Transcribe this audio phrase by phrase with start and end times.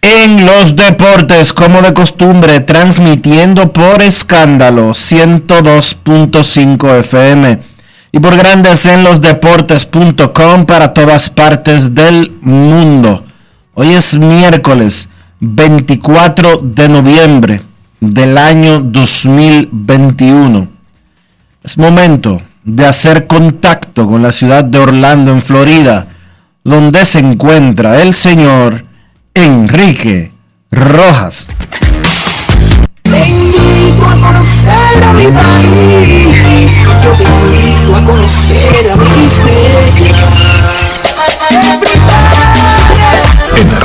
[0.00, 7.58] en los Deportes, como de costumbre, transmitiendo por escándalo 102.5 FM
[8.12, 13.24] y por Grandes en los Deportes.com para todas partes del mundo.
[13.74, 15.08] Hoy es miércoles
[15.40, 17.62] 24 de noviembre
[18.00, 20.68] del año 2021.
[21.62, 26.08] Es momento de hacer contacto con la ciudad de Orlando, en Florida,
[26.64, 28.84] donde se encuentra el señor
[29.34, 30.32] Enrique
[30.70, 31.48] Rojas.
[33.04, 35.26] Yo te invito a conocer a mi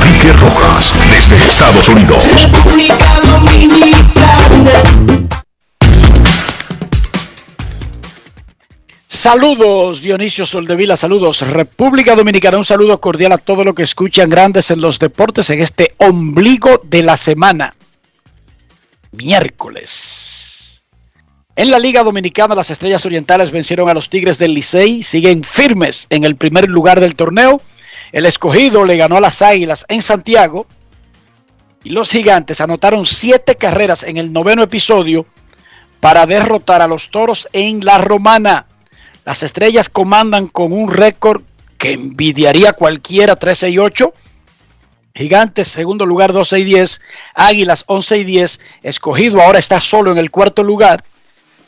[0.02, 2.34] Enrique Rojas, desde Estados Unidos.
[2.34, 4.72] República Dominicana.
[9.06, 14.70] Saludos Dionisio Soldevila, saludos República Dominicana, un saludo cordial a todos los que escuchan grandes
[14.72, 17.76] en los deportes en este ombligo de la semana,
[19.12, 20.82] miércoles.
[21.54, 26.06] En la Liga Dominicana las Estrellas Orientales vencieron a los Tigres del Licey, siguen firmes
[26.10, 27.60] en el primer lugar del torneo,
[28.12, 30.66] el escogido le ganó a las Águilas en Santiago
[31.82, 35.26] y los Gigantes anotaron siete carreras en el noveno episodio
[35.98, 38.66] para derrotar a los Toros en la Romana.
[39.24, 41.42] Las estrellas comandan con un récord
[41.78, 44.12] que envidiaría cualquiera 13 y 8.
[45.14, 47.00] Gigantes, segundo lugar 12 y 10.
[47.34, 48.60] Águilas 11 y 10.
[48.82, 51.04] Escogido ahora está solo en el cuarto lugar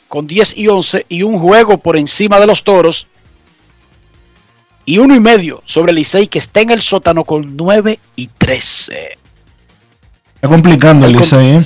[0.07, 3.07] con 10 y 11 y un juego por encima de los toros.
[4.85, 8.27] Y uno y medio sobre el Licey que está en el sótano con 9 y
[8.27, 9.17] 13.
[10.35, 11.65] Está complicando el Licey, ¿eh?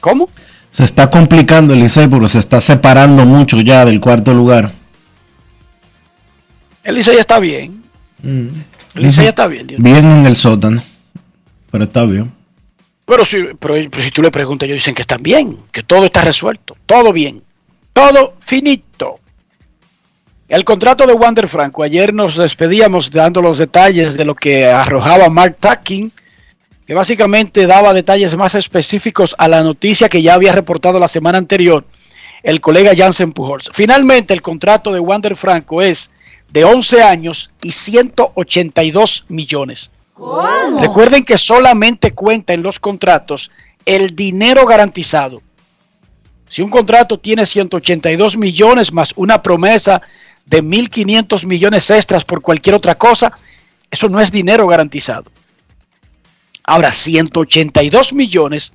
[0.00, 0.28] ¿Cómo?
[0.70, 4.72] Se está complicando el Licey porque se está separando mucho ya del cuarto lugar.
[6.82, 7.82] El Licey está bien.
[8.22, 8.52] El
[8.94, 9.66] Licey está bien.
[9.66, 9.80] Dios.
[9.82, 10.82] Bien en el sótano,
[11.70, 12.32] pero está bien.
[13.06, 16.04] Pero si, pero, pero si tú le preguntas, ellos dicen que están bien, que todo
[16.04, 17.42] está resuelto, todo bien,
[17.92, 18.89] todo finito.
[20.50, 25.30] El contrato de Wander Franco, ayer nos despedíamos dando los detalles de lo que arrojaba
[25.30, 26.10] Mark Tucking,
[26.84, 31.38] que básicamente daba detalles más específicos a la noticia que ya había reportado la semana
[31.38, 31.84] anterior
[32.42, 33.70] el colega Jansen Pujols.
[33.72, 36.10] Finalmente, el contrato de Wander Franco es
[36.48, 39.92] de 11 años y 182 millones.
[40.80, 43.52] Recuerden que solamente cuenta en los contratos
[43.86, 45.42] el dinero garantizado.
[46.48, 50.02] Si un contrato tiene 182 millones más una promesa
[50.46, 53.32] de 1.500 millones extras por cualquier otra cosa,
[53.90, 55.30] eso no es dinero garantizado.
[56.64, 58.72] Ahora, 182 millones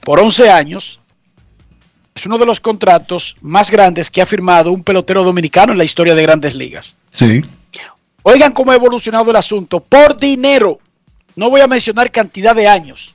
[0.00, 1.00] por 11 años
[2.14, 5.84] es uno de los contratos más grandes que ha firmado un pelotero dominicano en la
[5.84, 6.96] historia de grandes ligas.
[7.10, 7.42] Sí.
[8.22, 9.80] Oigan cómo ha evolucionado el asunto.
[9.80, 10.80] Por dinero,
[11.36, 13.14] no voy a mencionar cantidad de años,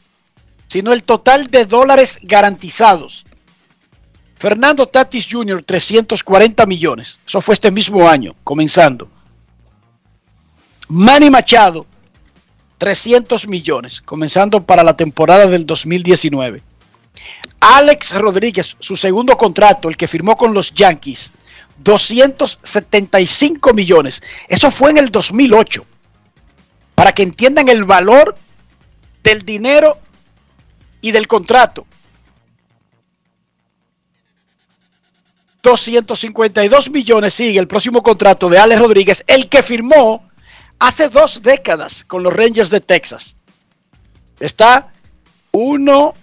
[0.68, 3.26] sino el total de dólares garantizados.
[4.42, 7.20] Fernando Tatis Jr., 340 millones.
[7.28, 9.08] Eso fue este mismo año, comenzando.
[10.88, 11.86] Manny Machado,
[12.80, 16.64] 300 millones, comenzando para la temporada del 2019.
[17.60, 21.34] Alex Rodríguez, su segundo contrato, el que firmó con los Yankees,
[21.78, 24.24] 275 millones.
[24.48, 25.86] Eso fue en el 2008.
[26.96, 28.36] Para que entiendan el valor
[29.22, 30.00] del dinero
[31.00, 31.86] y del contrato.
[35.64, 40.28] 252 millones sigue el próximo contrato de Alex Rodríguez, el que firmó
[40.80, 43.36] hace dos décadas con los Rangers de Texas.
[44.40, 44.92] Está
[45.52, 46.14] uno,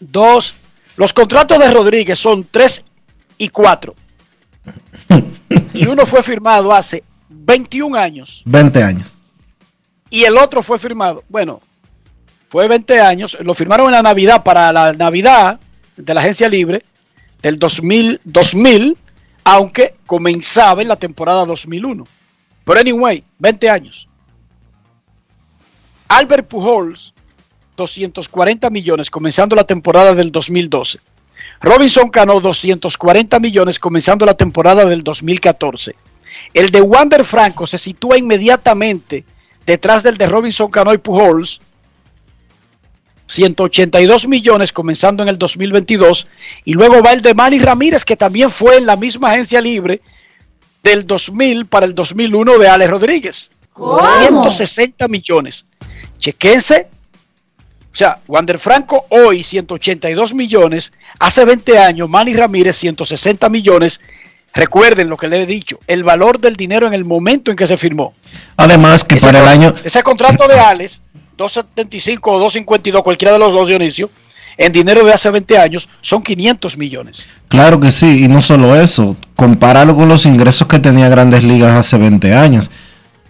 [0.00, 0.54] dos.
[0.96, 2.84] Los contratos de Rodríguez son tres
[3.38, 3.94] y cuatro.
[5.74, 8.42] Y uno fue firmado hace 21 años.
[8.46, 9.16] 20 años.
[10.08, 11.60] Y el otro fue firmado, bueno,
[12.48, 15.58] fue 20 años, lo firmaron en la Navidad, para la Navidad
[15.96, 16.84] de la agencia libre
[17.42, 18.96] del 2000, 2000
[19.44, 22.06] aunque comenzaba en la temporada 2001.
[22.64, 24.08] Pero anyway, 20 años.
[26.08, 27.12] Albert Pujols,
[27.76, 31.00] 240 millones, comenzando la temporada del 2012.
[31.60, 35.94] Robinson Cano, 240 millones, comenzando la temporada del 2014.
[36.54, 39.24] El de Wander Franco se sitúa inmediatamente
[39.66, 41.60] detrás del de Robinson Cano y Pujols,
[43.32, 46.28] 182 millones comenzando en el 2022.
[46.64, 50.00] Y luego va el de Manny Ramírez, que también fue en la misma agencia libre
[50.82, 53.50] del 2000 para el 2001 de Alex Rodríguez.
[53.74, 55.64] 160 millones.
[56.18, 56.88] Chequense.
[57.92, 60.92] O sea, Wander Franco hoy 182 millones.
[61.18, 64.00] Hace 20 años Manny Ramírez 160 millones.
[64.54, 67.66] Recuerden lo que le he dicho, el valor del dinero en el momento en que
[67.66, 68.12] se firmó.
[68.58, 69.74] Además que Ese para el año...
[69.82, 71.00] Ese contrato de Alex,
[71.42, 74.10] 275 o 252, cualquiera de los dos, Dionisio,
[74.56, 77.26] en dinero de hace 20 años, son 500 millones.
[77.48, 81.72] Claro que sí, y no solo eso, compáralo con los ingresos que tenía Grandes Ligas
[81.72, 82.70] hace 20 años.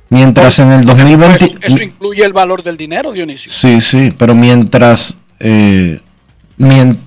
[0.09, 1.45] Mientras en el 2020...
[1.45, 3.51] Eso, eso incluye el valor del dinero, Dionisio.
[3.53, 5.17] Sí, sí, pero mientras...
[5.41, 6.01] eh,
[6.59, 6.99] mien-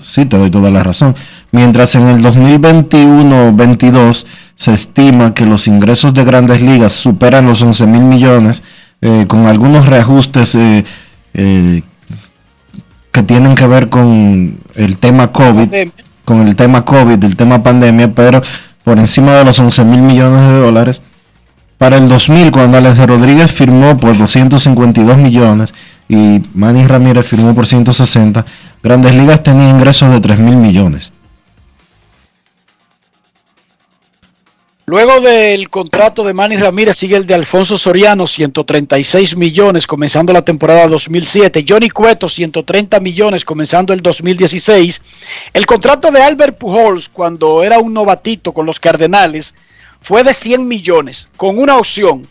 [0.00, 1.16] sí, te doy toda la razón.
[1.50, 7.86] Mientras en el 2021-22 se estima que los ingresos de grandes ligas superan los 11
[7.86, 8.62] mil millones,
[9.02, 10.84] eh, con algunos reajustes eh,
[11.34, 11.82] eh,
[13.10, 15.92] que tienen que ver con el tema COVID, Pandemia.
[16.24, 18.42] con el tema COVID, el tema pandemia, pero
[18.84, 21.02] por encima de los 11 mil millones de dólares.
[21.78, 25.72] Para el 2000, cuando Alex Rodríguez firmó por 252 millones
[26.10, 28.44] y Manny Ramírez firmó por 160,
[28.82, 31.10] Grandes Ligas tenía ingresos de 3 mil millones.
[34.90, 40.42] Luego del contrato de Manny Ramírez sigue el de Alfonso Soriano, 136 millones, comenzando la
[40.42, 41.64] temporada 2007.
[41.68, 45.00] Johnny Cueto, 130 millones, comenzando el 2016.
[45.52, 49.54] El contrato de Albert Pujols, cuando era un novatito con los Cardenales,
[50.00, 52.26] fue de 100 millones, con una opción.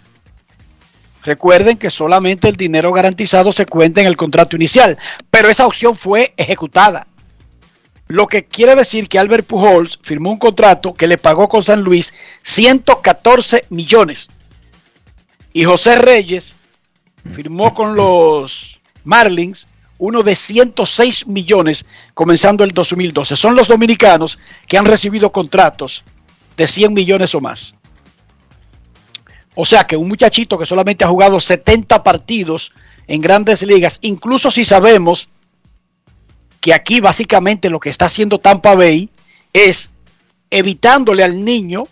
[1.24, 4.98] Recuerden que solamente el dinero garantizado se cuenta en el contrato inicial,
[5.32, 7.08] pero esa opción fue ejecutada.
[8.12, 11.82] Lo que quiere decir que Albert Pujols firmó un contrato que le pagó con San
[11.82, 12.12] Luis
[12.42, 14.30] 114 millones.
[15.54, 16.56] Y José Reyes
[17.36, 19.68] firmó con los Marlins
[20.00, 21.86] uno de 106 millones
[22.16, 23.36] comenzando el 2012.
[23.36, 26.04] Son los dominicanos que han recibido contratos
[26.58, 27.76] de 100 millones o más.
[29.54, 32.74] O sea que un muchachito que solamente ha jugado 70 partidos
[33.06, 35.30] en grandes ligas, incluso si sabemos
[36.60, 39.10] que aquí básicamente lo que está haciendo Tampa Bay
[39.54, 39.90] es
[40.50, 41.88] evitándole al niño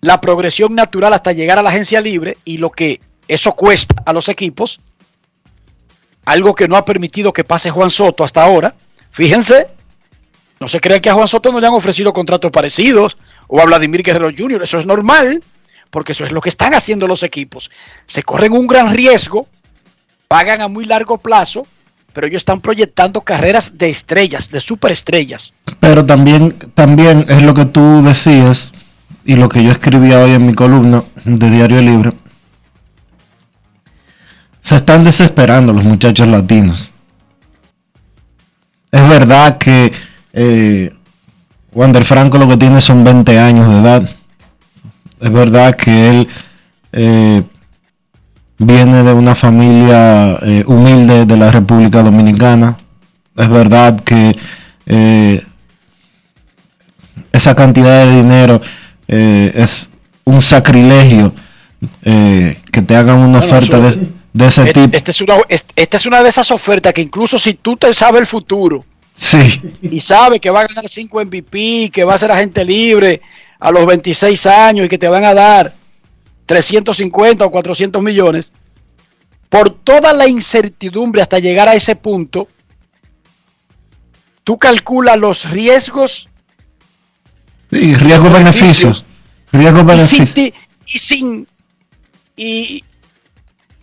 [0.00, 4.12] la progresión natural hasta llegar a la agencia libre y lo que eso cuesta a
[4.12, 4.80] los equipos,
[6.26, 8.74] algo que no ha permitido que pase Juan Soto hasta ahora.
[9.10, 9.68] Fíjense,
[10.60, 13.16] no se crean que a Juan Soto no le han ofrecido contratos parecidos
[13.48, 15.42] o a Vladimir Guerrero Jr., eso es normal,
[15.90, 17.70] porque eso es lo que están haciendo los equipos.
[18.06, 19.46] Se corren un gran riesgo,
[20.28, 21.66] pagan a muy largo plazo,
[22.14, 25.52] pero ellos están proyectando carreras de estrellas, de superestrellas.
[25.80, 28.72] Pero también, también es lo que tú decías
[29.24, 32.12] y lo que yo escribía hoy en mi columna de Diario Libre.
[34.60, 36.90] Se están desesperando los muchachos latinos.
[38.90, 39.92] Es verdad que
[40.32, 40.94] eh,
[41.72, 44.08] Wander Franco lo que tiene son 20 años de edad.
[45.20, 46.28] Es verdad que él
[46.92, 47.42] eh,
[48.58, 52.76] viene de una familia eh, humilde de la República Dominicana.
[53.36, 54.36] Es verdad que
[54.86, 55.42] eh,
[57.32, 58.60] esa cantidad de dinero
[59.08, 59.90] eh, es
[60.24, 61.34] un sacrilegio
[62.02, 64.96] eh, que te hagan una Bueno, oferta de, de ese Este- tipo.
[64.96, 67.92] Esta es, una, est- esta es una de esas ofertas que incluso si tú te
[67.92, 68.84] sabes el futuro
[69.16, 73.20] Sí, y sabes que va a ganar 5 MVP, que va a ser agente libre
[73.60, 75.72] a los 26 años y que te van a dar
[76.46, 78.52] 350 o 400 millones,
[79.48, 82.48] por toda la incertidumbre hasta llegar a ese punto,
[84.42, 86.28] tú calculas los riesgos
[87.70, 88.90] Sí, riesgo-beneficio.
[88.90, 89.06] y sin,
[89.52, 90.34] Riesgo-beneficio.
[90.34, 90.54] ti-
[90.86, 91.46] y sin
[92.36, 92.84] y,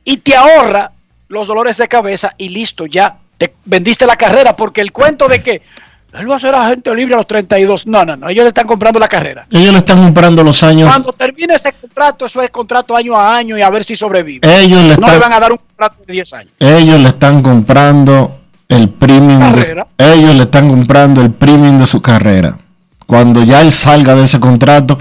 [0.04, 0.92] y te ahorra
[1.30, 5.42] los dolores de cabeza y listo, ya te vendiste la carrera porque el cuento de
[5.42, 5.62] que
[6.14, 8.68] él va a ser agente libre a los 32, no, no, no, ellos le están
[8.68, 9.48] comprando la carrera.
[9.50, 10.90] Ellos le están comprando los años.
[10.90, 14.42] Cuando termine ese contrato, eso es contrato año a año y a ver si sobrevive.
[14.44, 16.54] Ellos le No le están, van a dar un contrato de 10 años.
[16.60, 19.40] ellos le están comprando el premium.
[19.54, 19.88] De, Carrera.
[19.98, 22.58] ellos le están comprando el premium de su carrera.
[23.06, 24.98] Cuando ya él salga de ese contrato,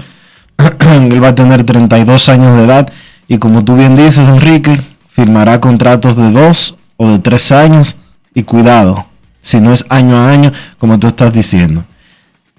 [0.91, 2.91] él va a tener 32 años de edad
[3.27, 7.97] y como tú bien dices, Enrique, firmará contratos de 2 o de 3 años
[8.33, 9.05] y cuidado,
[9.41, 11.83] si no es año a año, como tú estás diciendo.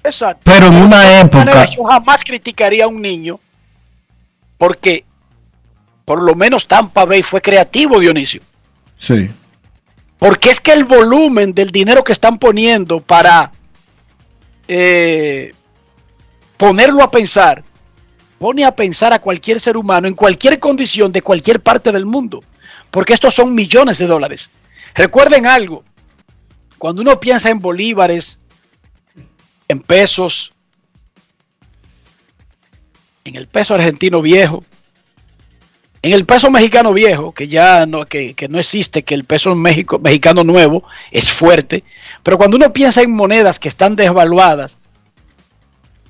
[0.04, 0.42] Exacto.
[0.44, 3.38] Pero en una época- Yo jamás criticaría a un niño
[4.58, 5.04] porque
[6.04, 8.42] por lo menos Tampa Bay fue creativo, Dionisio.
[8.96, 9.30] Sí.
[10.18, 13.50] Porque es que el volumen del dinero que están poniendo para
[14.68, 15.52] eh,
[16.56, 17.62] ponerlo a pensar,
[18.38, 22.42] pone a pensar a cualquier ser humano en cualquier condición de cualquier parte del mundo.
[22.90, 24.50] Porque estos son millones de dólares.
[24.94, 25.84] Recuerden algo,
[26.82, 28.40] cuando uno piensa en bolívares,
[29.68, 30.52] en pesos,
[33.24, 34.64] en el peso argentino viejo,
[36.02, 39.54] en el peso mexicano viejo, que ya no, que, que no existe, que el peso
[39.54, 41.84] México, mexicano nuevo es fuerte,
[42.24, 44.76] pero cuando uno piensa en monedas que están desvaluadas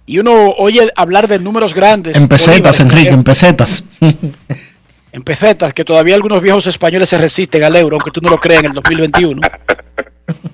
[0.06, 3.84] y uno oye hablar de números grandes, En pesetas, Enrique, en pesetas.
[5.12, 8.40] en pesetas, que todavía algunos viejos españoles se resisten al euro, aunque tú no lo
[8.40, 9.42] creas en el 2021,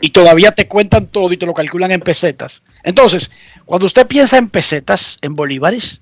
[0.01, 2.63] y todavía te cuentan todo y te lo calculan en pesetas.
[2.83, 3.31] Entonces,
[3.65, 6.01] cuando usted piensa en pesetas, en bolívares,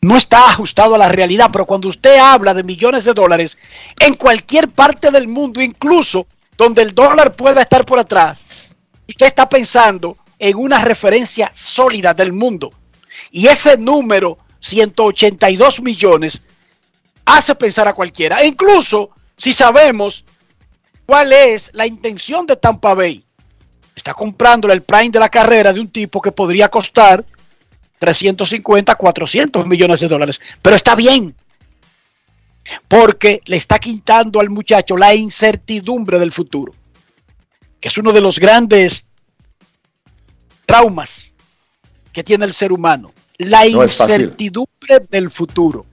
[0.00, 3.56] no está ajustado a la realidad, pero cuando usted habla de millones de dólares
[3.98, 6.26] en cualquier parte del mundo, incluso
[6.58, 8.42] donde el dólar pueda estar por atrás,
[9.08, 12.72] usted está pensando en una referencia sólida del mundo.
[13.30, 16.42] Y ese número, 182 millones,
[17.24, 18.42] hace pensar a cualquiera.
[18.42, 20.24] E incluso si sabemos
[21.06, 23.24] cuál es la intención de Tampa Bay.
[23.94, 27.24] Está comprándole el prime de la carrera de un tipo que podría costar
[27.98, 30.40] 350, 400 millones de dólares.
[30.60, 31.34] Pero está bien.
[32.88, 36.74] Porque le está quitando al muchacho la incertidumbre del futuro.
[37.80, 39.06] Que es uno de los grandes
[40.66, 41.34] traumas
[42.12, 43.12] que tiene el ser humano.
[43.38, 45.86] La No incertidumbre del futuro.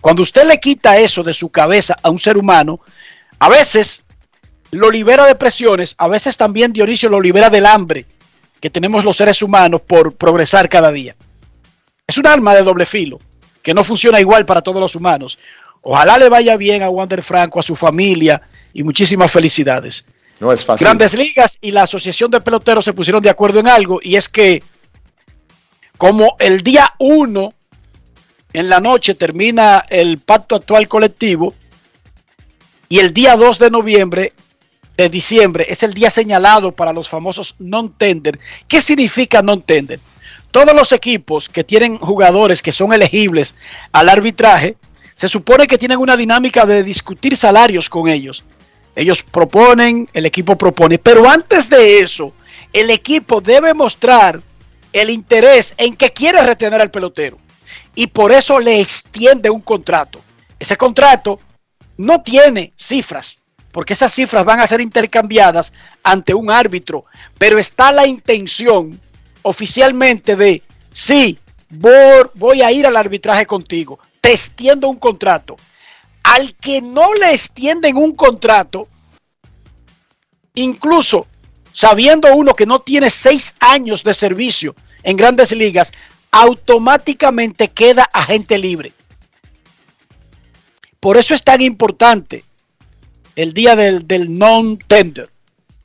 [0.00, 2.80] Cuando usted le quita eso de su cabeza a un ser humano,
[3.38, 4.02] a veces
[4.70, 8.06] lo libera de presiones, a veces también Dionisio lo libera del hambre
[8.60, 11.14] que tenemos los seres humanos por progresar cada día.
[12.06, 13.20] Es un arma de doble filo,
[13.62, 15.38] que no funciona igual para todos los humanos.
[15.82, 18.40] Ojalá le vaya bien a Wander Franco, a su familia
[18.72, 20.06] y muchísimas felicidades.
[20.40, 20.86] No es fácil.
[20.86, 24.28] Grandes Ligas y la Asociación de Peloteros se pusieron de acuerdo en algo y es
[24.28, 24.62] que
[25.98, 27.52] como el día 1
[28.54, 31.54] en la noche termina el pacto actual colectivo
[32.94, 34.34] y el día 2 de noviembre
[34.96, 38.38] de diciembre es el día señalado para los famosos non-tender.
[38.68, 39.98] ¿Qué significa non-tender?
[40.52, 43.56] Todos los equipos que tienen jugadores que son elegibles
[43.90, 44.76] al arbitraje,
[45.16, 48.44] se supone que tienen una dinámica de discutir salarios con ellos.
[48.94, 52.32] Ellos proponen, el equipo propone, pero antes de eso,
[52.72, 54.40] el equipo debe mostrar
[54.92, 57.38] el interés en que quiere retener al pelotero
[57.96, 60.20] y por eso le extiende un contrato.
[60.60, 61.40] Ese contrato
[61.96, 63.38] no tiene cifras,
[63.72, 65.72] porque esas cifras van a ser intercambiadas
[66.02, 67.04] ante un árbitro,
[67.38, 68.98] pero está la intención
[69.42, 75.56] oficialmente de, sí, voy, a ir al arbitraje contigo, te extiendo un contrato.
[76.22, 78.88] Al que no le extienden un contrato,
[80.54, 81.26] incluso
[81.72, 85.92] sabiendo uno que no tiene seis años de servicio en grandes ligas,
[86.30, 88.92] automáticamente queda agente libre.
[91.04, 92.44] Por eso es tan importante
[93.36, 95.28] el día del, non-tender.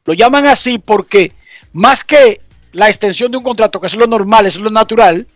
[0.06, 1.34] Lo llaman así porque
[1.74, 2.40] más que
[2.72, 5.28] la extensión de un contrato, que es lo normal, es lo natural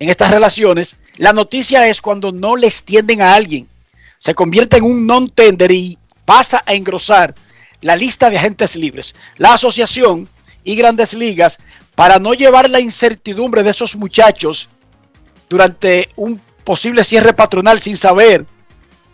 [0.00, 3.66] en estas relaciones, la noticia es cuando no le extienden a alguien.
[4.18, 5.96] Se convierte en un non-tender y
[6.26, 7.34] pasa a engrosar
[7.80, 9.14] la lista de agentes libres.
[9.38, 10.28] La asociación
[10.62, 11.58] y grandes ligas,
[11.94, 14.68] para no llevar la incertidumbre de esos muchachos
[15.48, 18.44] durante un posible cierre patronal sin saber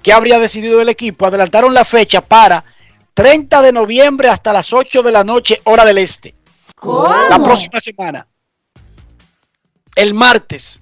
[0.03, 2.65] qué habría decidido el equipo, adelantaron la fecha para
[3.15, 6.35] 30 de noviembre hasta las 8 de la noche, hora del este.
[7.31, 8.27] La próxima semana.
[9.95, 10.81] El martes,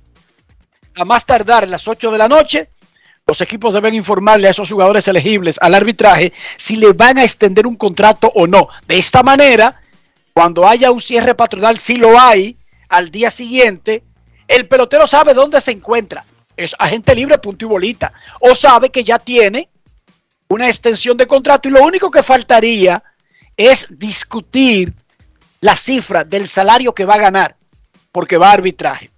[0.95, 2.71] a más tardar las 8 de la noche,
[3.27, 7.67] los equipos deben informarle a esos jugadores elegibles al arbitraje si le van a extender
[7.67, 8.69] un contrato o no.
[8.87, 9.81] De esta manera,
[10.33, 12.57] cuando haya un cierre patronal, si lo hay,
[12.89, 14.03] al día siguiente,
[14.49, 16.25] el pelotero sabe dónde se encuentra.
[16.61, 18.13] Es agente libre, punto y bolita.
[18.41, 19.71] O sabe que ya tiene
[20.49, 23.03] una extensión de contrato y lo único que faltaría
[23.57, 24.93] es discutir
[25.63, 27.57] la cifra del salario que va a ganar,
[28.13, 29.11] porque va a arbitraje.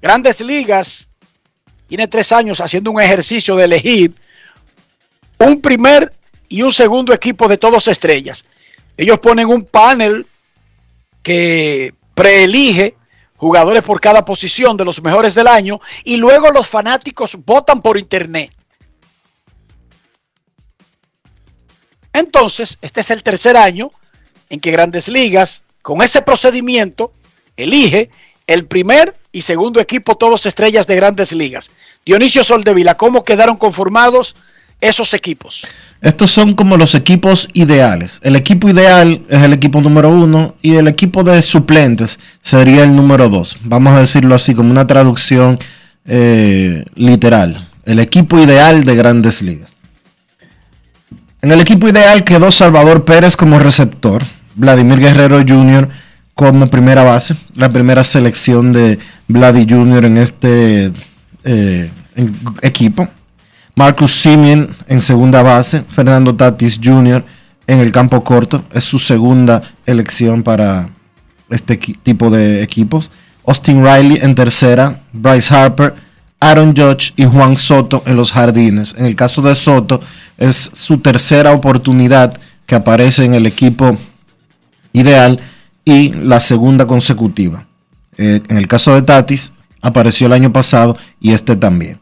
[0.00, 1.10] Grandes Ligas
[1.86, 4.14] tiene tres años haciendo un ejercicio de elegir
[5.36, 6.14] un primer
[6.48, 8.42] y un segundo equipo de todos estrellas.
[8.96, 10.26] Ellos ponen un panel
[11.22, 12.96] que preelige
[13.42, 17.98] jugadores por cada posición de los mejores del año y luego los fanáticos votan por
[17.98, 18.52] internet.
[22.12, 23.90] Entonces, este es el tercer año
[24.48, 27.12] en que Grandes Ligas, con ese procedimiento,
[27.56, 28.10] elige
[28.46, 31.72] el primer y segundo equipo, todos estrellas de Grandes Ligas.
[32.06, 34.36] Dionisio Soldevila, ¿cómo quedaron conformados
[34.82, 35.66] esos equipos?
[36.02, 38.20] Estos son como los equipos ideales.
[38.22, 42.94] El equipo ideal es el equipo número uno y el equipo de suplentes sería el
[42.94, 43.56] número dos.
[43.62, 45.58] Vamos a decirlo así, como una traducción
[46.04, 47.70] eh, literal.
[47.86, 49.76] El equipo ideal de grandes ligas.
[51.40, 54.24] En el equipo ideal quedó Salvador Pérez como receptor,
[54.54, 55.88] Vladimir Guerrero Jr.
[56.34, 58.98] como primera base, la primera selección de
[59.28, 60.04] Vladimir Jr.
[60.04, 60.92] en este
[61.44, 61.90] eh,
[62.62, 63.08] equipo.
[63.74, 67.24] Marcus Simeon en segunda base, Fernando Tatis Jr.
[67.66, 70.90] en el campo corto, es su segunda elección para
[71.48, 73.10] este tipo de equipos.
[73.46, 75.94] Austin Riley en tercera, Bryce Harper,
[76.38, 78.94] Aaron Judge y Juan Soto en los jardines.
[78.98, 80.00] En el caso de Soto,
[80.36, 82.34] es su tercera oportunidad
[82.66, 83.96] que aparece en el equipo
[84.92, 85.40] ideal
[85.84, 87.66] y la segunda consecutiva.
[88.18, 91.98] Eh, en el caso de Tatis, apareció el año pasado y este también.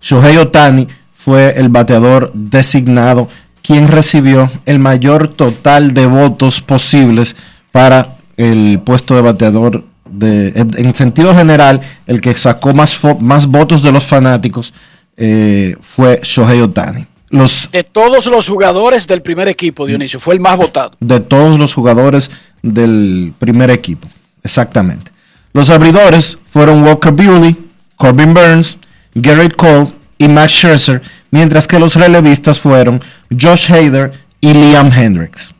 [0.00, 0.88] Shohei Otani
[1.24, 3.28] fue el bateador designado
[3.62, 7.34] quien recibió el mayor total de votos posibles
[7.72, 13.82] para el puesto de bateador de, en sentido general, el que sacó más, más votos
[13.82, 14.74] de los fanáticos
[15.16, 17.06] eh, fue Shohei Otani.
[17.30, 20.92] Los, de todos los jugadores del primer equipo, Dionisio, fue el más votado.
[21.00, 22.30] De todos los jugadores
[22.62, 24.08] del primer equipo,
[24.42, 25.10] exactamente.
[25.54, 27.56] Los abridores fueron Walker Buehler,
[27.96, 28.78] Corbin Burns,
[29.14, 31.02] Garrett Cole y Max Scherzer,
[31.34, 35.52] mientras que los relevistas fueron Josh Hader y Liam Hendricks.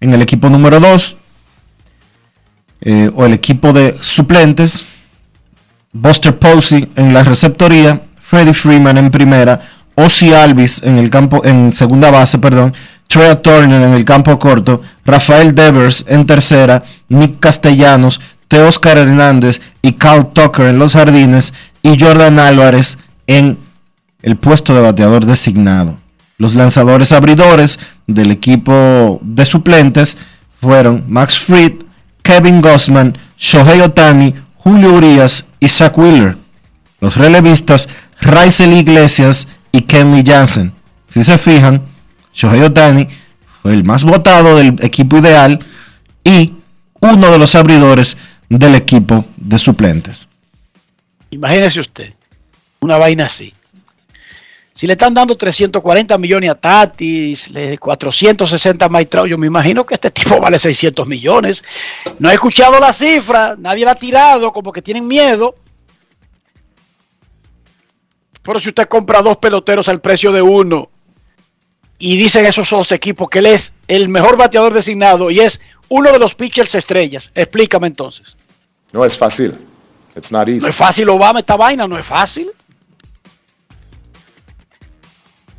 [0.00, 1.18] En el equipo número 2,
[2.80, 4.86] eh, o el equipo de suplentes,
[5.92, 9.60] Buster Posey en la receptoría, Freddie Freeman en primera,
[9.96, 12.72] Ozzy Alvis en el campo, en segunda base, perdón,
[13.06, 19.92] Trey Turner en el campo corto, Rafael Devers en tercera, Nick Castellanos, Teoscar Hernández y
[19.92, 22.96] Carl Tucker en los jardines y Jordan Álvarez
[23.26, 23.58] en
[24.22, 25.96] el puesto de bateador designado.
[26.38, 30.18] Los lanzadores abridores del equipo de suplentes
[30.60, 31.82] fueron Max Fried,
[32.22, 36.36] Kevin Gossman, Shohei Otani, Julio Urias y Zach Wheeler.
[37.00, 37.88] Los relevistas
[38.20, 40.72] Raisel Iglesias y Kenley Jansen.
[41.08, 41.82] Si se fijan,
[42.32, 43.08] Shohei Otani
[43.62, 45.58] fue el más votado del equipo ideal
[46.24, 46.54] y
[47.00, 48.16] uno de los abridores
[48.48, 50.28] del equipo de suplentes.
[51.30, 52.14] Imagínese usted,
[52.80, 53.52] una vaina así.
[54.82, 59.94] Si le están dando 340 millones a Tatis, 460 a Mike yo me imagino que
[59.94, 61.62] este tipo vale 600 millones.
[62.18, 65.54] No he escuchado la cifra, nadie la ha tirado, como que tienen miedo.
[68.42, 70.90] Pero si usted compra dos peloteros al precio de uno
[72.00, 76.10] y dicen esos dos equipos que él es el mejor bateador designado y es uno
[76.10, 78.36] de los pitchers estrellas, explícame entonces.
[78.90, 79.56] No es fácil.
[80.64, 82.50] No es fácil, Obama, esta vaina, no es fácil.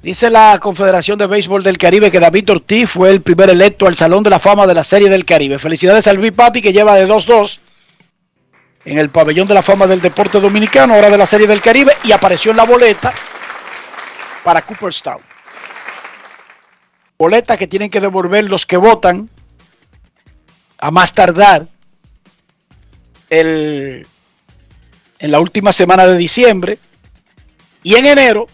[0.03, 3.95] Dice la Confederación de Béisbol del Caribe que David Ortiz fue el primer electo al
[3.95, 5.57] Salón de la Fama de la Serie del Caribe.
[5.59, 7.59] Felicidades al Luis Papi que lleva de 2-2
[8.83, 11.93] en el pabellón de la fama del deporte dominicano, ahora de la Serie del Caribe,
[12.03, 13.13] y apareció en la boleta
[14.43, 15.21] para Cooperstown.
[17.17, 19.29] Boleta que tienen que devolver los que votan
[20.79, 21.65] a más tardar
[23.29, 24.05] el,
[25.19, 26.77] en la última semana de diciembre.
[27.83, 28.47] Y en enero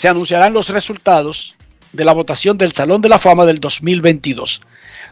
[0.00, 1.56] se anunciarán los resultados
[1.92, 4.62] de la votación del Salón de la Fama del 2022.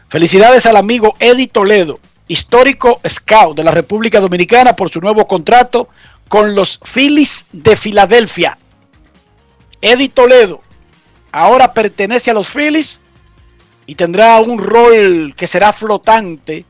[0.07, 5.89] Felicidades al amigo Eddie Toledo, histórico scout de la República Dominicana por su nuevo contrato
[6.27, 8.57] con los Phillies de Filadelfia.
[9.79, 10.63] Eddie Toledo
[11.31, 12.99] ahora pertenece a los Phillies
[13.85, 16.65] y tendrá un rol que será flotante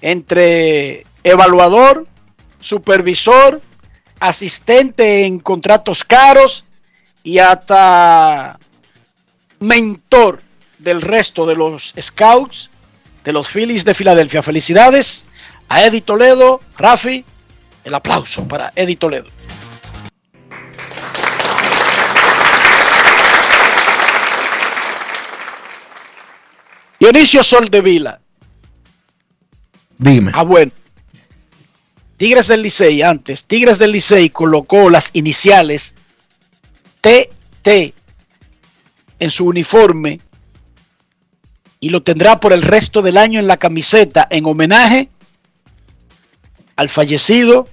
[0.00, 2.06] entre evaluador,
[2.60, 3.60] supervisor,
[4.20, 6.64] asistente en contratos caros
[7.22, 8.58] y hasta
[9.60, 10.42] mentor
[10.78, 12.70] del resto de los scouts
[13.24, 14.42] de los Phillies de Filadelfia.
[14.42, 15.24] Felicidades
[15.68, 17.24] a Eddie Toledo, Rafi,
[17.84, 19.26] el aplauso para Eddie Toledo.
[27.00, 28.20] Dionisio Soldevila.
[29.98, 30.32] Dime.
[30.34, 30.72] Ah, bueno.
[32.16, 35.94] Tigres del Licey, antes, Tigres del Licey colocó las iniciales
[37.00, 37.94] TT
[39.20, 40.20] en su uniforme
[41.80, 45.08] y lo tendrá por el resto del año en la camiseta en homenaje
[46.76, 47.68] al fallecido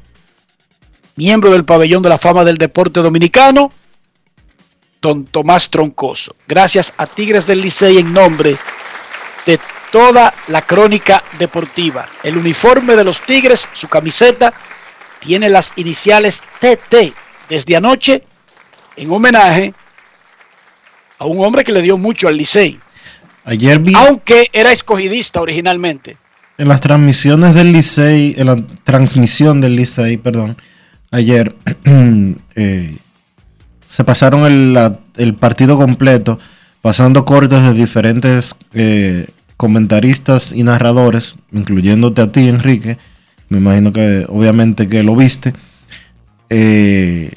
[1.15, 3.71] miembro del pabellón de la fama del deporte dominicano,
[5.01, 6.35] don Tomás Troncoso.
[6.47, 8.57] Gracias a Tigres del Licey en nombre
[9.45, 9.59] de
[9.91, 12.05] toda la crónica deportiva.
[12.23, 14.53] El uniforme de los Tigres, su camiseta,
[15.19, 17.13] tiene las iniciales TT
[17.49, 18.23] desde anoche
[18.97, 19.73] en homenaje
[21.17, 22.79] a un hombre que le dio mucho al Licey.
[23.45, 26.17] Ayer vi Aunque era escogidista originalmente.
[26.57, 30.57] en las transmisiones del Licey, en la transmisión del Licey, perdón,
[31.11, 31.53] ayer
[32.55, 32.95] eh,
[33.85, 36.39] se pasaron el, la- el partido completo,
[36.81, 39.27] pasando cortes de diferentes eh,
[39.57, 42.97] comentaristas y narradores, incluyéndote a ti, Enrique.
[43.47, 45.53] Me imagino que obviamente que lo viste.
[46.49, 47.31] Eh,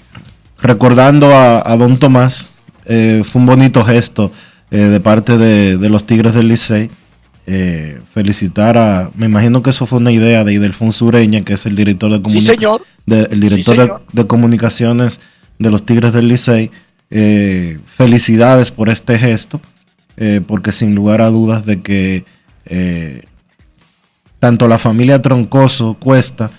[0.61, 2.47] recordando a, a Don Tomás,
[2.87, 4.33] eh, fue un bonito gesto
[4.71, 6.91] eh, de parte de, de los Tigres del Licey.
[7.51, 11.65] Eh, felicitar a, me imagino que eso fue una idea de Idelfonso Ureña, que es
[11.65, 12.83] el director de, Sí, señor.
[13.07, 14.03] de- el director Sí, de- señor.
[14.13, 15.21] de, comunicaciones
[15.59, 16.71] de los Tigres del Licey.
[17.87, 19.63] Felicidades por este gesto,
[20.47, 22.25] porque sin lugar a dudas de que
[24.41, 26.51] tanto la familia Troncoso Cuesta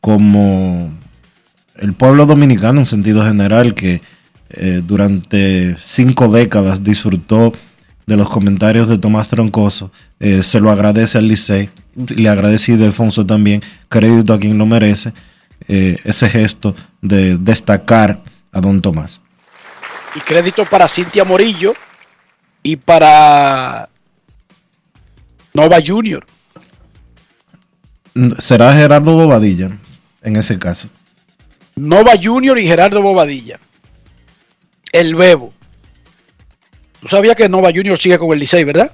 [0.00, 0.90] como
[1.78, 4.00] el pueblo dominicano en sentido general que
[4.50, 7.52] eh, durante cinco décadas disfrutó
[8.06, 12.74] de los comentarios de Tomás Troncoso, eh, se lo agradece al Licey, le agradece a
[12.76, 15.12] Ildefonso también, crédito a quien lo merece,
[15.66, 19.20] eh, ese gesto de destacar a don Tomás.
[20.14, 21.74] Y crédito para Cintia Morillo
[22.62, 23.88] y para
[25.52, 26.24] Nova Junior.
[28.38, 29.76] Será Gerardo Bobadilla
[30.22, 30.88] en ese caso.
[31.76, 33.58] Nova Junior y Gerardo Bobadilla.
[34.92, 35.52] El Bebo.
[37.00, 38.92] Tú sabías que Nova Junior sigue con el Licey, ¿verdad?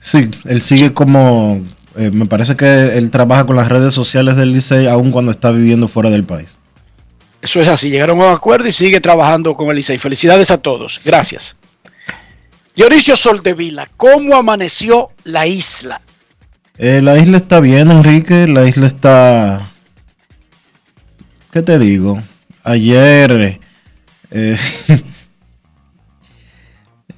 [0.00, 1.62] Sí, él sigue como,
[1.96, 5.50] eh, me parece que él trabaja con las redes sociales del Licey aun cuando está
[5.50, 6.56] viviendo fuera del país.
[7.42, 7.90] Eso es así.
[7.90, 9.98] Llegaron a un acuerdo y sigue trabajando con el Licey.
[9.98, 11.02] Felicidades a todos.
[11.04, 11.58] Gracias.
[12.74, 16.00] Dionisio Soldevila, ¿cómo amaneció la isla?
[16.78, 18.46] Eh, la isla está bien, Enrique.
[18.48, 19.73] La isla está.
[21.54, 22.20] ¿Qué te digo?
[22.64, 23.60] Ayer.
[24.32, 24.58] eh,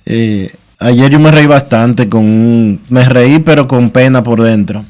[0.05, 4.85] eh, ayer yo me reí bastante con un- Me reí, pero con pena por dentro.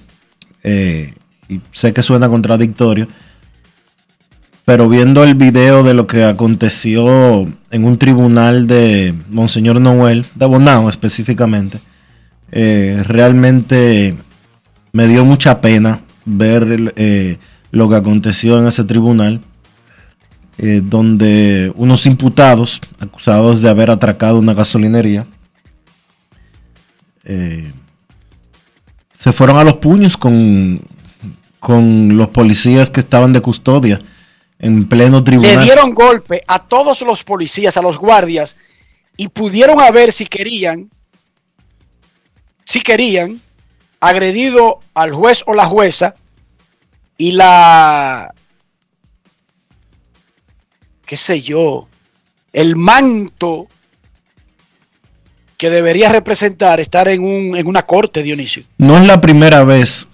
[0.64, 1.14] Eh,
[1.48, 3.06] y sé que suena contradictorio.
[4.64, 10.46] Pero viendo el video de lo que aconteció en un tribunal de Monseñor Noel, de
[10.46, 11.78] Bonao específicamente,
[12.50, 14.16] realmente
[14.92, 17.38] me dio mucha pena ver eh,
[17.70, 19.40] lo que aconteció en ese tribunal,
[20.58, 25.26] eh, donde unos imputados acusados de haber atracado una gasolinería
[27.24, 27.72] eh,
[29.12, 30.80] se fueron a los puños con,
[31.58, 34.00] con los policías que estaban de custodia
[34.58, 35.64] en pleno Le tribunal.
[35.64, 38.56] dieron golpe a todos los policías, a los guardias,
[39.16, 40.90] y pudieron haber, si querían,
[42.64, 43.40] si querían,
[44.00, 46.14] agredido al juez o la jueza
[47.18, 48.32] y la,
[51.04, 51.88] qué sé yo,
[52.52, 53.68] el manto
[55.56, 58.64] que debería representar estar en, un, en una corte, Dionisio.
[58.78, 60.08] No es la primera vez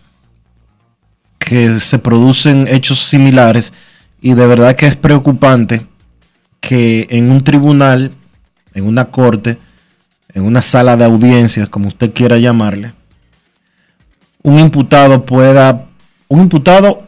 [1.38, 3.72] que se producen hechos similares
[4.20, 5.86] y de verdad que es preocupante
[6.60, 8.12] que en un tribunal,
[8.72, 9.58] en una corte,
[10.32, 12.94] en una sala de audiencias, como usted quiera llamarle,
[14.42, 15.88] un imputado pueda,
[16.32, 17.02] un imputado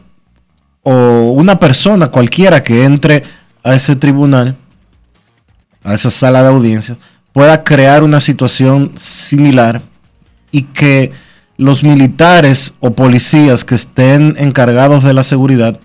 [0.83, 3.23] o una persona cualquiera que entre
[3.63, 4.55] a ese tribunal,
[5.83, 6.99] a esa sala de audiencias,
[7.33, 9.81] pueda crear una situación similar
[10.51, 11.11] y que
[11.57, 15.79] los militares o policías que estén encargados de la seguridad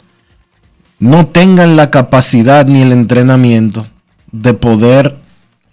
[0.98, 3.86] no tengan la capacidad ni el entrenamiento
[4.32, 5.16] de poder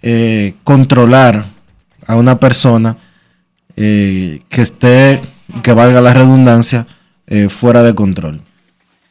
[0.03, 1.47] eh, controlar
[2.06, 2.95] a una persona
[3.75, 5.21] eh, que esté,
[5.63, 6.88] que valga la redundancia,
[7.27, 8.41] eh, fuera de control.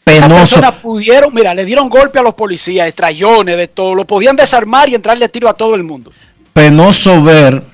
[0.05, 4.89] Penoso, pudieron, mira, le dieron golpe a los policías, estrellones, de todo, lo podían desarmar
[4.89, 6.13] y entrarle tiro a todo el mundo.
[6.53, 7.65] penoso ver,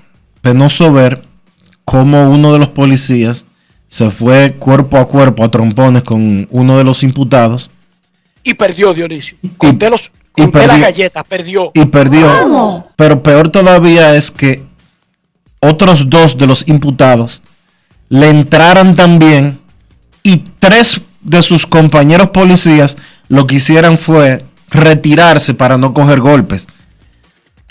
[0.41, 1.25] penoso ver
[1.85, 3.45] cómo uno de los policías
[3.89, 7.71] se fue cuerpo a cuerpo a trompones con uno de los imputados
[8.43, 9.37] Y perdió Dionisio.
[9.59, 10.85] Conté, los, y conté las perdió.
[10.85, 11.71] galletas, perdió.
[11.75, 12.87] y perdió.
[12.97, 14.65] Pero peor todavía es que
[15.61, 17.43] otros dos de los imputados
[18.09, 19.61] le entraran también
[20.23, 22.97] y tres de sus compañeros policías
[23.29, 26.69] lo que hicieran fue retirarse para no coger golpes.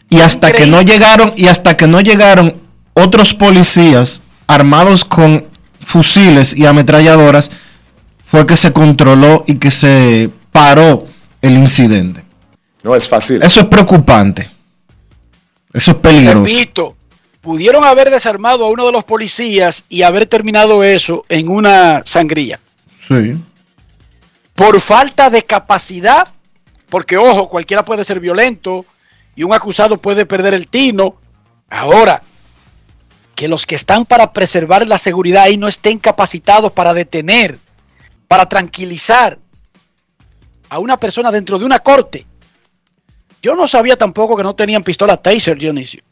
[0.09, 2.61] Y hasta que no llegaron y hasta que no llegaron
[2.93, 5.47] otros policías armados con
[5.81, 7.51] fusiles y ametralladoras
[8.25, 11.05] fue que se controló y que se paró
[11.41, 12.23] el incidente.
[12.83, 13.41] No es fácil.
[13.41, 14.49] Eso es preocupante.
[15.73, 16.53] Eso es peligroso.
[16.53, 16.95] Repito,
[17.41, 22.59] pudieron haber desarmado a uno de los policías y haber terminado eso en una sangría.
[23.07, 23.35] Sí.
[24.55, 26.27] Por falta de capacidad,
[26.89, 28.85] porque ojo, cualquiera puede ser violento
[29.35, 31.15] y un acusado puede perder el tino.
[31.69, 32.21] Ahora,
[33.35, 37.57] que los que están para preservar la seguridad ahí no estén capacitados para detener,
[38.27, 39.39] para tranquilizar
[40.69, 42.25] a una persona dentro de una corte.
[43.41, 46.03] Yo no sabía tampoco que no tenían pistola taser, Dionisio.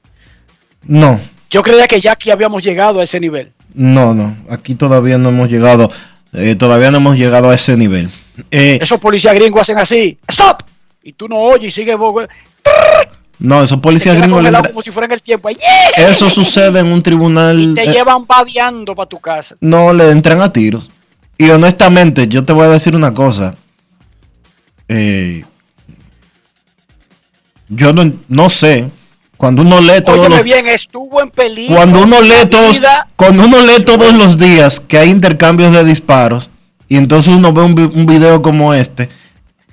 [0.84, 3.52] No, Yo creía que ya aquí habíamos llegado a ese nivel.
[3.74, 4.36] no, no.
[4.50, 5.92] Aquí todavía no hemos llegado.
[6.34, 8.10] eh, todavía no hemos llegado a ese nivel.
[8.52, 10.64] Eh, Esos policías gringos hacen así, ¡stop!
[11.04, 11.98] Y tú no oyes y sigues
[13.40, 15.50] no, esos policías gringos le como si fuera en el tiempo.
[15.50, 16.10] ¡Yeah!
[16.10, 17.58] Eso sucede en un tribunal.
[17.58, 19.56] Y te eh, llevan babeando para tu casa.
[19.62, 20.92] no le entran a tiros.
[21.38, 23.56] Y honestamente, yo te voy a decir una cosa.
[27.70, 28.90] Yo no, no sé.
[29.40, 31.76] Cuando uno lee todos Óyeme los, bien, estuvo en peligro.
[31.78, 33.08] cuando uno lee todos, vida.
[33.16, 36.50] cuando uno lee todos los días que hay intercambios de disparos
[36.90, 39.10] y entonces uno ve un, vi- un video como este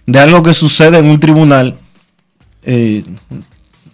[0.06, 1.76] de algo que sucede en un tribunal,
[2.62, 3.02] eh,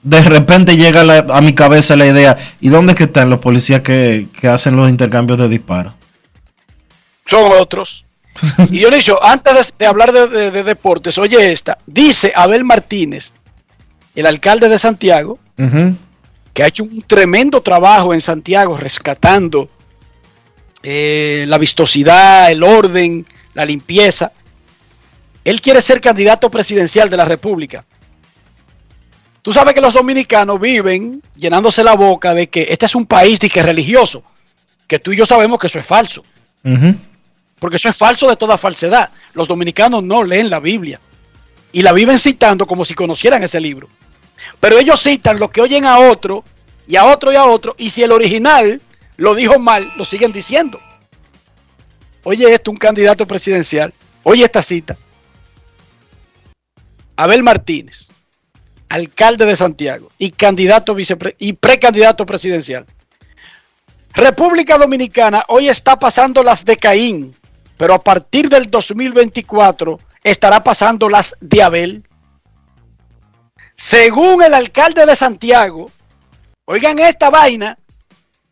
[0.02, 3.38] de repente llega la- a mi cabeza la idea, ¿y dónde es que están los
[3.38, 5.94] policías que, que hacen los intercambios de disparos?
[7.24, 8.04] son otros.
[8.70, 11.78] Y Dionisio, antes de, de hablar de, de- de deportes, oye esta.
[11.86, 13.32] Dice Abel Martínez,
[14.14, 15.38] el alcalde de Santiago,
[16.52, 19.70] que ha hecho un tremendo trabajo en Santiago rescatando
[20.82, 24.32] eh, la vistosidad, el orden, la limpieza.
[25.44, 27.84] Él quiere ser candidato presidencial de la República.
[29.42, 33.40] Tú sabes que los dominicanos viven llenándose la boca de que este es un país
[33.40, 34.22] de que religioso,
[34.86, 36.24] que tú y yo sabemos que eso es falso,
[37.58, 39.10] porque eso es falso de toda falsedad.
[39.34, 41.00] Los dominicanos no leen la Biblia
[41.72, 43.88] y la viven citando como si conocieran ese libro.
[44.60, 46.44] Pero ellos citan lo que oyen a otro
[46.86, 48.80] y a otro y a otro, y si el original
[49.16, 50.78] lo dijo mal, lo siguen diciendo.
[52.24, 53.92] Oye esto, un candidato presidencial.
[54.22, 54.96] Oye esta cita.
[57.16, 58.08] Abel Martínez,
[58.88, 62.86] alcalde de Santiago y candidato vicepre- y precandidato presidencial.
[64.14, 67.34] República Dominicana hoy está pasando las de Caín,
[67.76, 72.04] pero a partir del 2024 estará pasando las de Abel.
[73.82, 75.90] Según el alcalde de Santiago,
[76.66, 77.76] oigan esta vaina,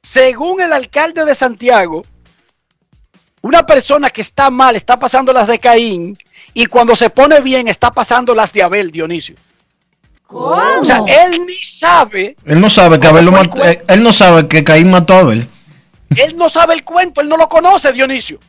[0.02, 2.04] según el alcalde de Santiago,
[3.42, 6.18] una persona que está mal está pasando las de Caín
[6.52, 9.36] y cuando se pone bien está pasando las de Abel, Dionisio.
[10.26, 14.02] O sea, él ni sabe, Él no sabe que ¿Cómo Abel lo mató- eh, él
[14.02, 15.48] no sabe que Caín mató a Abel.
[16.16, 18.40] él no sabe el cuento, él no lo conoce, Dionisio.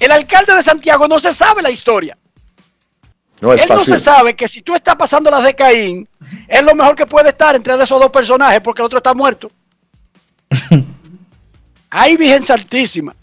[0.00, 2.18] El alcalde de Santiago no se sabe la historia.
[3.40, 3.94] No es él no fácil.
[3.94, 6.08] se sabe que si tú estás pasando las de Caín,
[6.48, 9.50] es lo mejor que puede estar entre esos dos personajes porque el otro está muerto.
[11.90, 13.14] Ay, Virgen Santísima.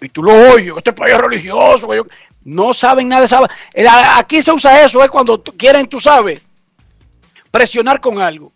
[0.00, 1.94] Y tú lo oyes, este país es religioso.
[1.94, 2.06] yo-
[2.44, 3.40] No saben nada de esa.
[3.74, 6.40] el- Aquí se usa eso, es cuando quieren, tú sabes,
[7.50, 8.52] presionar con algo.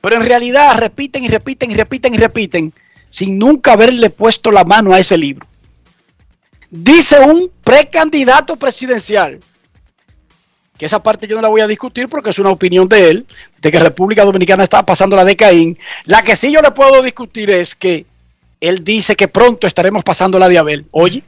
[0.00, 2.72] Pero en realidad repiten y repiten y repiten y repiten
[3.08, 5.46] sin nunca haberle puesto la mano a ese libro.
[6.70, 9.40] Dice un precandidato presidencial
[10.82, 13.26] que esa parte yo no la voy a discutir porque es una opinión de él,
[13.60, 15.78] de que República Dominicana está pasando la de Caín.
[16.06, 18.04] La que sí yo le puedo discutir es que
[18.60, 20.84] él dice que pronto estaremos pasando la de Abel.
[20.90, 21.22] Oye,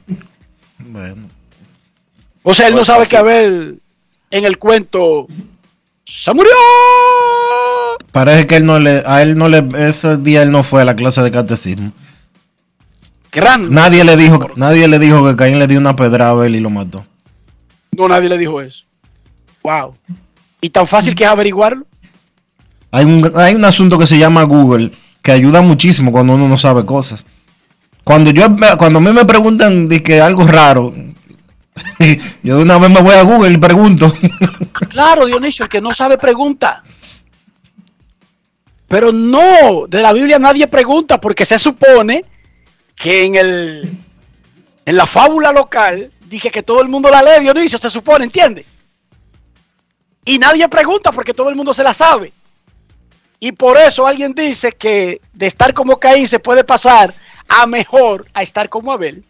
[0.77, 1.29] Bueno.
[2.43, 3.11] o sea, él No no es sabe fácil.
[3.11, 3.79] que Abel
[4.29, 5.25] en el cuento
[6.03, 6.51] se murió.
[8.11, 10.85] Parece que él no le, a él no le, ese día él no fue a
[10.85, 11.93] la clase de catecismo.
[13.69, 16.59] Nadie le dijo, nadie le dijo que Caín le dio una pedra a Abel y
[16.59, 17.05] lo mató.
[17.93, 18.83] No, nadie le dijo eso.
[19.65, 19.95] Wow.
[20.61, 21.87] Y tan fácil que es averiguarlo.
[22.91, 24.91] Hay un, hay un asunto que se llama Google
[25.23, 27.25] que ayuda muchísimo cuando uno no sabe cosas.
[28.03, 28.45] Cuando yo
[28.77, 30.93] cuando a mí me preguntan de que algo raro,
[32.43, 34.13] yo de una vez me voy a Google y pregunto.
[34.89, 36.83] Claro, Dionisio, el que no sabe pregunta.
[38.87, 42.23] Pero no, de la Biblia nadie pregunta porque se supone
[42.95, 43.97] que en el
[44.85, 48.65] en la fábula local dije que todo el mundo la lee, Dionisio, se supone, ¿entiende?
[50.25, 52.33] Y nadie pregunta porque todo el mundo se la sabe.
[53.39, 57.13] Y por eso alguien dice que de estar como Caín se puede pasar
[57.47, 59.23] a mejor a estar como Abel.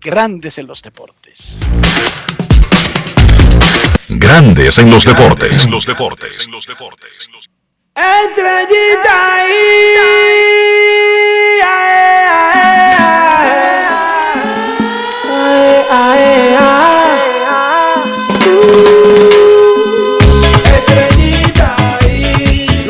[0.00, 1.58] Grandes en los deportes.
[4.08, 5.64] Grandes en los deportes.
[5.64, 6.46] En los deportes.
[6.46, 7.28] En los deportes.
[7.96, 10.75] Estrellita ahí.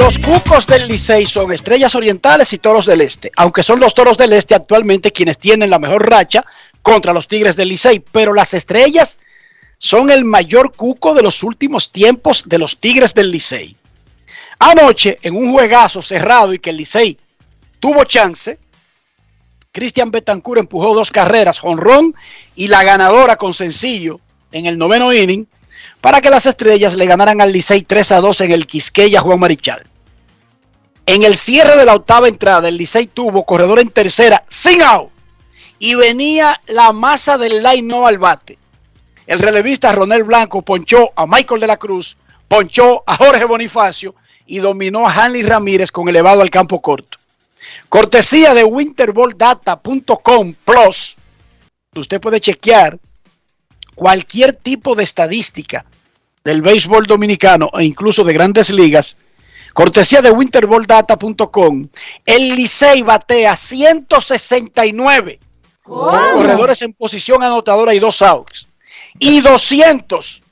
[0.07, 4.17] Los cucos del Licey son Estrellas Orientales y Toros del Este, aunque son los Toros
[4.17, 6.47] del Este actualmente quienes tienen la mejor racha
[6.81, 9.19] contra los Tigres del Licey, pero las Estrellas
[9.79, 13.75] son el mayor cuco de los últimos tiempos de los Tigres del Licey.
[14.61, 17.19] Anoche, en un juegazo cerrado y que el Licey
[17.81, 18.61] tuvo chance,
[19.73, 22.15] Cristian Betancourt empujó dos carreras, jonrón
[22.55, 24.21] y la ganadora con sencillo
[24.53, 25.49] en el noveno inning
[26.01, 29.41] para que las estrellas le ganaran al Licey 3 a 2 en el Quisqueya Juan
[29.41, 29.85] Marichal.
[31.07, 35.11] En el cierre de la octava entrada, el Licey tuvo corredor en tercera, sin out,
[35.79, 38.59] y venía la masa del line no al bate.
[39.27, 42.17] El relevista Ronel Blanco ponchó a Michael de la Cruz,
[42.49, 44.17] ponchó a Jorge Bonifacio
[44.47, 47.19] y dominó a Hanley Ramírez con elevado al campo corto.
[47.89, 51.17] Cortesía de winterballdata.com plus,
[51.95, 52.99] usted puede chequear
[53.95, 55.85] cualquier tipo de estadística
[56.45, 59.17] del béisbol dominicano e incluso de grandes ligas.
[59.77, 61.87] Cortesía de winterballdata.com.
[62.25, 65.39] El Licey batea 169
[65.83, 68.67] corredores en posición anotadora y dos outs.
[69.19, 70.43] Y 200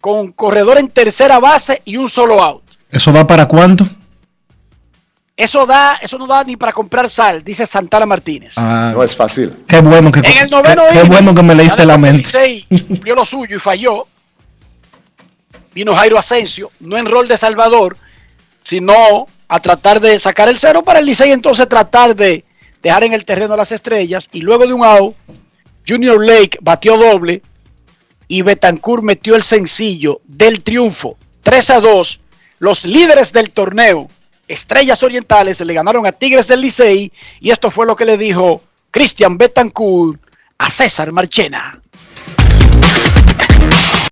[0.00, 2.62] con corredor en tercera base y un solo out.
[2.88, 3.84] ¿Eso da para cuánto?
[5.36, 8.54] Eso da, eso no da ni para comprar sal, dice Santana Martínez.
[8.58, 9.64] Ah, No es fácil.
[9.66, 12.28] qué bueno que, En el noveno qué, qué inning, bueno que me leíste la mente.
[12.38, 14.06] el Licey cumplió lo suyo y falló.
[15.74, 17.96] Vino Jairo Asensio, no en rol de Salvador,
[18.66, 22.44] sino a tratar de sacar el cero para el Licey, entonces tratar de
[22.82, 24.28] dejar en el terreno a las estrellas.
[24.32, 25.14] Y luego de un out,
[25.86, 27.42] Junior Lake batió doble
[28.26, 31.16] y Betancourt metió el sencillo del triunfo.
[31.44, 32.20] 3 a 2.
[32.58, 34.08] Los líderes del torneo,
[34.48, 37.12] Estrellas Orientales, le ganaron a Tigres del Licey.
[37.38, 40.20] Y esto fue lo que le dijo Cristian Betancourt
[40.58, 41.80] a César Marchena.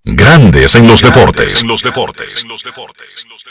[0.04, 1.62] Grandes en los deportes.
[1.62, 2.42] En los deportes.
[2.42, 3.26] En los deportes.
[3.28, 3.42] Los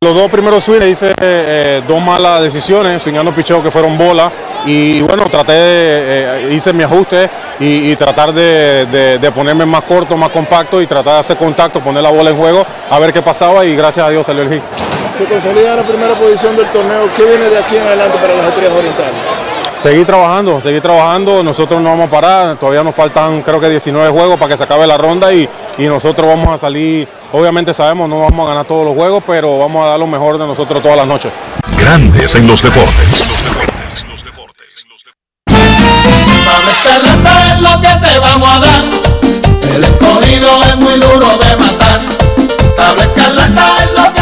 [0.00, 4.32] dos primeros swings hice eh, dos malas decisiones, swingando picheo que fueron bolas
[4.64, 7.28] y bueno, traté, eh, hice mi ajuste
[7.60, 12.10] y, tratar de ponerme más corto, más compacto y tratar de hacer contacto, poner la
[12.10, 14.62] bola en juego, a ver qué pasaba y gracias a Dios salió el hit.
[15.16, 17.08] Se consolida la primera posición del torneo.
[17.16, 19.37] ¿Qué viene de aquí en adelante para las estrellas orientales?
[19.78, 24.10] Seguir trabajando, seguir trabajando, nosotros no vamos a parar, todavía nos faltan creo que 19
[24.10, 28.08] juegos para que se acabe la ronda y, y nosotros vamos a salir, obviamente sabemos
[28.08, 30.82] no vamos a ganar todos los juegos, pero vamos a dar lo mejor de nosotros
[30.82, 31.30] todas las noches.
[31.78, 33.32] Grandes en los deportes.
[35.46, 38.84] Dame Escarlata es lo que te vamos a dar.
[39.74, 42.00] El escogido es muy duro de matar.
[42.76, 44.17] Tabla escarlata es lo que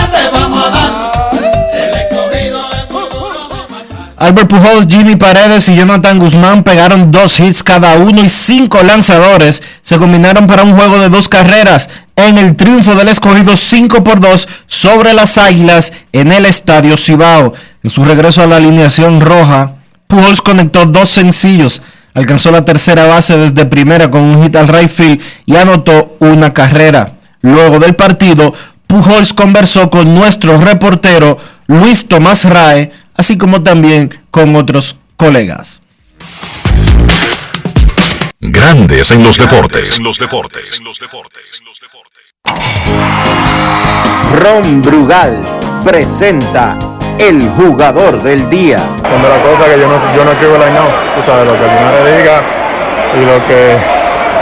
[4.18, 9.62] Albert Pujols, Jimmy Paredes y Jonathan Guzmán pegaron dos hits cada uno y cinco lanzadores
[9.82, 14.20] se combinaron para un juego de dos carreras en el triunfo del escogido 5 por
[14.20, 17.52] 2 sobre las Águilas en el Estadio Cibao.
[17.82, 19.74] En su regreso a la alineación roja,
[20.06, 21.82] Pujols conectó dos sencillos,
[22.14, 26.54] alcanzó la tercera base desde primera con un hit al right field y anotó una
[26.54, 27.12] carrera.
[27.42, 28.54] Luego del partido,
[28.86, 35.82] Pujols conversó con nuestro reportero Luis Tomás Rae, así como también con otros colegas.
[38.40, 39.98] Grandes en los deportes.
[39.98, 40.78] En los deportes.
[40.78, 41.54] En los deportes.
[44.40, 46.78] Ron Brugal presenta
[47.18, 48.78] el jugador del día.
[48.78, 51.14] son de las cosas que yo no, yo no escribo line out.
[51.16, 52.42] Tú sabes, lo que el diga
[53.14, 53.78] y lo que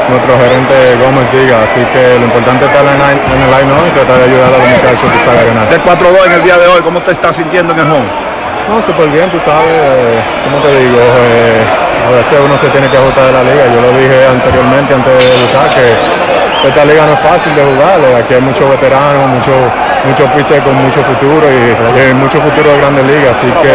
[0.08, 1.62] nuestro gerente Gómez diga.
[1.62, 4.52] Así que lo importante es estar en el, en el line y tratar de ayudar
[4.52, 5.72] a los muchachos tú sabes, a ganar.
[5.72, 8.23] El 4-2 en el día de hoy, ¿cómo te estás sintiendo en el home?
[8.68, 10.96] No, súper bien, tú sabes, eh, ¿cómo te digo?
[10.96, 11.64] Eh,
[12.08, 13.64] a veces uno se tiene que ajustar de la liga.
[13.68, 18.00] Yo lo dije anteriormente, antes de debutar, que esta liga no es fácil de jugar.
[18.00, 19.56] eh, Aquí hay muchos veteranos, muchos
[20.04, 23.36] muchos pises con mucho futuro y, mucho futuro de grandes ligas.
[23.36, 23.74] Así que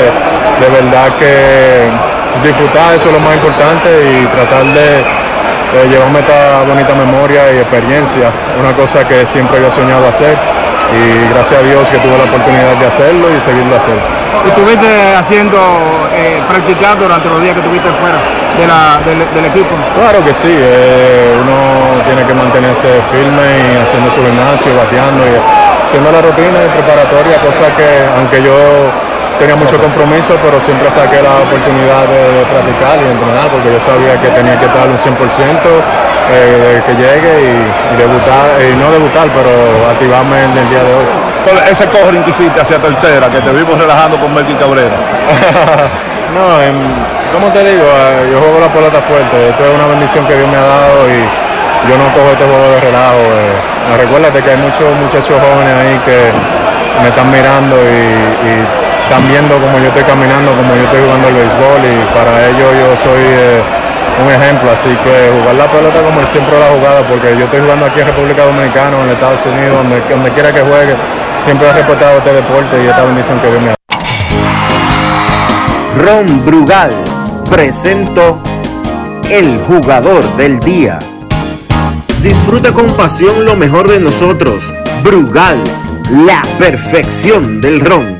[0.57, 1.89] de verdad que
[2.43, 5.05] disfrutar eso es lo más importante y tratar de
[5.89, 8.31] llevarme esta bonita memoria y experiencia.
[8.59, 10.37] Una cosa que siempre había soñado hacer
[10.91, 14.01] y gracias a Dios que tuve la oportunidad de hacerlo y seguirlo haciendo.
[14.45, 15.57] ¿Y estuviste haciendo,
[16.13, 18.19] eh, practicando durante los días que estuviste fuera
[18.57, 19.75] de la, del, del equipo?
[19.95, 25.35] Claro que sí, eh, uno tiene que mantenerse firme y haciendo su gimnasio, bateando y
[25.85, 28.55] haciendo la rutina preparatoria, cosa que aunque yo
[29.37, 33.79] tenía mucho compromiso, pero siempre saqué la oportunidad de, de practicar y entrenar porque yo
[33.79, 35.15] sabía que tenía que estar un 100%
[36.31, 40.93] eh, que llegue y, y debutar, y no debutar, pero activarme en el día de
[40.93, 41.07] hoy.
[41.69, 44.93] Ese covering que hiciste hacia tercera, que te vimos relajando con Melvin Cabrera.
[46.35, 46.75] no, en,
[47.33, 50.47] como te digo, eh, yo juego la pelota fuerte, esto es una bendición que Dios
[50.47, 51.19] me ha dado y
[51.89, 53.23] yo no cojo este juego de relajo.
[53.25, 53.97] Eh.
[53.97, 56.31] Recuérdate que hay muchos muchachos jóvenes ahí que
[57.01, 58.53] me están mirando y, y
[59.09, 62.69] están viendo como yo estoy caminando, como yo estoy jugando el béisbol y para ellos
[62.77, 63.63] yo soy eh,
[64.23, 67.61] un ejemplo, así que jugar la pelota como siempre la he jugado, porque yo estoy
[67.61, 70.95] jugando aquí en República Dominicana, en Estados Unidos, donde, donde quiera que juegue,
[71.43, 73.75] siempre he respetado este deporte y esta bendición que Dios me ha
[75.97, 76.93] Ron Brugal
[77.49, 78.41] presento
[79.29, 80.99] el jugador del día.
[82.21, 84.63] Disfruta con pasión lo mejor de nosotros.
[85.03, 85.61] Brugal,
[86.25, 88.19] la perfección del ron.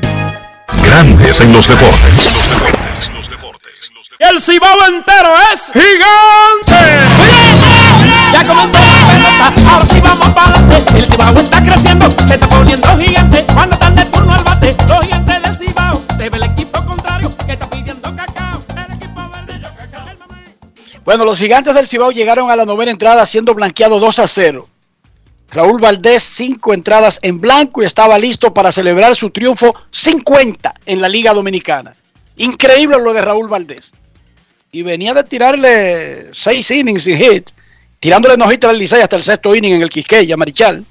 [0.84, 2.79] Grandes en los deportes.
[4.20, 6.76] El cibao entero es gigante.
[8.34, 10.98] Ya comenzó la pelota, ahora sí vamos para adelante.
[10.98, 13.46] El cibao está creciendo, se está poniendo gigante.
[13.54, 16.00] Cuando están de turno al bate, los gigantes del cibao.
[16.18, 18.58] Se ve el equipo contrario que está pidiendo cacao.
[18.76, 20.04] El equipo verde, yo cacao.
[21.06, 24.68] Bueno, los gigantes del Cibao llegaron a la novena entrada siendo blanqueado 2 a 0.
[25.50, 31.00] Raúl Valdés, cinco entradas en blanco y estaba listo para celebrar su triunfo 50 en
[31.00, 31.94] la Liga Dominicana.
[32.36, 33.92] Increíble lo de Raúl Valdés.
[34.72, 37.50] Y venía de tirarle seis innings sin hit,
[37.98, 40.84] tirándole nojita al Licey hasta el sexto inning en el Quisqueya, Marichal.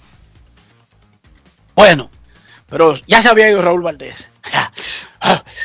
[1.75, 2.09] Bueno,
[2.67, 4.27] pero ya se había ido Raúl Valdés.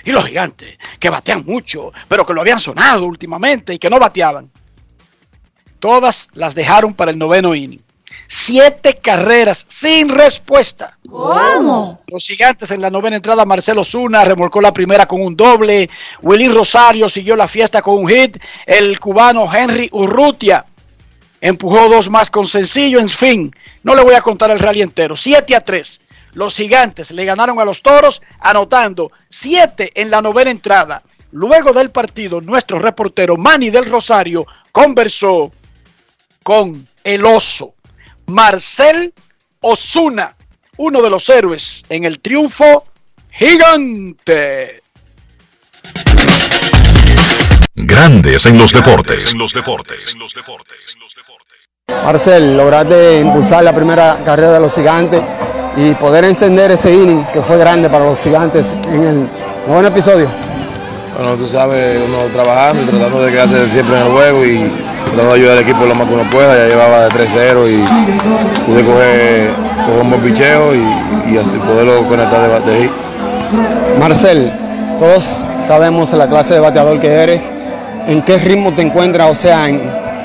[0.04, 4.00] Y los gigantes, que batean mucho, pero que lo habían sonado últimamente y que no
[4.00, 4.50] bateaban.
[5.78, 7.83] Todas las dejaron para el noveno inning.
[8.36, 10.98] Siete carreras sin respuesta.
[11.08, 12.02] ¿Cómo?
[12.08, 15.88] Los gigantes en la novena entrada, Marcelo Zuna remolcó la primera con un doble.
[16.20, 18.38] Willy Rosario siguió la fiesta con un hit.
[18.66, 20.64] El cubano Henry Urrutia
[21.40, 22.98] empujó dos más con sencillo.
[22.98, 23.54] En fin,
[23.84, 25.14] no le voy a contar el rally entero.
[25.14, 26.00] 7 a 3.
[26.32, 31.04] Los gigantes le ganaron a los toros, anotando 7 en la novena entrada.
[31.30, 35.52] Luego del partido, nuestro reportero Manny del Rosario conversó
[36.42, 37.74] con el oso.
[38.26, 39.12] Marcel
[39.60, 40.36] Osuna,
[40.76, 42.84] uno de los héroes en el triunfo
[43.30, 44.82] gigante.
[47.74, 49.34] Grandes en los deportes.
[51.88, 55.22] Marcel, lograste impulsar la primera carrera de los gigantes
[55.76, 59.28] y poder encender ese inning que fue grande para los gigantes en el
[59.66, 60.28] noveno episodio.
[61.16, 64.72] Bueno, tú sabes, uno trabajando y tratando de quedarse siempre en el juego y
[65.14, 66.56] tratando de ayudar al equipo lo más que uno pueda.
[66.56, 69.50] Ya llevaba de 3-0 y pude coger,
[69.86, 72.90] coger un buen picheo y, y así poderlo conectar de, de ahí.
[73.98, 74.52] Marcel,
[74.98, 77.50] todos sabemos la clase de bateador que eres.
[78.06, 79.30] ¿En qué ritmo te encuentras?
[79.30, 79.80] O sea, ¿en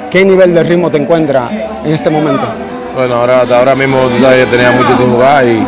[0.10, 1.52] qué nivel de ritmo te encuentras
[1.86, 2.44] en este momento?
[2.96, 5.60] Bueno, ahora, hasta ahora mismo tú sabes, tenía mucho sin jugar y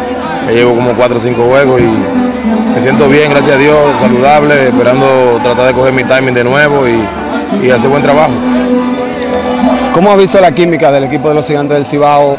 [0.48, 4.68] ya llevo como 4 o 5 juegos y me siento bien, gracias a Dios, saludable,
[4.68, 8.32] esperando tratar de coger mi timing de nuevo y, y hacer buen trabajo.
[9.94, 12.38] ¿Cómo has visto la química del equipo de los gigantes del Cibao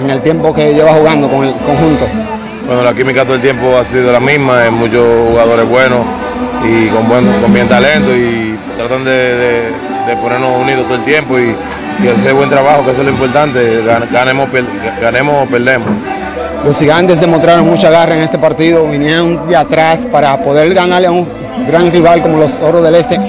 [0.00, 2.06] en el tiempo que lleva jugando con el conjunto?
[2.66, 6.00] Bueno, la química todo el tiempo ha sido la misma, hay muchos jugadores buenos
[6.64, 9.62] y con, buen, con bien talento y tratan de, de,
[10.06, 11.54] de ponernos unidos todo el tiempo y,
[12.04, 13.82] y, hacer buen trabajo, que eso es lo importante,
[14.12, 14.48] ganemos,
[15.00, 15.88] ganemos o perdemos.
[16.64, 21.12] Los gigantes demostraron mucha garra en este partido, vinieron de atrás para poder ganarle a
[21.12, 21.28] un
[21.68, 23.20] gran rival como los Toros del Este.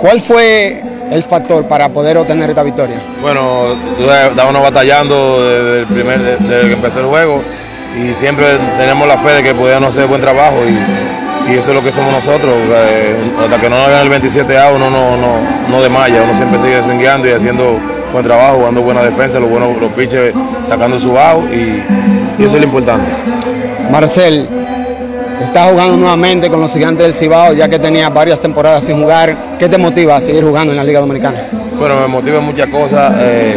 [0.00, 2.96] ¿Cuál fue el factor para poder obtener esta victoria?
[3.20, 7.42] Bueno, estábamos batallando desde, el primer, desde que empezó el juego
[7.96, 8.46] y siempre
[8.78, 11.92] tenemos la fe de que podíamos hacer buen trabajo y, y eso es lo que
[11.92, 12.54] somos nosotros.
[12.68, 15.36] Eh, hasta que no nos hagan el 27 A uno no, no,
[15.70, 17.76] no desmaya, uno siempre sigue swingueando y haciendo
[18.12, 20.34] buen trabajo, jugando buena defensa, los buenos los pitches
[20.66, 21.82] sacando su bajo y,
[22.38, 23.06] y eso es lo importante.
[23.90, 24.48] Marcel,
[25.42, 29.36] estás jugando nuevamente con los gigantes del Cibao ya que tenías varias temporadas sin jugar.
[29.58, 31.38] ¿Qué te motiva a seguir jugando en la Liga Dominicana?
[31.78, 33.14] Bueno, me motiva muchas cosas.
[33.18, 33.56] Eh,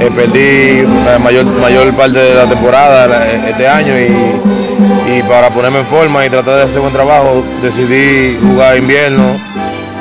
[0.00, 5.80] eh, perdí la mayor, mayor parte de la temporada este año y, y, para ponerme
[5.80, 9.36] en forma y tratar de hacer buen trabajo decidí jugar invierno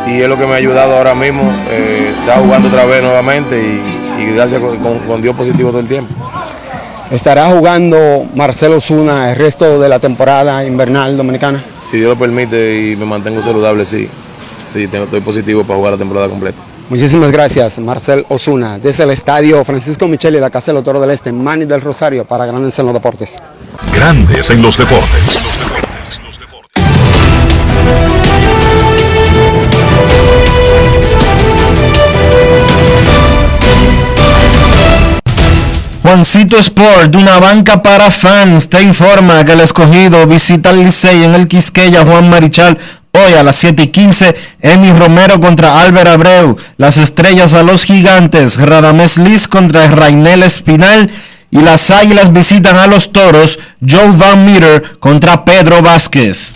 [0.06, 1.42] y es lo que me ha ayudado ahora mismo.
[1.72, 5.80] Eh, está jugando otra vez nuevamente y, y gracias con, con, con Dios positivo todo
[5.80, 6.14] el tiempo.
[7.12, 11.64] ¿Estará jugando Marcelo Zuna el resto de la temporada invernal dominicana?
[11.90, 14.10] Si Dios lo permite y me mantengo saludable, sí.
[14.74, 16.58] Sí, tengo- estoy positivo para jugar la temporada completa.
[16.90, 21.32] Muchísimas gracias, Marcel Osuna, desde el estadio Francisco Micheli, la Casa del Toro del Este,
[21.32, 23.38] Manny del Rosario, para Grandes en los Deportes.
[23.94, 25.48] Grandes en los deportes.
[36.08, 41.36] Juancito Sport, una banca para fans, te informa que el escogido visita el Licey en
[41.36, 42.78] el Quisqueya Juan Marichal
[43.12, 44.36] hoy a las 7 y 15.
[44.62, 51.12] Emi Romero contra Álvaro Abreu, las estrellas a los gigantes, Radamés Liz contra Rainel Espinal
[51.52, 56.56] y las águilas visitan a los toros, Joe Van Meter contra Pedro Vázquez.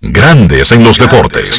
[0.00, 1.58] Grandes en los deportes.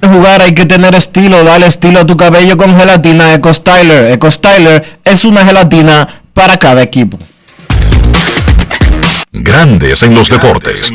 [0.00, 4.12] Para jugar hay que tener estilo, dale estilo a tu cabello con gelatina Eco Styler.
[4.12, 7.18] Eco Styler es una gelatina para cada equipo.
[9.30, 10.90] Grandes en los deportes.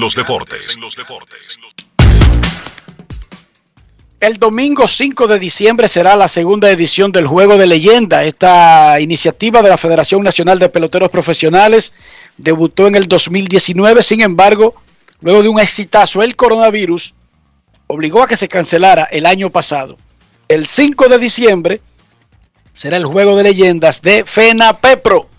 [4.20, 8.24] El domingo 5 de diciembre será la segunda edición del Juego de Leyenda.
[8.24, 11.94] Esta iniciativa de la Federación Nacional de Peloteros Profesionales
[12.42, 14.04] debutó en el 2019.
[14.04, 14.76] Sin embargo,
[15.22, 17.14] luego de un exitazo, el coronavirus
[17.88, 19.98] obligó a que se cancelara el año pasado.
[20.48, 21.82] El 5 de diciembre
[22.74, 25.30] será el Juego de Leyendas de FENAPEPRO.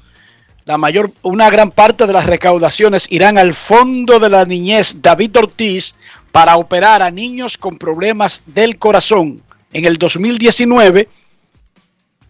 [0.65, 5.37] La mayor, una gran parte de las recaudaciones irán al Fondo de la Niñez David
[5.37, 5.97] Ortiz
[6.31, 9.43] para operar a niños con problemas del corazón.
[9.73, 11.09] En el 2019,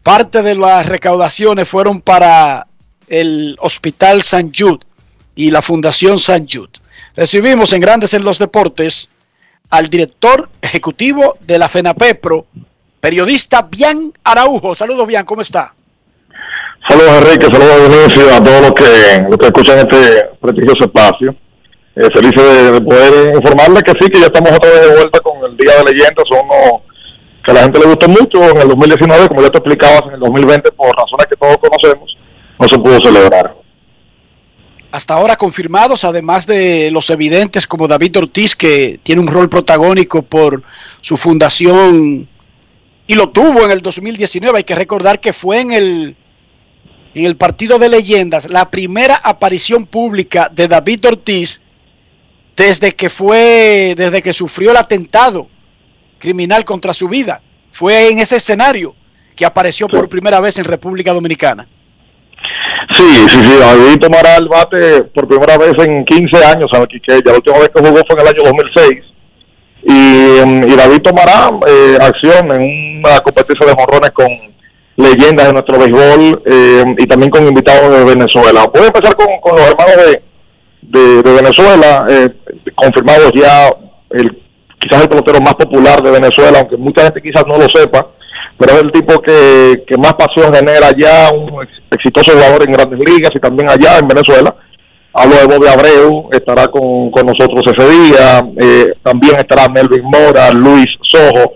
[0.03, 2.67] parte de las recaudaciones fueron para
[3.13, 4.79] el Hospital San Jude
[5.35, 6.71] y la Fundación San Jude.
[7.15, 9.11] Recibimos en Grandes en los Deportes
[9.69, 12.47] al director ejecutivo de la FENAPEPRO,
[13.01, 14.75] periodista Bian Araujo.
[14.75, 15.75] Saludos, Bian, ¿cómo está?
[16.89, 21.37] Saludos Enrique, saludos Dionisio, a todos los que, los que escuchan este prestigioso espacio.
[21.95, 25.21] Eh, feliz de, de poder informarles que sí, que ya estamos otra vez de vuelta
[25.21, 26.49] con el Día de Leyendas, son
[27.45, 30.15] que a la gente le gustó mucho en el 2019, como ya te explicabas, en
[30.15, 32.17] el 2020, por razones que todos conocemos,
[32.63, 33.57] no se pudo celebrar.
[34.93, 40.23] Hasta ahora confirmados, además de los evidentes como David Ortiz, que tiene un rol protagónico
[40.23, 40.63] por
[41.01, 42.29] su fundación
[43.07, 44.59] y lo tuvo en el 2019.
[44.59, 46.17] Hay que recordar que fue en el
[47.15, 51.61] en el partido de leyendas, la primera aparición pública de David Ortiz
[52.57, 55.49] desde que fue, desde que sufrió el atentado
[56.19, 57.43] criminal contra su vida.
[57.71, 58.95] Fue en ese escenario
[59.37, 61.67] que apareció por primera vez en República Dominicana.
[62.93, 66.89] Sí, sí, sí, David tomará el bate por primera vez en 15 años, ¿sabes?
[66.89, 69.05] Que ya la última vez que jugó fue en el año 2006.
[69.85, 74.29] Y, mm, y David tomará eh, acción en una competencia de morrones con
[74.97, 78.71] leyendas de nuestro béisbol eh, y también con invitados de Venezuela.
[78.73, 80.23] Voy a empezar con, los hermanos de,
[80.83, 82.29] de, de Venezuela, eh,
[82.75, 83.75] confirmados ya
[84.11, 84.43] el
[84.83, 88.09] quizás el pelotero más popular de Venezuela, aunque mucha gente quizás no lo sepa,
[88.59, 92.73] pero es el tipo que, que más pasión genera allá, un ex- exitoso jugador en
[92.73, 94.55] grandes ligas y también allá en Venezuela.
[95.15, 100.51] Hablo de Bobby Abreu, estará con, con nosotros ese día, eh, también estará Melvin Mora,
[100.53, 101.55] Luis Sojo,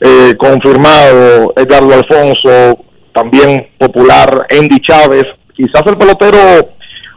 [0.00, 2.78] eh, confirmado Edgardo Alfonso,
[3.14, 5.24] también popular Andy Chávez,
[5.56, 6.70] quizás el pelotero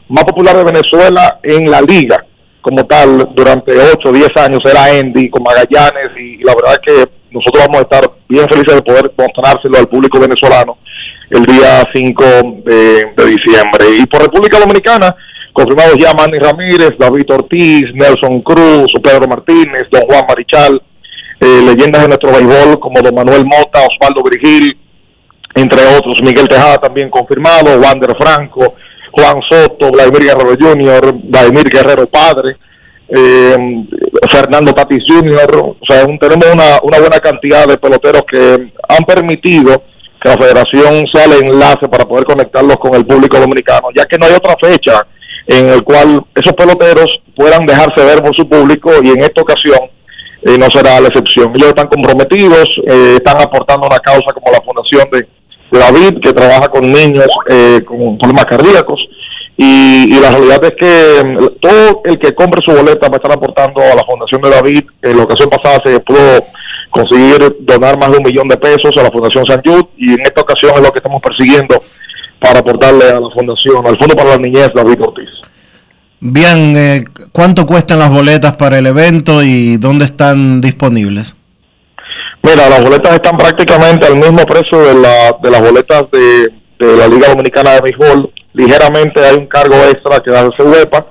[0.09, 2.25] más popular de Venezuela en la liga
[2.61, 7.07] como tal durante 8 o 10 años era Andy con Magallanes y, la verdad que
[7.31, 10.77] nosotros vamos a estar bien felices de poder mostrárselo al público venezolano
[11.29, 12.23] el día 5
[12.65, 13.85] de, de diciembre.
[13.99, 15.15] Y por República Dominicana,
[15.53, 20.81] confirmados ya Manny Ramírez, David Ortiz, Nelson Cruz, Pedro Martínez, Don Juan Marichal,
[21.39, 24.77] eh, leyendas de nuestro béisbol como Don Manuel Mota, Osvaldo Virgil,
[25.55, 28.75] entre otros, Miguel Tejada también confirmado, Wander Franco,
[29.11, 32.57] Juan Soto, Vladimir Guerrero Jr., Vladimir Guerrero Padre,
[33.13, 33.57] eh,
[34.29, 39.83] Fernando Tatis Jr., o sea, tenemos una, una buena cantidad de peloteros que han permitido
[40.21, 44.27] que la federación el enlace para poder conectarlos con el público dominicano, ya que no
[44.27, 45.05] hay otra fecha
[45.47, 49.79] en el cual esos peloteros puedan dejarse ver por su público y en esta ocasión
[50.43, 51.51] eh, no será la excepción.
[51.55, 56.67] Ellos están comprometidos, eh, están aportando una causa como la Fundación de David, que trabaja
[56.69, 58.99] con niños eh, con problemas cardíacos.
[59.63, 63.17] Y, y la realidad es que mm, todo el que compre su boleta va a
[63.17, 64.81] estar aportando a la Fundación de David.
[65.03, 66.43] En la ocasión pasada se pudo
[66.89, 70.21] conseguir donar más de un millón de pesos a la Fundación San Jude y en
[70.21, 71.79] esta ocasión es lo que estamos persiguiendo
[72.39, 75.29] para aportarle a la Fundación, al Fondo para la Niñez David Ortiz.
[76.19, 81.35] Bien, eh, ¿cuánto cuestan las boletas para el evento y dónde están disponibles?
[82.41, 86.97] Mira, las boletas están prácticamente al mismo precio de, la, de las boletas de, de
[86.97, 88.31] la Liga Dominicana de Béisbol.
[88.53, 91.05] Ligeramente hay un cargo extra que hace UEPA,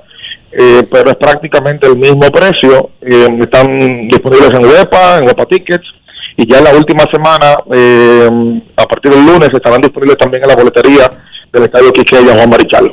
[0.52, 2.90] eh, pero es prácticamente el mismo precio.
[3.00, 3.78] Eh, están
[4.08, 5.86] disponibles en UEPA, en UEPA Tickets,
[6.36, 10.48] y ya en la última semana, eh, a partir del lunes, estarán disponibles también en
[10.48, 11.10] la boletería
[11.52, 12.92] del Estadio Quiqueya Juan Marichal.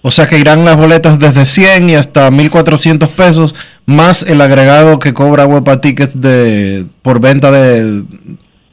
[0.00, 3.54] O sea que irán las boletas desde 100 y hasta 1400 pesos,
[3.84, 8.04] más el agregado que cobra Huepa Tickets de, por venta de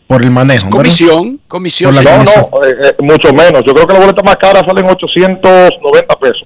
[0.08, 0.66] por el manejo.
[0.66, 0.78] ¿verdad?
[0.78, 1.94] Comisión, comisión.
[1.96, 2.46] Por la No, comisión.
[2.52, 3.64] no, eh, eh, mucho menos.
[3.66, 6.46] Yo creo que la boleta más cara salen 890 pesos.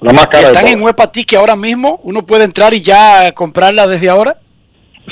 [0.00, 2.00] La más cara Están en Huepa Ticket ahora mismo.
[2.02, 4.36] Uno puede entrar y ya comprarla desde ahora.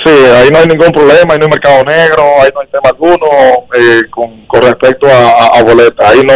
[0.05, 2.89] Sí, ahí no hay ningún problema, ahí no hay mercado negro, ahí no hay tema
[2.89, 3.27] alguno
[3.77, 6.09] eh, con, con respecto a, a- a boletas.
[6.09, 6.33] Ahí no,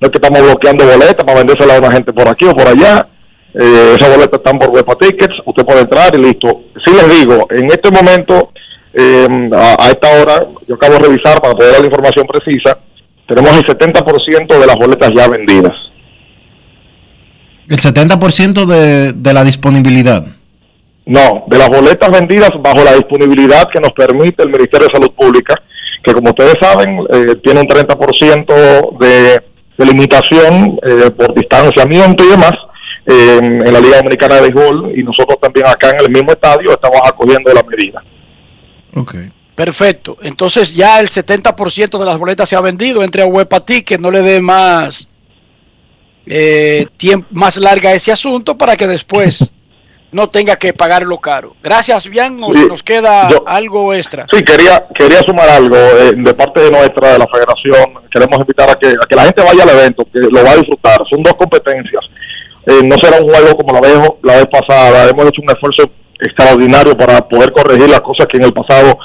[0.00, 2.66] no es que estamos bloqueando boletas para vendérsela a una gente por aquí o por
[2.68, 3.08] allá.
[3.54, 6.62] Eh, esas boletas están por Wepa Tickets, usted puede entrar y listo.
[6.84, 8.50] Sí les digo, en este momento,
[8.96, 12.78] eh, a, a esta hora, yo acabo de revisar para poder dar la información precisa,
[13.26, 15.72] tenemos el 70% de las boletas ya vendidas.
[17.68, 20.26] El 70% de, de la disponibilidad.
[21.06, 25.12] No, de las boletas vendidas bajo la disponibilidad que nos permite el Ministerio de Salud
[25.14, 25.54] Pública,
[26.02, 29.42] que como ustedes saben, eh, tiene un 30% de,
[29.78, 32.52] de limitación eh, por distanciamiento y demás
[33.06, 36.70] eh, en la Liga Dominicana de Béisbol y nosotros también acá en el mismo estadio
[36.70, 38.02] estamos acogiendo la medida.
[39.54, 40.18] Perfecto.
[40.22, 43.02] Entonces ya el 70% de las boletas se ha vendido.
[43.02, 45.08] Entre a Huepa Ticket, no le dé más
[46.26, 49.50] eh, tiempo, más larga ese asunto para que después
[50.10, 51.56] no tenga que pagarlo caro.
[51.62, 52.38] Gracias, bien.
[52.38, 54.26] Nos, Sí, nos queda yo- algo extra.
[54.32, 57.94] Sí, quería quería sumar algo eh, de parte de nuestra, de la federación.
[58.12, 60.56] Queremos invitar a que, a que la gente vaya al evento, que lo va a
[60.56, 60.98] disfrutar.
[61.10, 62.04] Son dos competencias.
[62.66, 65.08] Eh, no será un juego como la vez, la vez pasada.
[65.08, 65.90] Hemos hecho un esfuerzo
[66.20, 68.98] extraordinario para poder corregir las cosas que en el pasado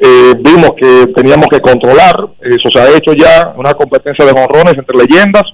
[0.00, 2.14] eh, vimos que teníamos que controlar.
[2.42, 5.44] Eso se ha hecho ya, una competencia de jonrones entre leyendas,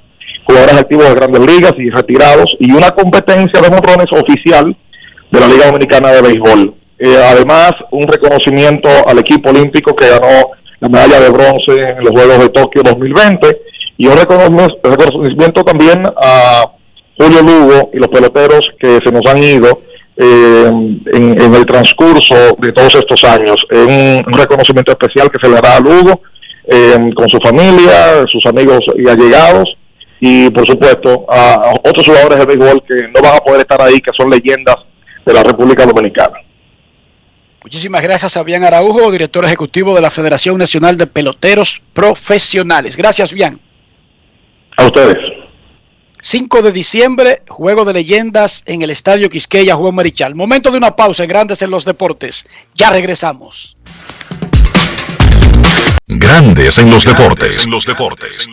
[0.44, 4.76] jugadores activos de grandes ligas y retirados, y una competencia de jonrones oficial
[5.30, 6.74] de la Liga Dominicana de Béisbol.
[6.98, 10.50] Eh, además, un reconocimiento al equipo olímpico que ganó
[10.80, 13.60] la medalla de bronce en los Juegos de Tokio 2020
[13.98, 16.64] y un reconoc- reconocimiento también a
[17.18, 19.82] Julio Lugo y los peloteros que se nos han ido
[20.16, 23.56] eh, en, en el transcurso de todos estos años.
[23.70, 26.20] Un, un reconocimiento especial que se le hará a Lugo
[26.64, 29.68] eh, con su familia, sus amigos y allegados
[30.20, 33.98] y por supuesto a, otros jugadores de béisbol que no van a poder estar ahí,
[33.98, 34.76] que son leyendas
[35.26, 36.36] de la República Dominicana.
[37.64, 42.96] Muchísimas gracias a Bian Araujo, director ejecutivo de la Federación Nacional de Peloteros Profesionales.
[42.96, 43.58] Gracias, Bian.
[44.76, 45.16] A ustedes.
[46.25, 50.37] 5 de diciembre, Juego de Leyendas en el Estadio Quisqueya, Juan Marichal.
[50.37, 52.47] Momento de una pausa en Grandes en los Deportes.
[52.77, 53.77] Ya regresamos.
[56.07, 57.66] Grandes en los deportes.
[57.66, 58.49] los deportes.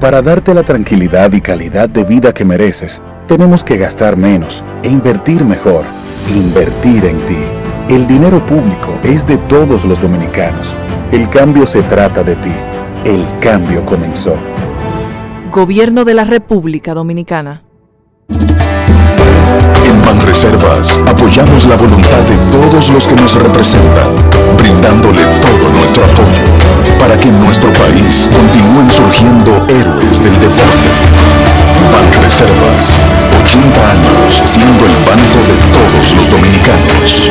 [0.00, 4.88] Para darte la tranquilidad y calidad de vida que mereces, tenemos que gastar menos e
[4.88, 5.84] invertir mejor.
[6.28, 7.38] Invertir en ti.
[7.88, 10.76] El dinero público es de todos los dominicanos.
[11.10, 12.52] El cambio se trata de ti.
[13.04, 14.38] El cambio comenzó.
[15.52, 17.62] Gobierno de la República Dominicana.
[19.84, 24.16] En Banreservas apoyamos la voluntad de todos los que nos representan,
[24.56, 30.88] brindándole todo nuestro apoyo para que en nuestro país continúen surgiendo héroes del deporte.
[31.92, 33.02] Banreservas,
[33.38, 37.30] 80 años siendo el banco de todos los dominicanos.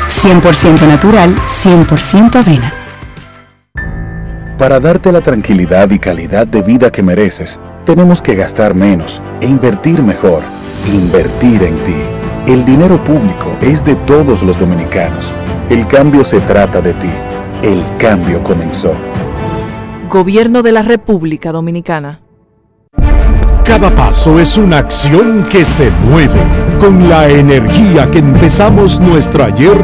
[0.11, 2.73] 100% natural, 100% avena.
[4.57, 9.47] Para darte la tranquilidad y calidad de vida que mereces, tenemos que gastar menos e
[9.47, 10.43] invertir mejor.
[10.87, 11.95] Invertir en ti.
[12.45, 15.33] El dinero público es de todos los dominicanos.
[15.69, 17.09] El cambio se trata de ti.
[17.63, 18.93] El cambio comenzó.
[20.09, 22.21] Gobierno de la República Dominicana.
[23.63, 29.77] Cada paso es una acción que se mueve con la energía que empezamos nuestro ayer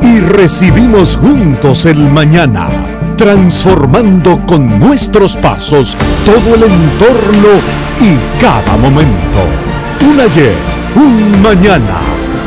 [0.00, 2.70] y recibimos juntos el mañana,
[3.18, 5.94] transformando con nuestros pasos
[6.24, 7.48] todo el entorno
[8.00, 9.44] y cada momento.
[10.10, 10.54] Un ayer,
[10.96, 12.00] un mañana,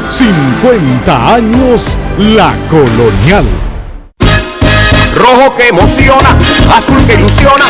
[0.10, 3.71] 50 años la colonial.
[5.16, 6.30] Rojo que emociona,
[6.78, 7.66] azul que ilusiona,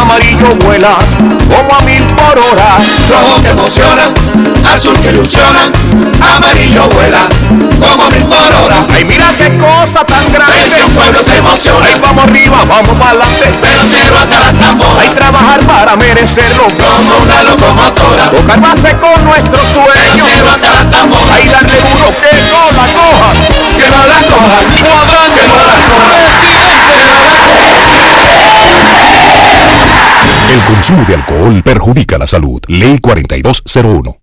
[0.00, 0.88] amarillo vuela
[1.48, 2.76] como a mil por hora.
[3.10, 4.02] Rojo que emociona,
[4.74, 5.70] azul que ilusiona,
[6.34, 7.28] amarillo vuela
[7.80, 8.86] como a mil por hora.
[8.92, 10.84] Ay, mira qué cosa tan grande.
[10.86, 11.86] El pueblo se emociona.
[11.86, 13.52] Ay, vamos arriba, vamos para adelante.
[13.60, 15.00] Pero hasta la tambora.
[15.00, 16.66] Hay trabajar para merecerlo.
[16.68, 18.26] Como una locomotora.
[18.26, 20.24] Tocar base con nuestro sueño.
[20.34, 21.34] Pero hasta la tambora.
[21.34, 23.32] Ay, darle duro que no la coja.
[23.76, 24.44] Que no la coja.
[24.44, 25.40] Cuadrante.
[25.40, 26.35] Que no la coja.
[30.46, 32.60] El consumo de alcohol perjudica la salud.
[32.68, 34.18] Ley 4201.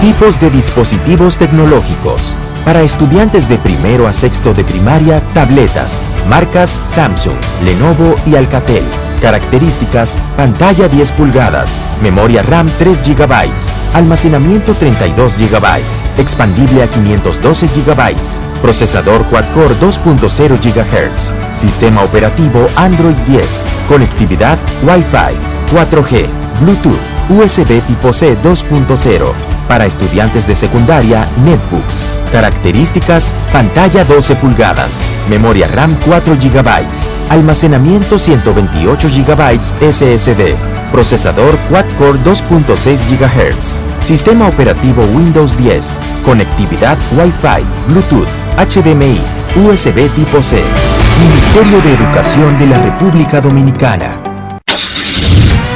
[0.00, 2.34] Tipos de dispositivos tecnológicos.
[2.66, 6.04] Para estudiantes de primero a sexto de primaria, tabletas.
[6.28, 8.82] Marcas Samsung, Lenovo y Alcatel.
[9.20, 13.50] Características, pantalla 10 pulgadas, memoria RAM 3 GB,
[13.94, 18.16] almacenamiento 32 GB, expandible a 512 GB,
[18.60, 25.36] procesador quad-core 2.0 GHz, sistema operativo Android 10, conectividad Wi-Fi,
[25.72, 26.26] 4G,
[26.60, 26.98] Bluetooth,
[27.30, 29.55] USB tipo C 2.0.
[29.68, 32.06] Para estudiantes de secundaria, netbooks.
[32.30, 36.70] Características, pantalla 12 pulgadas, memoria RAM 4 GB,
[37.30, 40.56] almacenamiento 128 GB SSD,
[40.90, 49.20] procesador quad-core 2.6 GHz, sistema operativo Windows 10, conectividad Wi-Fi, Bluetooth, HDMI,
[49.64, 50.62] USB tipo C.
[51.18, 54.25] Ministerio de Educación de la República Dominicana.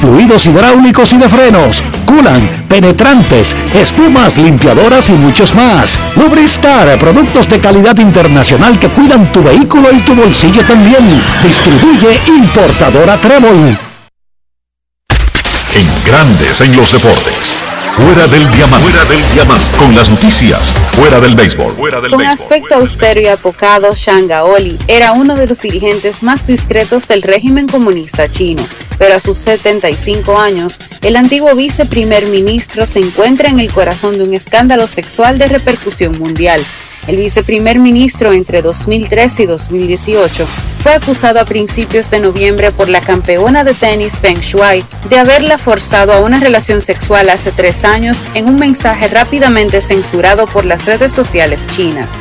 [0.00, 5.98] fluidos hidráulicos y de frenos, culan, penetrantes, espumas, limpiadoras y muchos más.
[6.16, 11.22] Lubristar, productos de calidad internacional que cuidan tu vehículo y tu bolsillo también.
[11.42, 13.78] Distribuye importadora Trébol.
[15.74, 17.54] En grandes en los deportes.
[17.92, 18.88] Fuera del diamante.
[18.88, 19.76] Fuera del diamante.
[19.76, 20.72] Con las noticias.
[20.92, 21.74] Fuera del béisbol.
[21.74, 22.32] Fuera del Con béisbol.
[22.32, 28.30] aspecto austero y apocado, Shangaoli era uno de los dirigentes más discretos del régimen comunista
[28.30, 28.62] chino,
[28.98, 34.24] pero a sus 75 años, el antiguo viceprimer ministro se encuentra en el corazón de
[34.24, 36.62] un escándalo sexual de repercusión mundial.
[37.06, 40.46] El viceprimer ministro entre 2013 y 2018
[40.82, 45.56] fue acusado a principios de noviembre por la campeona de tenis Peng Shuai de haberla
[45.56, 50.84] forzado a una relación sexual hace tres años en un mensaje rápidamente censurado por las
[50.84, 52.20] redes sociales chinas.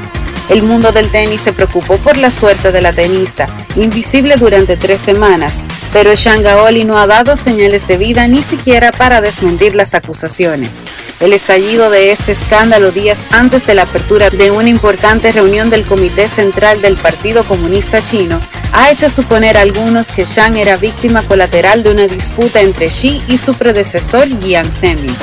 [0.49, 5.01] El mundo del tenis se preocupó por la suerte de la tenista, invisible durante tres
[5.01, 10.85] semanas, pero Shangaoli no ha dado señales de vida ni siquiera para desmentir las acusaciones.
[11.19, 15.83] El estallido de este escándalo días antes de la apertura de una importante reunión del
[15.83, 18.39] Comité Central del Partido Comunista Chino
[18.71, 23.21] ha hecho suponer a algunos que Shang era víctima colateral de una disputa entre Xi
[23.27, 25.15] y su predecesor Jiang Zemin.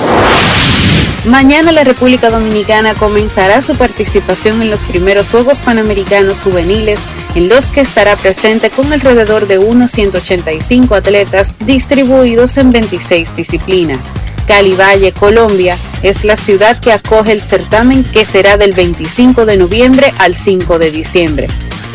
[1.27, 7.69] Mañana la República Dominicana comenzará su participación en los primeros Juegos Panamericanos Juveniles, en los
[7.69, 14.13] que estará presente con alrededor de unos 185 atletas distribuidos en 26 disciplinas.
[14.47, 19.57] Cali Valle, Colombia, es la ciudad que acoge el certamen que será del 25 de
[19.57, 21.49] noviembre al 5 de diciembre.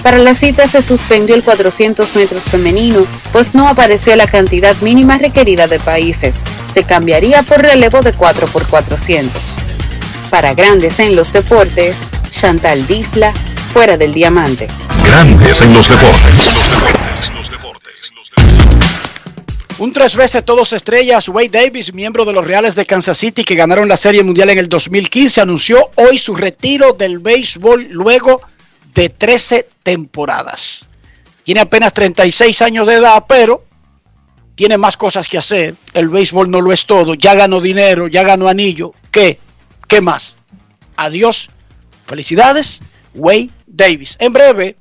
[0.03, 5.17] Para la cita se suspendió el 400 metros femenino, pues no apareció la cantidad mínima
[5.17, 6.43] requerida de países.
[6.71, 9.57] Se cambiaría por relevo de 4 por 400.
[10.29, 13.33] Para grandes en los deportes, Chantal Disla,
[13.73, 14.67] fuera del diamante.
[15.03, 16.61] Grandes en los deportes.
[19.79, 23.55] Un tres veces todos estrellas, Wade Davis, miembro de los Reales de Kansas City que
[23.55, 28.41] ganaron la Serie Mundial en el 2015, anunció hoy su retiro del béisbol luego
[28.93, 30.87] de 13 temporadas.
[31.43, 33.63] Tiene apenas 36 años de edad, pero
[34.55, 35.75] tiene más cosas que hacer.
[35.93, 37.13] El béisbol no lo es todo.
[37.13, 38.93] Ya ganó dinero, ya ganó anillo.
[39.11, 39.39] ¿Qué?
[39.87, 40.35] ¿Qué más?
[40.95, 41.49] Adiós.
[42.05, 42.81] Felicidades,
[43.13, 44.17] Wade Davis.
[44.19, 44.75] En breve,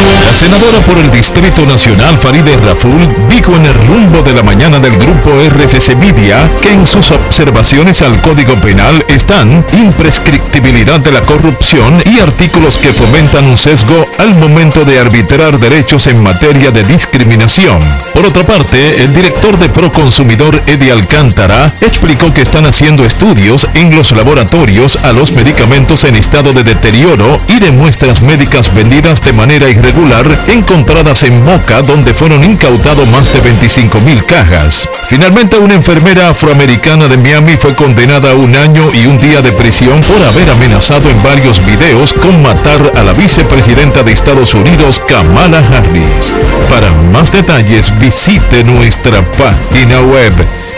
[0.02, 4.80] La senadora por el Distrito Nacional Faride Raful dijo en el rumbo de la mañana
[4.80, 11.20] del grupo RCC Media que en sus observaciones al Código Penal están imprescriptibilidad de la
[11.20, 16.82] corrupción y artículos que fomentan un sesgo al momento de arbitrar derechos en materia de
[16.82, 17.78] discriminación.
[18.12, 23.94] Por otra parte, el director de Proconsumidor Eddie Alcántara explicó que están haciendo estudios en
[23.94, 29.32] los laboratorios a los medicamentos en estado de deterioro y de muestras médicas vendidas de
[29.32, 29.91] manera irregular
[30.48, 34.88] encontradas en Moca donde fueron incautados más de 25 mil cajas.
[35.08, 39.50] Finalmente una enfermera afroamericana de Miami fue condenada a un año y un día de
[39.52, 45.02] prisión por haber amenazado en varios videos con matar a la vicepresidenta de Estados Unidos
[45.08, 46.32] Kamala Harris.
[46.70, 50.32] Para más detalles visite nuestra página web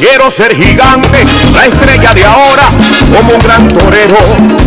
[0.00, 2.64] Quiero ser gigante, la estrella de ahora,
[3.12, 4.16] como un gran torero,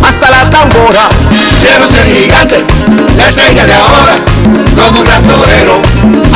[0.06, 1.28] hasta las tamboras.
[1.58, 2.58] Quiero ser gigante,
[3.16, 4.14] la estrella de ahora,
[4.76, 5.74] como un gran torero,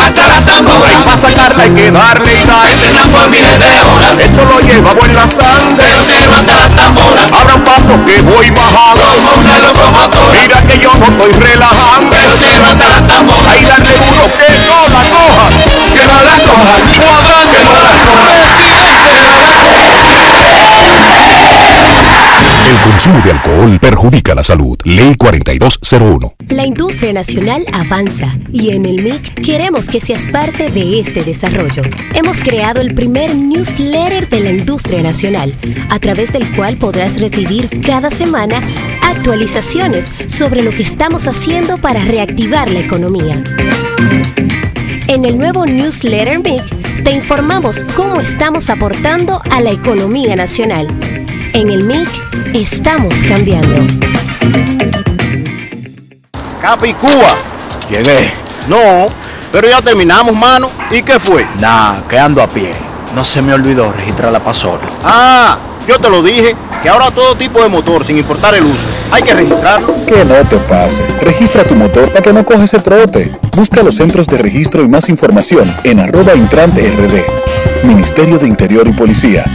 [0.03, 1.03] hasta las tamboras.
[1.05, 2.70] Para sacarla hay que darle sal,
[3.12, 4.16] por miles de horas.
[4.18, 7.32] Esto lo llevamos en la sangre, quiero hasta las tamboras.
[7.32, 10.40] Abran paso que voy bajando, una locomotora.
[10.40, 13.53] Mira que yo no estoy relajando, quiero hasta las tamboras.
[13.53, 15.61] Ahí dale duro que no la coja,
[15.92, 18.36] que no la coja, Cuadra, que no la
[22.71, 22.91] coja.
[22.91, 24.79] consumo de alcohol perjudica la salud.
[24.85, 26.35] Ley 4201.
[26.49, 31.83] La industria nacional avanza y en el MIC queremos que seas parte de este desarrollo.
[32.14, 35.53] Hemos creado el primer newsletter de la industria nacional,
[35.91, 38.62] a través del cual podrás recibir cada semana
[39.03, 43.43] actualizaciones sobre lo que estamos haciendo para reactivar la economía.
[45.09, 50.89] En el nuevo newsletter MIC te informamos cómo estamos aportando a la economía nacional.
[51.57, 52.09] En el MIC
[52.52, 53.76] estamos cambiando.
[56.61, 57.34] Capicúa.
[57.88, 58.30] Llegué.
[58.68, 59.09] No,
[59.50, 60.68] pero ya terminamos, mano.
[60.90, 61.46] ¿Y qué fue?
[61.59, 62.74] Nah, que ando a pie.
[63.14, 64.82] No se me olvidó registrar la pasola.
[65.02, 65.57] Ah,
[65.88, 69.22] yo te lo dije, que ahora todo tipo de motor, sin importar el uso, hay
[69.22, 70.04] que registrarlo.
[70.04, 71.07] Que no te pase.
[71.22, 73.32] Registra tu motor para que no coges el trote.
[73.57, 77.86] Busca los centros de registro y más información en arroba intrante rd.
[77.86, 79.46] Ministerio de Interior y Policía.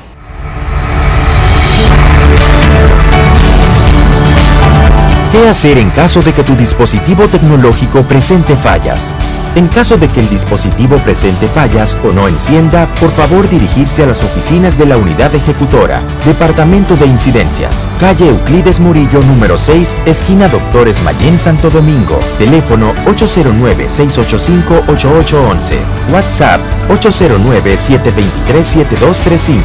[5.34, 9.16] ¿Qué hacer en caso de que tu dispositivo tecnológico presente fallas?
[9.56, 14.06] En caso de que el dispositivo presente fallas o no encienda, por favor dirigirse a
[14.06, 20.46] las oficinas de la unidad ejecutora, Departamento de Incidencias, calle Euclides Murillo número 6, esquina
[20.46, 25.80] Doctores Mayén Santo Domingo, teléfono 809-685-8811,
[26.12, 26.60] WhatsApp
[26.90, 29.64] 809-723-7235,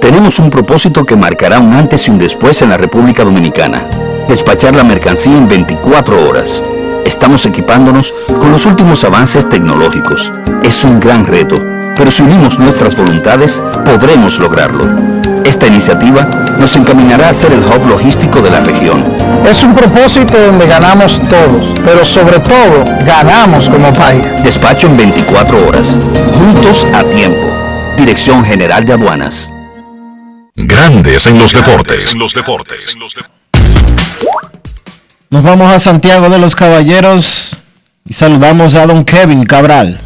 [0.00, 3.86] Tenemos un propósito que marcará un antes y un después en la República Dominicana.
[4.26, 6.60] Despachar la mercancía en 24 horas.
[7.04, 10.32] Estamos equipándonos con los últimos avances tecnológicos.
[10.64, 11.64] Es un gran reto,
[11.96, 15.19] pero si unimos nuestras voluntades, podremos lograrlo.
[15.44, 16.22] Esta iniciativa
[16.58, 19.04] nos encaminará a ser el hub logístico de la región.
[19.48, 24.24] Es un propósito donde ganamos todos, pero sobre todo ganamos como país.
[24.42, 25.96] Despacho en 24 horas.
[26.38, 27.94] Juntos a tiempo.
[27.96, 29.52] Dirección General de Aduanas.
[30.56, 32.14] Grandes en los deportes.
[32.14, 32.96] los deportes.
[35.30, 37.56] Nos vamos a Santiago de los Caballeros
[38.04, 40.00] y saludamos a don Kevin Cabral.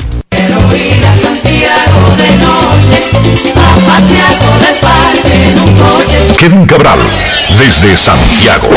[6.39, 6.99] Kevin Cabral,
[7.59, 8.69] desde Santiago.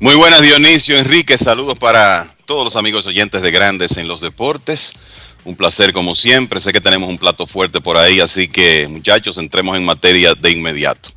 [0.00, 4.94] Muy buenas Dionisio, Enrique, saludos para todos los amigos oyentes de Grandes en los Deportes.
[5.44, 9.38] Un placer como siempre, sé que tenemos un plato fuerte por ahí, así que muchachos,
[9.38, 11.10] entremos en materia de inmediato.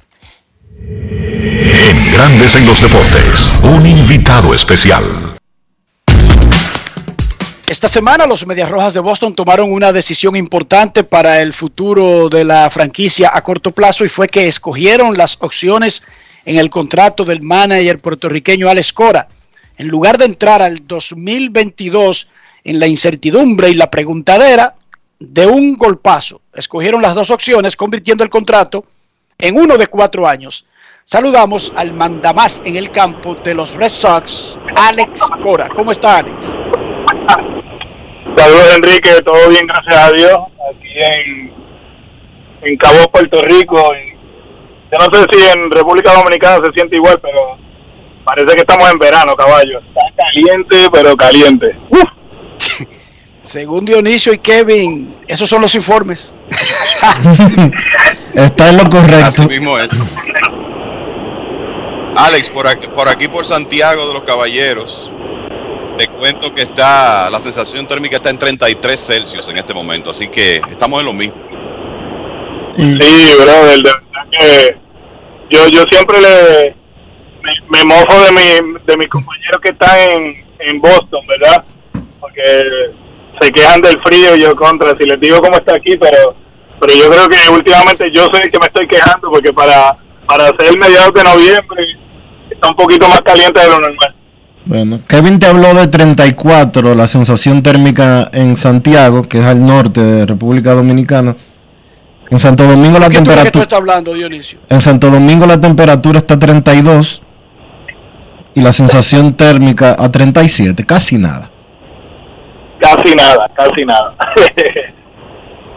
[0.79, 5.32] En Grandes en los Deportes, un invitado especial.
[7.67, 12.43] Esta semana los Medias Rojas de Boston tomaron una decisión importante para el futuro de
[12.43, 16.03] la franquicia a corto plazo y fue que escogieron las opciones
[16.43, 19.29] en el contrato del manager puertorriqueño Alex Cora.
[19.77, 22.27] En lugar de entrar al 2022
[22.65, 24.75] en la incertidumbre y la preguntadera,
[25.19, 28.85] de un golpazo, escogieron las dos opciones convirtiendo el contrato
[29.37, 30.65] en uno de cuatro años.
[31.05, 35.69] Saludamos al mandamás en el campo de los Red Sox, Alex Cora.
[35.73, 36.45] ¿Cómo está Alex?
[38.35, 40.37] Saludos Enrique, todo bien, gracias a Dios.
[40.69, 41.53] Aquí en,
[42.63, 43.77] en Cabo, Puerto Rico.
[43.95, 44.13] Y
[44.91, 47.57] yo no sé si en República Dominicana se siente igual, pero
[48.25, 49.79] parece que estamos en verano, caballo.
[49.79, 51.75] Está caliente, pero caliente.
[53.43, 56.35] Según Dionisio y Kevin, esos son los informes.
[58.33, 59.25] Está en lo correcto.
[59.25, 59.91] Así mismo es.
[62.15, 65.12] Alex, por aquí, por aquí por Santiago de los Caballeros,
[65.97, 70.27] te cuento que está la sensación térmica está en 33 Celsius en este momento, así
[70.27, 71.37] que estamos en lo mismo.
[72.75, 74.77] Sí, brother, de verdad que
[75.51, 76.75] yo, yo siempre le
[77.69, 81.63] me, mofo de, mi, de mis compañeros que están en, en Boston, ¿verdad?
[82.19, 82.43] Porque
[83.39, 86.35] se quejan del frío, yo contra, si les digo cómo está aquí, pero
[86.79, 90.47] pero yo creo que últimamente yo soy el que me estoy quejando porque para, para
[90.57, 91.85] ser mediados de noviembre
[92.49, 94.12] está un poquito más caliente de lo normal.
[94.65, 100.01] Bueno, Kevin te habló de 34, la sensación térmica en Santiago, que es al norte
[100.01, 101.35] de República Dominicana.
[102.29, 104.59] En Santo Domingo la ¿Qué tú, de qué tú temperatura estás hablando, Dionisio?
[104.69, 107.21] en Santo Domingo la temperatura está a 32
[108.55, 111.51] y la sensación térmica a 37, casi nada.
[112.79, 114.15] Casi nada, casi nada.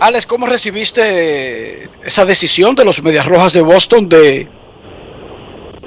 [0.01, 4.49] Alex, ¿cómo recibiste esa decisión de los Medias Rojas de Boston de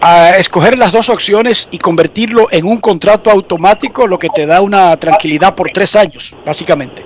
[0.01, 4.61] a escoger las dos opciones y convertirlo en un contrato automático, lo que te da
[4.61, 7.03] una tranquilidad por tres años, básicamente?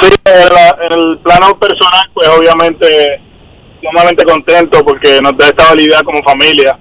[0.00, 3.20] Sí, el plano personal, pues obviamente
[3.82, 6.78] sumamente contento porque nos da estabilidad como familia.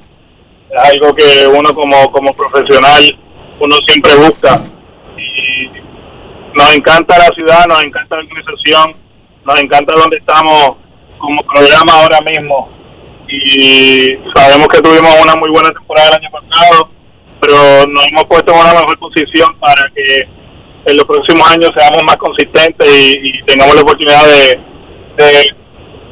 [0.70, 3.20] Es algo que uno como, como profesional,
[3.60, 4.62] uno siempre busca.
[5.18, 5.68] Y
[6.58, 8.96] nos encanta la ciudad, nos encanta la organización,
[9.46, 10.78] nos encanta donde estamos
[11.18, 12.81] como programa ahora mismo.
[13.32, 16.90] Y sabemos que tuvimos una muy buena temporada el año pasado,
[17.40, 20.28] pero nos hemos puesto en una mejor posición para que
[20.86, 24.60] en los próximos años seamos más consistentes y, tengamos la oportunidad de,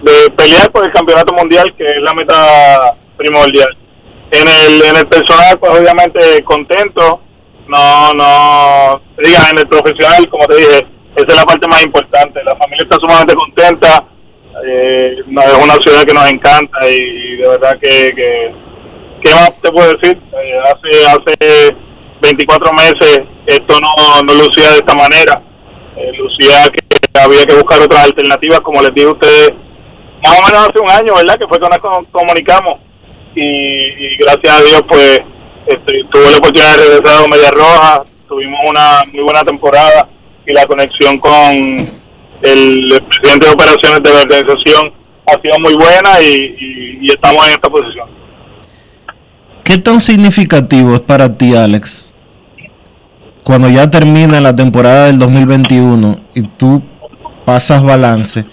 [0.01, 3.77] de, pelear por el campeonato mundial, que es la meta primordial.
[4.31, 7.21] En el, en el personal, pues obviamente contento,
[7.67, 12.43] no, no, diga, en el profesional, como te dije, esa es la parte más importante.
[12.43, 14.05] La familia está sumamente contenta,
[14.65, 18.53] eh, es una ciudad que nos encanta y, de verdad que, que,
[19.23, 20.17] ¿qué más te puedo decir?
[20.17, 21.75] Eh, hace, hace
[22.21, 25.41] 24 meses esto no, no lucía de esta manera,
[25.97, 29.51] Eh, lucía que había que buscar otras alternativas, como les dije a ustedes,
[30.23, 31.37] más o menos hace un año, ¿verdad?
[31.39, 32.79] Que fue cuando nos com- comunicamos
[33.35, 35.19] y, y gracias a Dios, pues
[35.67, 40.07] este, tuve la oportunidad de regresar a Media Roja, tuvimos una muy buena temporada
[40.45, 41.99] y la conexión con
[42.43, 44.93] el, el presidente de operaciones de la organización
[45.27, 48.09] ha sido muy buena y, y- y estamos en esta posición.
[49.63, 52.13] ¿Qué tan significativo es para ti, Alex,
[53.43, 56.81] cuando ya termina la temporada del 2021 y tú
[57.45, 58.45] pasas balance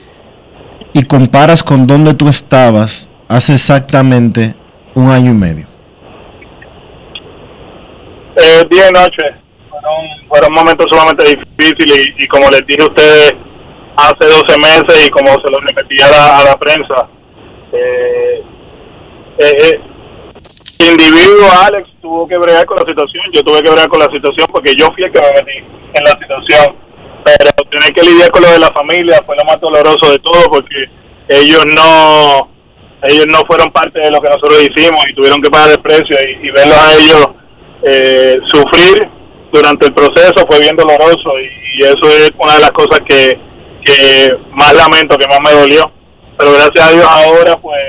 [0.92, 4.54] y comparas con donde tú estabas hace exactamente
[4.94, 5.66] un año y medio?
[8.36, 9.22] Eh, día y noche.
[9.70, 13.34] Fueron, fueron momentos sumamente difíciles y, y como les dije a ustedes
[13.96, 17.08] hace 12 meses y como se lo repetí a la, prensa,
[17.72, 18.42] eh,
[19.38, 19.80] eh, eh,
[20.80, 24.10] el individuo Alex tuvo que bregar con la situación, yo tuve que bregar con la
[24.10, 25.58] situación porque yo fui el que me metí
[25.94, 26.76] en la situación,
[27.24, 30.42] pero tener que lidiar con lo de la familia fue lo más doloroso de todo
[30.50, 30.84] porque
[31.28, 32.50] ellos no
[33.02, 36.16] ellos no fueron parte de lo que nosotros hicimos y tuvieron que pagar el precio
[36.40, 37.28] y, verlos a ellos
[37.82, 39.08] eh, sufrir
[39.52, 43.38] durante el proceso fue bien doloroso y eso es una de las cosas que,
[43.86, 45.90] que más lamento, que más me dolió.
[46.38, 47.80] Pero gracias a Dios ahora, pues,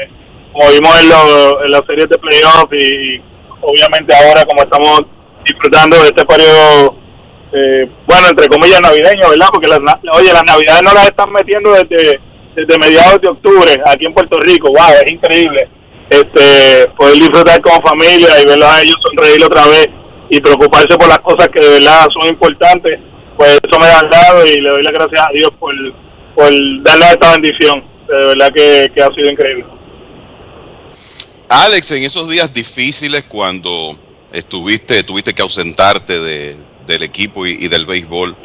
[0.53, 3.21] como vimos en, lo- en las series de playoff y
[3.61, 5.01] obviamente ahora como estamos
[5.45, 6.95] disfrutando de este periodo,
[7.53, 9.47] eh, bueno, entre comillas navideño, ¿verdad?
[9.51, 9.79] Porque las,
[10.13, 12.19] oye, las navidades no las están metiendo desde,
[12.55, 15.69] desde mediados de octubre aquí en Puerto Rico, wow, es increíble
[16.09, 19.89] este poder disfrutar con familia y verlos a ellos sonreír otra vez
[20.29, 22.99] y preocuparse por las cosas que de verdad son importantes,
[23.37, 25.73] pues eso me da al lado y le doy las gracias a Dios por,
[26.35, 26.51] por
[26.83, 27.83] darnos esta bendición.
[28.07, 29.65] De verdad que, que ha sido increíble.
[31.49, 33.97] Alex, en esos días difíciles cuando
[34.33, 38.35] estuviste, tuviste que ausentarte de, del equipo y, y del béisbol,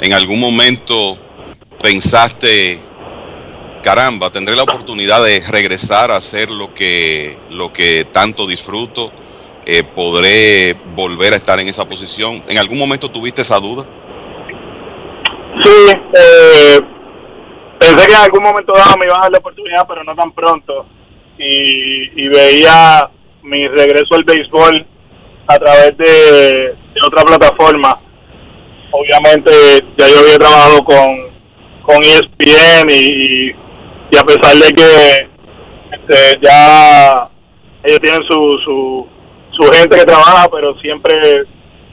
[0.00, 1.18] ¿en algún momento
[1.82, 2.80] pensaste,
[3.82, 9.12] caramba, tendré la oportunidad de regresar a hacer lo que, lo que tanto disfruto?
[9.66, 12.42] Eh, ¿Podré volver a estar en esa posición?
[12.48, 13.86] ¿En algún momento tuviste esa duda?
[15.62, 16.78] Sí, eh,
[17.78, 20.32] pensé que en algún momento dado me iban a dar la oportunidad, pero no tan
[20.32, 20.86] pronto.
[21.38, 23.08] Y, y veía
[23.42, 24.86] mi regreso al béisbol
[25.46, 26.76] a través de,
[27.06, 28.00] otra plataforma.
[28.90, 29.52] Obviamente
[29.96, 31.30] ya yo había trabajado con,
[31.82, 33.50] con ESPN y,
[34.10, 35.28] y a pesar de que
[35.92, 37.30] este, ya
[37.84, 39.08] ellos tienen su,
[39.52, 41.14] su, gente que trabaja, pero siempre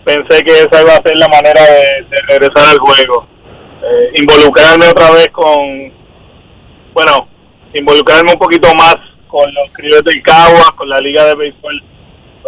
[0.05, 3.27] pensé que esa iba a ser la manera de regresar al juego.
[3.85, 5.93] Eh, involucrarme otra vez con,
[6.91, 7.27] bueno,
[7.71, 8.95] involucrarme un poquito más
[9.27, 11.83] con los críos del Caguas, con la Liga de Béisbol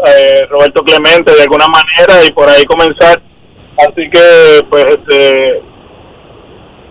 [0.07, 3.21] eh, Roberto Clemente de alguna manera y por ahí comenzar.
[3.77, 5.61] Así que, pues, este,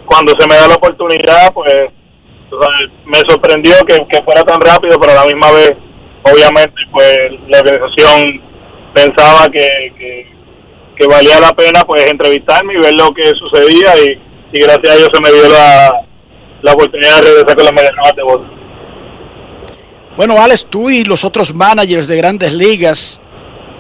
[0.05, 1.91] cuando se me da la oportunidad, pues,
[2.49, 5.73] tú sabes, me sorprendió que, que fuera tan rápido, pero a la misma vez,
[6.23, 7.19] obviamente pues
[7.49, 8.43] la organización
[8.95, 10.27] pensaba que,
[10.97, 14.97] que valía la pena pues entrevistarme y ver lo que sucedía y, y gracias a
[14.97, 15.93] Dios se me dio la,
[16.63, 18.51] la oportunidad de regresar con los Medias Rojas de Boston.
[20.17, 23.21] Bueno, Alex, tú y los otros managers de grandes ligas,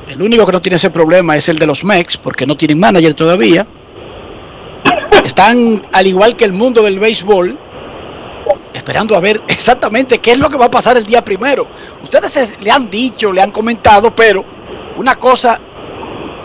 [0.08, 2.78] el único que no tiene ese problema es el de los Mex, porque no tienen
[2.78, 3.66] manager todavía.
[5.24, 7.58] Están, al igual que el mundo del béisbol,
[8.74, 11.66] esperando a ver exactamente qué es lo que va a pasar el día primero.
[12.02, 14.44] Ustedes se- le han dicho, le han comentado, pero
[14.98, 15.58] una cosa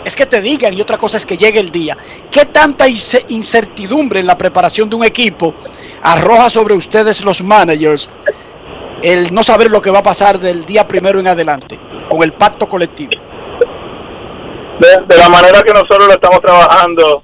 [0.04, 1.96] es que te digan y otra cosa es que llegue el día.
[2.30, 5.54] ¿Qué tanta ince- incertidumbre en la preparación de un equipo
[6.02, 8.10] arroja sobre ustedes los managers
[9.02, 12.32] el no saber lo que va a pasar del día primero en adelante con el
[12.32, 13.10] pacto colectivo?
[14.80, 17.22] de, de la manera que nosotros lo estamos trabajando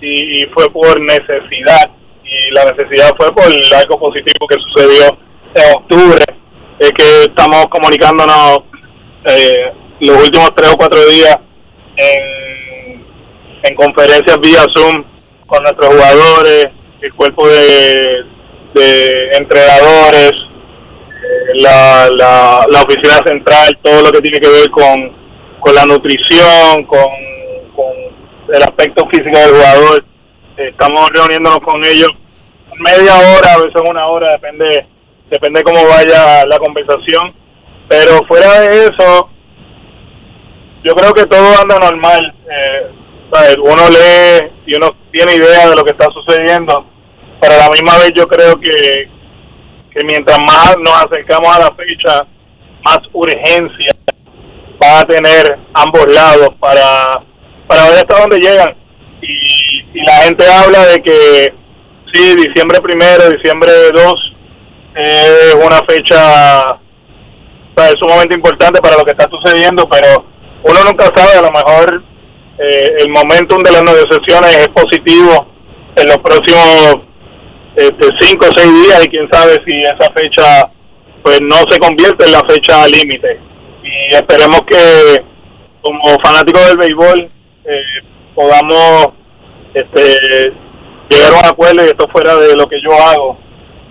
[0.00, 1.90] y, y fue por necesidad
[2.24, 5.18] y la necesidad fue por algo positivo que sucedió
[5.54, 6.24] en octubre
[6.78, 8.60] es que estamos comunicándonos
[9.26, 11.38] eh, los últimos tres o cuatro días
[12.00, 13.04] en,
[13.62, 15.04] en conferencias vía Zoom
[15.46, 16.66] con nuestros jugadores
[17.02, 18.24] el cuerpo de,
[18.74, 20.32] de entrenadores
[21.54, 25.20] la, la, la oficina central todo lo que tiene que ver con
[25.60, 27.04] con la nutrición, con,
[27.76, 27.92] con
[28.54, 30.04] el aspecto físico del jugador.
[30.56, 32.08] Estamos reuniéndonos con ellos
[32.78, 34.86] media hora, a veces una hora, depende
[35.30, 37.34] depende cómo vaya la conversación.
[37.88, 39.28] Pero fuera de eso,
[40.84, 42.34] yo creo que todo anda normal.
[42.50, 42.90] Eh.
[43.62, 46.84] Uno lee y uno tiene idea de lo que está sucediendo,
[47.40, 49.08] pero a la misma vez yo creo que,
[49.92, 52.26] que mientras más nos acercamos a la fecha,
[52.82, 53.94] más urgencia
[54.80, 57.22] van a tener ambos lados para,
[57.68, 58.74] para ver hasta dónde llegan.
[59.22, 61.54] Y, y la gente habla de que
[62.12, 64.14] sí, diciembre primero, diciembre 2
[64.96, 66.80] es una fecha
[67.98, 70.26] sumamente importante para lo que está sucediendo, pero
[70.64, 72.02] uno nunca sabe, a lo mejor
[72.58, 75.46] eh, el momentum de las negociaciones es positivo
[75.96, 77.06] en los próximos
[77.76, 80.70] este, cinco o seis días y quién sabe si esa fecha
[81.22, 83.40] pues no se convierte en la fecha límite
[83.82, 85.24] y esperemos que
[85.80, 87.30] como fanáticos del béisbol
[87.64, 88.04] eh,
[88.34, 89.08] podamos
[89.74, 90.52] este,
[91.08, 93.38] llegar a un acuerdo y esto fuera de lo que yo hago.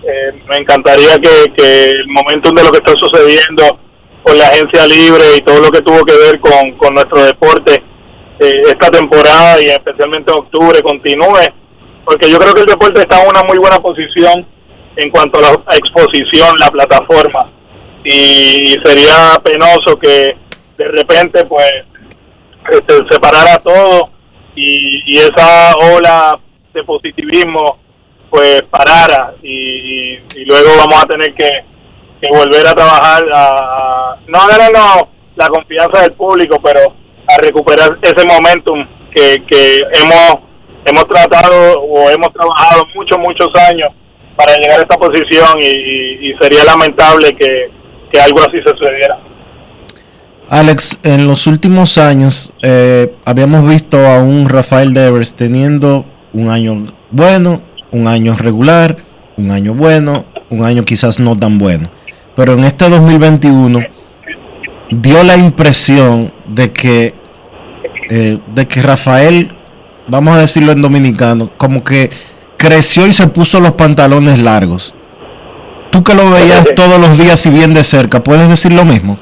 [0.02, 3.78] Eh, me encantaría que, que el momentum de lo que está sucediendo
[4.22, 7.82] con la agencia libre y todo lo que tuvo que ver con, con nuestro deporte
[8.38, 11.52] eh, esta temporada y especialmente en octubre continúe,
[12.04, 14.46] porque yo creo que el deporte está en una muy buena posición
[14.96, 17.50] en cuanto a la exposición, la plataforma.
[18.04, 20.36] Y sería penoso que
[20.78, 21.70] de repente pues
[22.70, 24.10] este, separara todo
[24.56, 26.38] y, y esa ola
[26.72, 27.78] de positivismo
[28.30, 29.34] pues parara.
[29.42, 31.48] Y- y luego vamos a tener que,
[32.20, 35.04] que volver a trabajar a, no a ganarnos
[35.36, 36.80] la confianza del público pero
[37.28, 40.34] a recuperar ese momentum que, que hemos
[40.84, 43.88] hemos tratado o hemos trabajado muchos muchos años
[44.36, 47.70] para llegar a esta posición y, y- sería lamentable que,
[48.10, 49.18] que algo así sucediera.
[50.48, 56.86] Alex, en los últimos años eh, habíamos visto a un Rafael Devers teniendo un año
[57.10, 58.96] bueno, un año regular,
[59.36, 61.90] un año bueno, un año quizás no tan bueno.
[62.36, 63.80] Pero en este 2021
[64.90, 67.14] dio la impresión de que,
[68.10, 69.52] eh, de que Rafael,
[70.08, 72.10] vamos a decirlo en dominicano, como que
[72.56, 74.94] creció y se puso los pantalones largos.
[75.90, 79.18] Tú que lo veías todos los días y bien de cerca, ¿puedes decir lo mismo?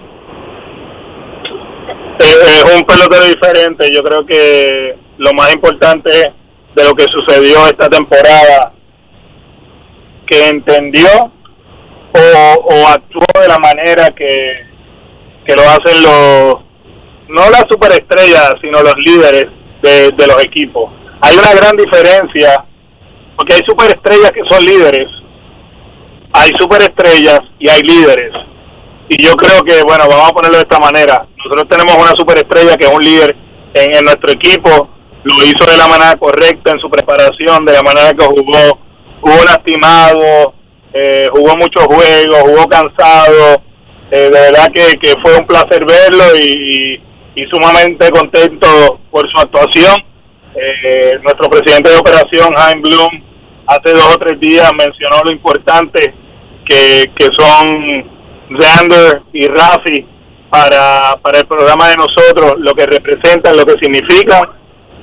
[2.18, 3.88] Eh, es un pelotero diferente.
[3.92, 6.10] Yo creo que lo más importante
[6.74, 8.72] de lo que sucedió esta temporada,
[10.26, 11.32] que entendió
[12.12, 14.66] o, actuó de la manera que,
[15.46, 16.54] que lo hacen los,
[17.28, 19.46] no las superestrellas, sino los líderes
[19.82, 20.90] de, de los equipos.
[21.20, 22.64] Hay una gran diferencia,
[23.36, 25.08] porque hay superestrellas que son líderes,
[26.32, 28.32] hay superestrellas y hay líderes.
[29.08, 31.26] Y yo creo que, bueno, vamos a ponerlo de esta manera.
[31.36, 33.36] Nosotros tenemos una superestrella que es un líder
[33.74, 34.90] en, en nuestro equipo,
[35.24, 38.78] lo hizo de la manera correcta en su preparación, de la manera que jugó,
[39.20, 40.54] jugó lastimado,
[40.92, 43.62] eh, jugó muchos juegos, jugó cansado,
[44.10, 47.00] eh, de verdad que, que fue un placer verlo y,
[47.34, 50.02] y sumamente contento por su actuación.
[50.54, 53.22] Eh, nuestro presidente de operación, Jaime Bloom,
[53.66, 56.14] hace dos o tres días mencionó lo importante
[56.64, 58.18] que, que son
[58.58, 60.06] Xander y Rafi
[60.50, 64.42] para, para el programa de nosotros, lo que representan, lo que significan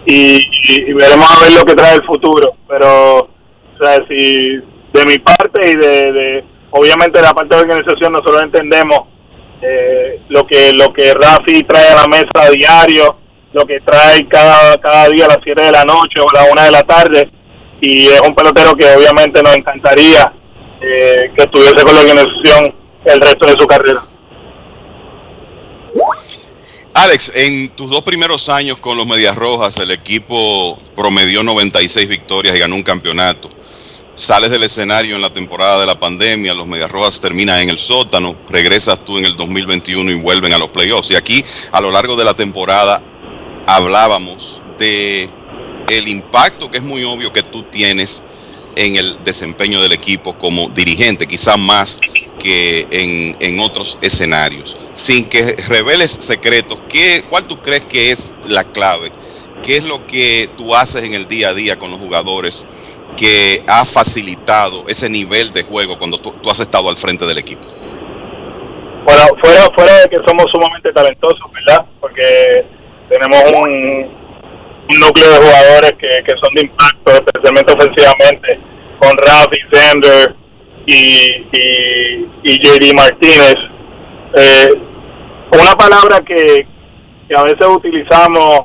[0.06, 2.54] y veremos a ver lo que trae el futuro.
[2.68, 4.60] Pero, o sea, si
[4.96, 9.02] de mi parte y de, obviamente de la parte de la organización nosotros entendemos
[9.62, 13.18] eh, lo que lo que Rafi trae a la mesa a diario,
[13.54, 16.52] lo que trae cada, cada día a las 7 de la noche o a la
[16.52, 17.30] 1 de la tarde,
[17.82, 20.34] y es un pelotero que obviamente nos encantaría
[20.82, 24.04] eh, que estuviese con la organización el resto de su carrera.
[26.94, 32.56] Alex, en tus dos primeros años con los Medias Rojas, el equipo promedió 96 victorias
[32.56, 33.50] y ganó un campeonato.
[34.16, 37.78] Sales del escenario en la temporada de la pandemia, los Medias Rojas terminan en el
[37.78, 41.12] sótano, regresas tú en el 2021 y vuelven a los playoffs.
[41.12, 41.44] Y aquí,
[41.74, 43.04] a lo largo de la temporada,
[43.68, 45.30] hablábamos de
[45.90, 48.24] el impacto que es muy obvio que tú tienes
[48.78, 52.00] en el desempeño del equipo como dirigente, quizás más
[52.40, 54.78] que en, en, otros escenarios.
[54.94, 59.12] Sin que reveles secretos, ¿qué, ¿cuál tú crees que es la clave?
[59.62, 62.66] ¿Qué es lo que tú haces en el día a día con los jugadores
[63.16, 67.68] que ha facilitado ese nivel de juego cuando tú, has estado al frente del equipo?
[69.06, 71.86] Bueno, fuera, fuera de que somos sumamente talentosos, ¿verdad?
[72.00, 72.66] Porque
[73.10, 74.26] tenemos un,
[75.00, 78.60] núcleo de jugadores que, que son de impacto, especialmente ofensivamente,
[79.00, 80.36] con Rafi, Zender
[80.86, 83.56] y, y, y JD Martínez.
[84.36, 84.70] Eh,
[85.52, 86.68] una palabra que
[87.36, 88.62] a veces utilizamos,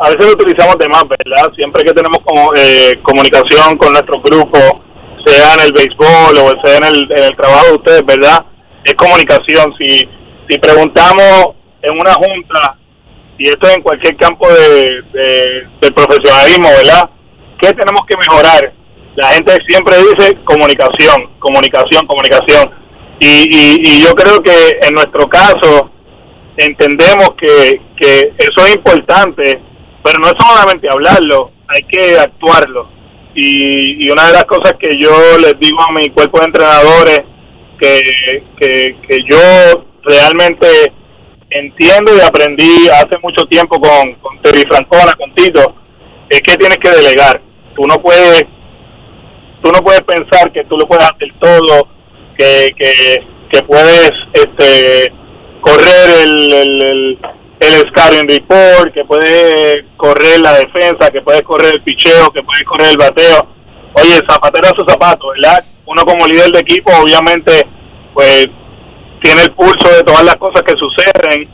[0.00, 1.50] a veces lo utilizamos de más, ¿verdad?
[1.56, 4.58] Siempre que tenemos como, eh, comunicación con nuestro grupo,
[5.26, 8.44] sea en el béisbol o sea en el, en el trabajo de ustedes, ¿verdad?
[8.84, 9.74] Es comunicación.
[9.78, 10.08] Si,
[10.48, 12.78] si preguntamos en una junta
[13.38, 17.10] y esto en cualquier campo de, de, del profesionalismo, ¿verdad?
[17.60, 18.72] ¿Qué tenemos que mejorar?
[19.16, 22.70] La gente siempre dice comunicación, comunicación, comunicación.
[23.18, 25.90] Y, y, y yo creo que en nuestro caso
[26.56, 29.60] entendemos que, que eso es importante,
[30.08, 32.88] pero no es solamente hablarlo, hay que actuarlo.
[33.34, 37.20] Y, y una de las cosas que yo les digo a mi cuerpo de entrenadores,
[37.78, 38.00] que,
[38.58, 40.66] que, que yo realmente
[41.50, 45.74] entiendo y aprendí hace mucho tiempo con, con Terry Francona, con Tito,
[46.30, 47.42] es que tienes que delegar.
[47.76, 48.44] Tú no puedes,
[49.62, 51.86] tú no puedes pensar que tú lo puedes hacer todo,
[52.38, 55.12] que, que, que puedes este,
[55.60, 57.18] correr el,
[57.60, 62.64] el scouting report, que puedes correr la defensa, que puedes correr el picheo, que puedes
[62.64, 63.48] correr el bateo.
[63.94, 65.64] Oye, zapatero a su zapato, ¿verdad?
[65.86, 67.66] Uno como líder de equipo, obviamente,
[68.14, 68.46] pues
[69.20, 71.50] tiene el pulso de todas las cosas que suceden,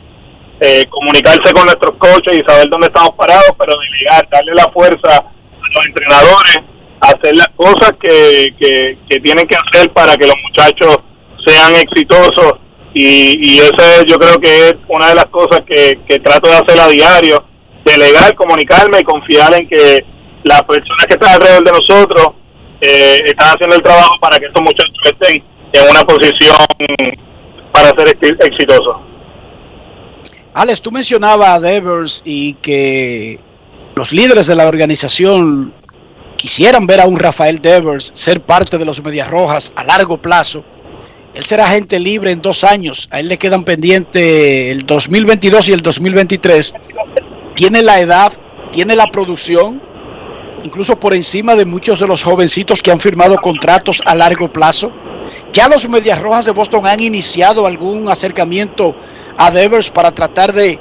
[0.59, 5.17] eh, comunicarse con nuestros coaches y saber dónde estamos parados, pero delegar, darle la fuerza
[5.17, 6.57] a los entrenadores,
[7.01, 10.97] hacer las cosas que, que, que tienen que hacer para que los muchachos
[11.45, 12.64] sean exitosos
[12.95, 16.55] y, y ese yo creo que es una de las cosas que, que trato de
[16.55, 17.45] hacer a diario,
[17.83, 20.05] delegar, comunicarme y confiar en que
[20.45, 22.27] las personas que están alrededor de nosotros
[22.79, 25.43] eh, están haciendo el trabajo para que estos muchachos estén
[25.73, 26.55] en una posición
[27.73, 29.01] para ser exitoso.
[30.53, 33.37] Alex, tú mencionabas a Devers y que
[33.95, 35.73] los líderes de la organización
[36.37, 40.63] quisieran ver a un Rafael Devers ser parte de los Medias Rojas a largo plazo.
[41.35, 43.09] Él será agente libre en dos años.
[43.11, 46.73] A él le quedan pendientes el 2022 y el 2023.
[47.55, 48.31] Tiene la edad,
[48.71, 49.81] tiene la producción,
[50.63, 54.93] incluso por encima de muchos de los jovencitos que han firmado contratos a largo plazo.
[55.51, 58.95] Ya los Medias Rojas de Boston han iniciado algún acercamiento
[59.37, 60.79] a Devers para tratar de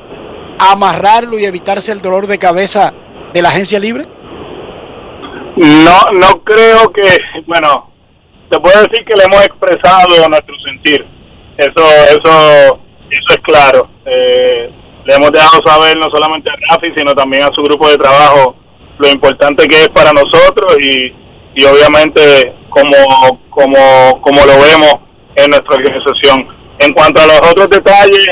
[0.60, 2.94] amarrarlo y evitarse el dolor de cabeza
[3.32, 4.06] de la agencia libre.
[5.56, 7.93] No, no creo que, bueno,
[8.50, 11.06] te puedo decir que le hemos expresado nuestro sentir.
[11.56, 12.80] Eso, eso,
[13.10, 13.88] eso es claro.
[14.04, 14.70] Eh,
[15.04, 18.56] le hemos dejado saber no solamente a Rafi, sino también a su grupo de trabajo
[18.98, 21.12] lo importante que es para nosotros y,
[21.54, 24.94] y obviamente como, como, como lo vemos
[25.36, 26.48] en nuestra organización.
[26.78, 28.28] En cuanto a los otros detalles,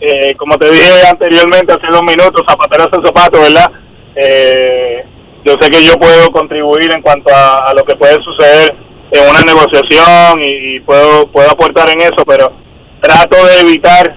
[0.00, 3.70] eh, como te dije anteriormente, hace dos minutos, zapatero hace zapato, ¿verdad?
[4.16, 5.04] Eh,
[5.44, 8.74] yo sé que yo puedo contribuir en cuanto a, a, lo que puede suceder
[9.14, 12.52] en una negociación y, puedo, puedo aportar en eso, pero
[13.00, 14.16] trato de evitar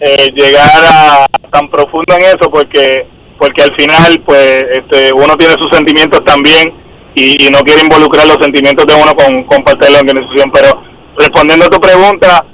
[0.00, 3.08] eh, llegar a tan profundo en eso porque
[3.38, 6.72] porque al final pues este uno tiene sus sentimientos también
[7.14, 10.50] y, y no quiere involucrar los sentimientos de uno con, con parte de la organización.
[10.52, 10.82] Pero
[11.18, 12.44] respondiendo a tu pregunta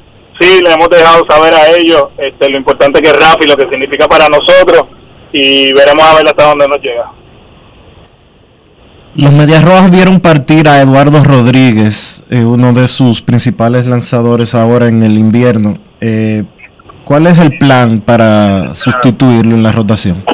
[0.40, 3.68] sí le hemos dejado saber a ellos este lo importante que es Rafi lo que
[3.70, 4.82] significa para nosotros
[5.32, 7.21] y veremos a ver hasta dónde nos llega
[9.14, 14.86] los Medias Rojas vieron partir a Eduardo Rodríguez, eh, uno de sus principales lanzadores ahora
[14.86, 15.78] en el invierno.
[16.00, 16.44] Eh,
[17.04, 20.24] ¿Cuál es el plan para sustituirlo en la rotación?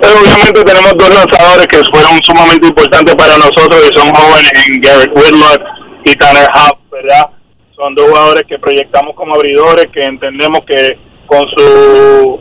[0.00, 4.80] Pero obviamente tenemos dos lanzadores que fueron sumamente importantes para nosotros y son jóvenes en
[4.80, 5.62] Garrett Whitlock
[6.04, 7.26] y Tanner Huff, ¿verdad?
[7.76, 12.40] Son dos jugadores que proyectamos como abridores, que entendemos que con su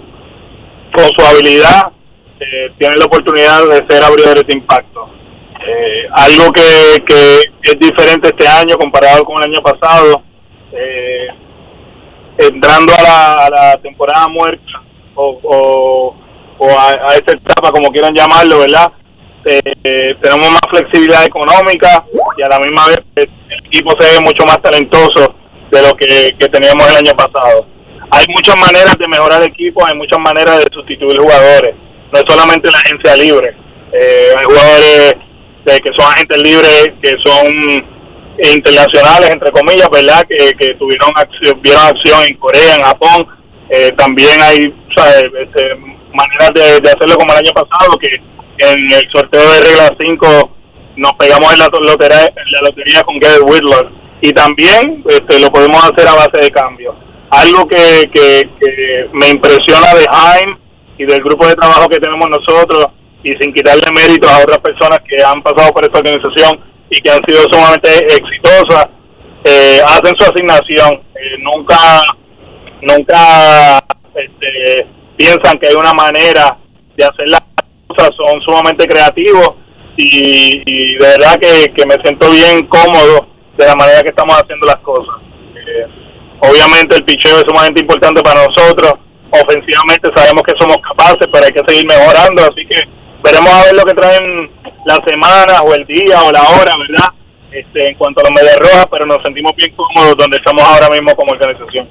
[0.94, 1.92] con su habilidad
[2.40, 5.10] eh, tienen la oportunidad de ser abridores de impacto.
[5.60, 10.22] Eh, algo que, que es diferente este año comparado con el año pasado,
[10.72, 11.28] eh,
[12.38, 14.84] entrando a la, a la temporada muerta
[15.16, 16.14] o,
[16.60, 18.92] o, a, a esta etapa, como quieran llamarlo, ¿verdad?
[19.46, 22.06] Eh, tenemos más flexibilidad económica
[22.38, 25.36] y a la misma vez eh, el equipo se ve mucho más talentoso
[25.72, 27.66] de lo que, que teníamos el año pasado.
[28.12, 31.76] Hay muchas maneras de mejorar el equipo, hay muchas maneras de sustituir jugadores,
[32.12, 33.56] no es solamente la agencia libre.
[33.94, 35.16] Eh, hay jugadores
[35.66, 37.48] de, que son agentes libres, que son
[38.54, 40.26] internacionales, entre comillas, ¿verdad?
[40.28, 43.28] Que, que tuvieron acción, vieron acción en Corea, en Japón.
[43.70, 44.74] Eh, también hay.
[44.98, 48.10] Este, maneras de, hacerlo como el año pasado, que
[48.58, 50.52] en el sorteo de regla 5
[50.96, 55.84] nos pegamos en la lotería, la lotería con Gary Whitlock y también este, lo podemos
[55.84, 56.96] hacer a base de cambio.
[57.30, 60.58] Algo que, que, que me impresiona de Jaime
[60.98, 62.88] y del grupo de trabajo que tenemos nosotros
[63.24, 66.60] y sin quitarle mérito a otras personas que han pasado por esta organización
[66.90, 68.88] y que han sido sumamente exitosas,
[69.44, 71.02] eh, hacen su asignación.
[71.16, 71.76] Eh, nunca
[72.82, 73.84] nunca
[74.16, 74.88] este,
[75.18, 76.58] piensan que hay una manera
[76.96, 77.42] de hacer las
[77.88, 79.52] cosas, son sumamente creativos
[79.96, 84.36] y, y de verdad que, que me siento bien cómodo de la manera que estamos
[84.36, 85.16] haciendo las cosas.
[85.56, 85.88] Eh,
[86.40, 88.94] obviamente el picheo es sumamente importante para nosotros,
[89.32, 92.82] ofensivamente sabemos que somos capaces, pero hay que seguir mejorando, así que
[93.24, 94.52] veremos a ver lo que traen
[94.86, 97.10] las semanas o el día o la hora, ¿verdad?
[97.52, 100.90] Este, en cuanto a los medias rojas, pero nos sentimos bien cómodos donde estamos ahora
[100.90, 101.88] mismo como organización.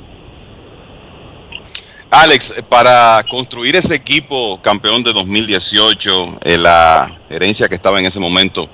[2.10, 8.20] Alex, para construir ese equipo campeón de 2018, eh, la herencia que estaba en ese
[8.20, 8.68] momento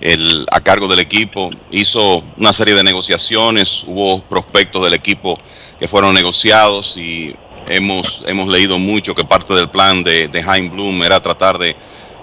[0.00, 5.38] el, a cargo del equipo hizo una serie de negociaciones, hubo prospectos del equipo
[5.78, 7.34] que fueron negociados y
[7.68, 11.76] hemos, hemos leído mucho que parte del plan de, de Hein Bloom era tratar de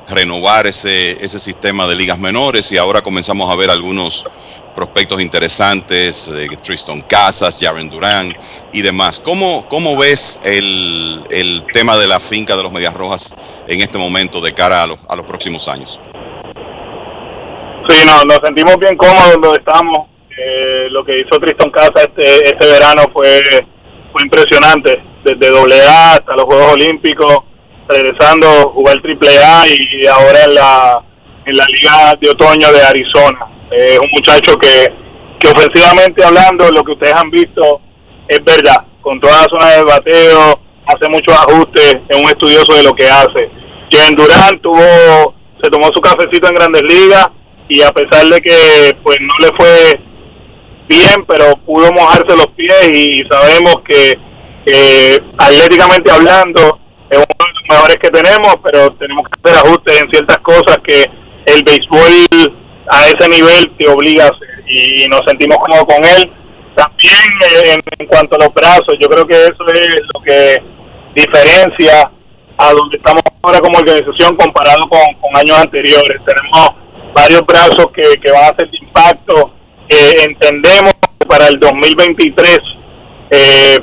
[0.08, 4.26] renovar ese, ese sistema de ligas menores y ahora comenzamos a ver algunos
[4.76, 8.36] prospectos interesantes, eh, Tristan Casas, Jaren Durán
[8.74, 9.20] y demás.
[9.20, 13.34] ¿Cómo, cómo ves el, el tema de la finca de los Medias Rojas
[13.68, 16.00] en este momento de cara a los, a los próximos años?
[17.88, 20.10] Sí, no, nos sentimos bien cómodos donde estamos.
[20.38, 23.42] Eh, lo que hizo Tristan Casa este, este verano fue,
[24.12, 27.40] fue impresionante, desde doble A hasta los Juegos Olímpicos,
[27.90, 31.04] regresando jugar triple A y ahora en la,
[31.46, 33.48] en la Liga de Otoño de Arizona.
[33.72, 34.88] Es un muchacho que,
[35.40, 37.82] que ofensivamente hablando, lo que ustedes han visto
[38.28, 42.84] es verdad, con toda la zona de bateo, hace muchos ajustes, es un estudioso de
[42.84, 43.50] lo que hace.
[43.90, 47.30] Kevin Durant tuvo, se tomó su cafecito en grandes ligas
[47.68, 50.00] y a pesar de que pues no le fue
[50.88, 54.14] bien, pero pudo mojarse los pies y sabemos que
[54.66, 56.80] eh, atléticamente hablando
[57.10, 60.78] es uno de los mejores que tenemos, pero tenemos que hacer ajustes en ciertas cosas
[60.84, 61.06] que
[61.46, 66.32] el béisbol a ese nivel te obliga a hacer y nos sentimos cómodos con él.
[66.76, 70.58] También eh, en, cuanto a los brazos, yo creo que eso es lo que
[71.16, 72.12] diferencia
[72.58, 75.02] a donde estamos ahora como organización comparado con,
[75.36, 76.22] años anteriores.
[76.26, 76.76] Tenemos
[77.14, 79.54] varios brazos que, que van a de impacto.
[79.88, 82.60] Eh, entendemos que para el 2023
[83.30, 83.78] eh,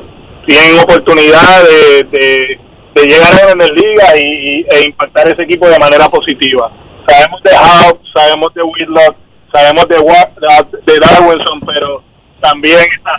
[0.46, 2.60] tienen oportunidad de, de,
[2.94, 6.70] de llegar a la liga y, e impactar ese equipo de manera positiva.
[7.06, 9.16] Sabemos de Howe, sabemos de Whitlock,
[9.52, 12.02] sabemos de, de Darwinson, pero
[12.40, 13.12] también está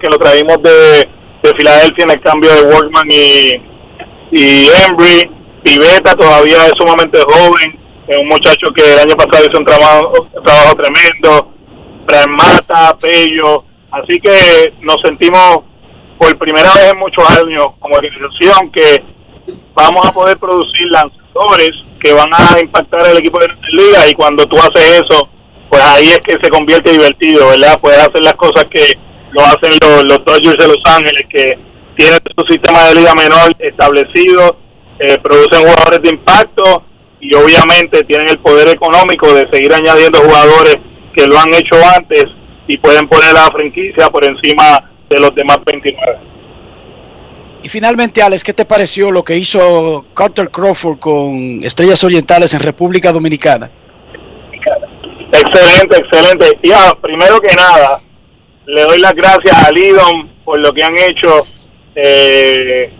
[0.00, 1.08] que lo traímos de,
[1.42, 3.60] de Filadelfia en el cambio de Workman y,
[4.32, 5.30] y Embry.
[5.62, 7.78] Piveta todavía es sumamente joven,
[8.08, 11.52] es un muchacho que el año pasado hizo un trabajo, un trabajo tremendo.
[12.04, 13.64] Brian Mata, Pello.
[13.92, 15.58] Así que nos sentimos
[16.18, 19.02] por primera vez en muchos años como organización que
[19.74, 21.70] vamos a poder producir lanzadores
[22.00, 25.28] que van a impactar el equipo de la liga y cuando tú haces eso,
[25.70, 27.80] pues ahí es que se convierte divertido, ¿verdad?
[27.80, 28.94] Puedes hacer las cosas que
[29.32, 31.58] lo hacen los, los Dodgers de Los Ángeles, que
[31.96, 34.56] tienen su sistema de liga menor establecido,
[34.98, 36.84] eh, producen jugadores de impacto
[37.20, 40.76] y obviamente tienen el poder económico de seguir añadiendo jugadores
[41.14, 42.24] que lo han hecho antes
[42.66, 46.18] y pueden poner a la franquicia por encima de los demás 29.
[47.62, 52.60] Y finalmente, Alex, ¿qué te pareció lo que hizo Carter Crawford con Estrellas Orientales en
[52.60, 53.70] República Dominicana?
[55.32, 56.58] Excelente, excelente.
[56.62, 58.00] Y ah, primero que nada,
[58.66, 61.46] le doy las gracias a Lidon por lo que han hecho
[61.94, 62.92] eh,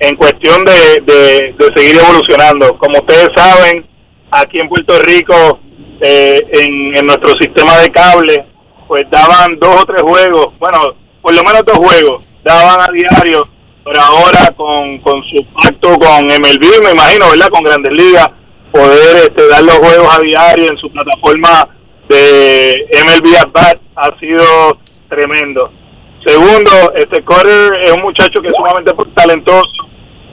[0.00, 2.76] en cuestión de, de, de seguir evolucionando.
[2.76, 3.86] Como ustedes saben,
[4.32, 5.60] aquí en Puerto Rico,
[6.00, 8.46] eh, en, en nuestro sistema de cable,
[8.88, 13.48] pues daban dos o tres juegos, bueno, por lo menos dos juegos, daban a diario,
[13.84, 17.48] pero ahora con, con su pacto con MLB, me imagino, ¿verdad?
[17.50, 18.30] Con Grandes Ligas,
[18.72, 21.68] poder este, dar los juegos a diario en su plataforma
[22.08, 24.78] de MLB at Bat ha sido
[25.08, 25.70] tremendo.
[26.26, 29.70] Segundo, este Carter es un muchacho que es sumamente talentoso,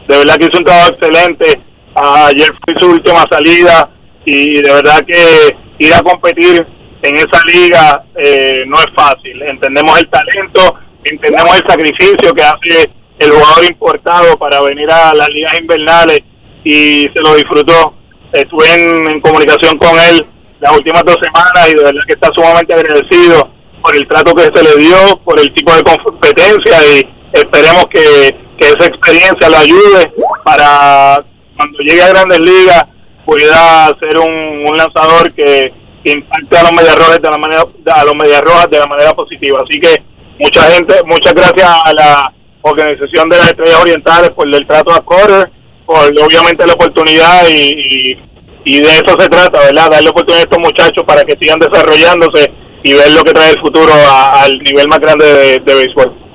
[0.07, 1.62] de verdad que hizo un trabajo excelente.
[1.95, 3.90] Ayer fue su última salida
[4.26, 6.68] y de verdad que ir a competir
[7.07, 9.41] en esa liga eh, no es fácil.
[9.44, 15.30] Entendemos el talento, entendemos el sacrificio que hace el jugador importado para venir a las
[15.30, 16.22] ligas invernales
[16.64, 17.94] y se lo disfrutó.
[18.34, 20.26] Estuve en, comunicación con él
[20.60, 23.52] las últimas dos semanas y de verdad que está sumamente agradecido
[23.82, 28.44] por el trato que se le dio, por el tipo de competencia y esperemos que,
[28.57, 30.11] esa experiencia lo ayude
[30.44, 31.23] para
[31.56, 32.86] cuando llegue a grandes ligas
[33.26, 35.72] pueda ser un lanzador que,
[36.06, 37.64] que impacte a los medias rojas de la manera
[37.94, 40.03] a los medias rojas de la manera positiva así que
[40.40, 45.03] mucha gente muchas gracias a la organización de las estrellas orientales por el trato a
[45.03, 45.52] Correr
[45.84, 48.18] por obviamente la oportunidad y,
[48.65, 52.52] y, de eso se trata verdad darle oportunidad a estos muchachos para que sigan desarrollándose
[52.84, 56.26] y ver lo que trae el futuro al nivel más grande de, de béisbol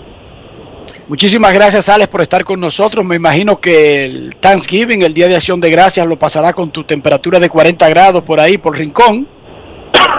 [1.10, 3.05] Muchísimas gracias, Alex, por estar con nosotros.
[3.05, 6.84] Me imagino que el Thanksgiving, el Día de Acción de Gracias, lo pasará con tu
[6.84, 9.26] temperatura de 40 grados por ahí, por Rincón.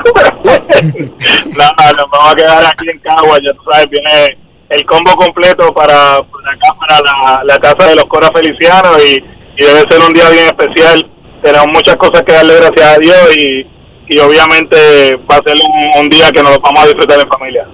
[0.84, 1.66] no,
[1.98, 4.38] nos vamos a quedar aquí en Cagua, ya tú sabes, viene
[4.70, 9.24] el combo completo para, para la, casa de los Coras Felicianos y,
[9.58, 11.08] debe ser un día bien especial.
[11.44, 13.68] Tenemos muchas cosas que darle gracias a Dios y,
[14.08, 17.68] y obviamente va a ser un, un día que nos vamos a disfrutar en familia.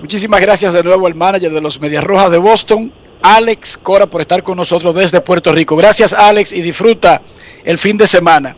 [0.00, 2.92] Muchísimas gracias de nuevo al manager de los Medias Rojas de Boston,
[3.22, 5.74] Alex Cora, por estar con nosotros desde Puerto Rico.
[5.76, 7.22] Gracias, Alex, y disfruta
[7.64, 8.56] el fin de semana.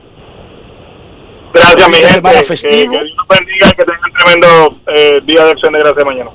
[1.52, 2.12] Gracias, mi gente.
[2.12, 2.92] semana Que, que festivo.
[2.92, 6.30] Dios los bendiga y que tengan tremendo eh, día de acción de gracias mañana.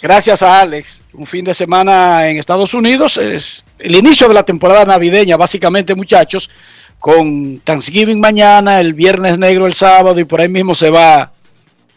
[0.00, 1.02] Gracias a Alex.
[1.12, 3.16] Un fin de semana en Estados Unidos.
[3.16, 6.50] Es el inicio de la temporada navideña, básicamente, muchachos,
[6.98, 11.32] con Thanksgiving mañana, el Viernes Negro el sábado y por ahí mismo se va.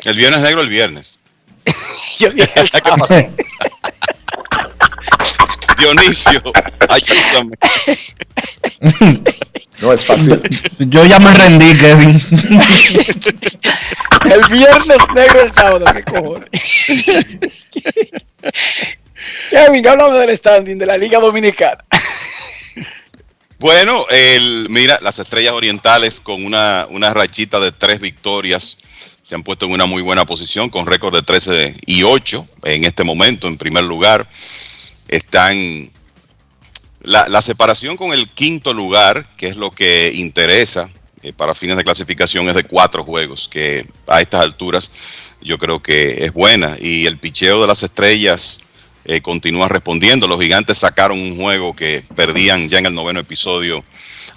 [0.05, 1.19] El viernes negro el viernes.
[2.19, 3.05] Yo dije el sábado.
[5.77, 6.41] Dionisio,
[6.89, 7.55] ayúdame.
[9.81, 10.41] No es fácil.
[10.79, 12.21] Yo ya me rendí, Kevin.
[14.25, 16.49] El Viernes Negro el sábado, qué cojones.
[19.49, 21.83] Kevin, háblame del standing de la Liga Dominicana.
[23.59, 28.77] Bueno, el, mira, las estrellas orientales con una, una rachita de tres victorias
[29.21, 32.85] se han puesto en una muy buena posición con récord de 13 y 8 en
[32.85, 34.27] este momento, en primer lugar.
[35.07, 35.91] Están
[37.01, 40.89] la, la separación con el quinto lugar, que es lo que interesa
[41.21, 44.89] eh, para fines de clasificación, es de cuatro juegos, que a estas alturas
[45.41, 46.77] yo creo que es buena.
[46.79, 48.61] Y el picheo de las estrellas
[49.05, 50.27] eh, continúa respondiendo.
[50.27, 53.83] Los gigantes sacaron un juego que perdían ya en el noveno episodio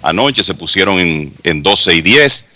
[0.01, 2.49] anoche, se pusieron en, en 12 y 10.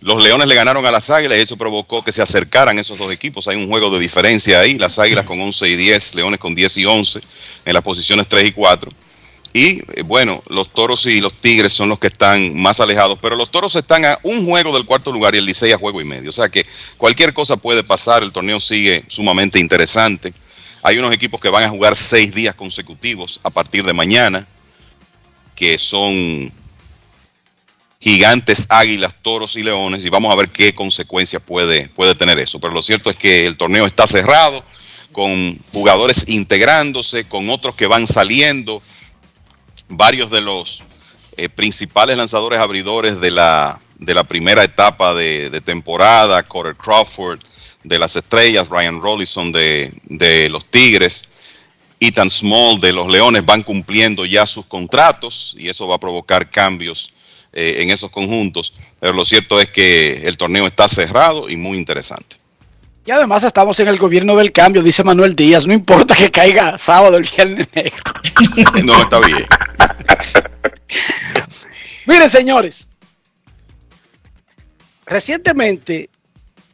[0.00, 3.12] Los Leones le ganaron a las Águilas y eso provocó que se acercaran esos dos
[3.12, 3.46] equipos.
[3.46, 6.76] Hay un juego de diferencia ahí, las Águilas con 11 y 10, Leones con 10
[6.78, 7.20] y 11
[7.64, 8.90] en las posiciones 3 y 4.
[9.52, 13.36] Y eh, bueno, los Toros y los Tigres son los que están más alejados, pero
[13.36, 16.04] los Toros están a un juego del cuarto lugar y el Licey a juego y
[16.04, 16.30] medio.
[16.30, 16.66] O sea que
[16.96, 20.32] cualquier cosa puede pasar, el torneo sigue sumamente interesante.
[20.82, 24.46] Hay unos equipos que van a jugar seis días consecutivos a partir de mañana,
[25.54, 26.50] que son
[28.00, 32.58] gigantes, águilas, toros y leones, y vamos a ver qué consecuencias puede, puede tener eso.
[32.58, 34.64] Pero lo cierto es que el torneo está cerrado,
[35.12, 38.82] con jugadores integrándose, con otros que van saliendo,
[39.96, 40.82] varios de los
[41.36, 47.40] eh, principales lanzadores abridores de la, de la primera etapa de, temporada, Corey Crawford
[47.84, 51.28] de las Estrellas, Ryan Rollison de, de los Tigres,
[52.00, 56.50] Ethan Small de los Leones van cumpliendo ya sus contratos y eso va a provocar
[56.50, 57.12] cambios
[57.52, 58.72] eh, en esos conjuntos.
[58.98, 62.41] Pero lo cierto es que el torneo está cerrado y muy interesante.
[63.04, 65.66] Y además estamos en el gobierno del cambio, dice Manuel Díaz.
[65.66, 68.02] No importa que caiga sábado el Viernes Negro.
[68.84, 69.44] No, está bien.
[72.06, 72.86] Miren, señores.
[75.06, 76.10] Recientemente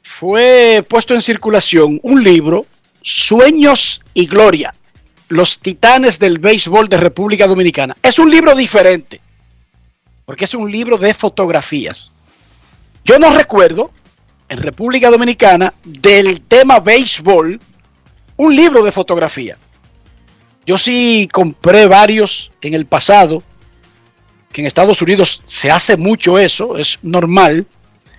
[0.02, 2.66] fue puesto en circulación un libro,
[3.02, 4.74] Sueños y Gloria,
[5.28, 7.96] los titanes del béisbol de República Dominicana.
[8.02, 9.20] Es un libro diferente,
[10.26, 12.12] porque es un libro de fotografías.
[13.04, 13.90] Yo no recuerdo
[14.48, 17.60] en República Dominicana del tema béisbol
[18.36, 19.58] un libro de fotografía.
[20.64, 23.42] Yo sí compré varios en el pasado,
[24.52, 27.66] que en Estados Unidos se hace mucho eso, es normal,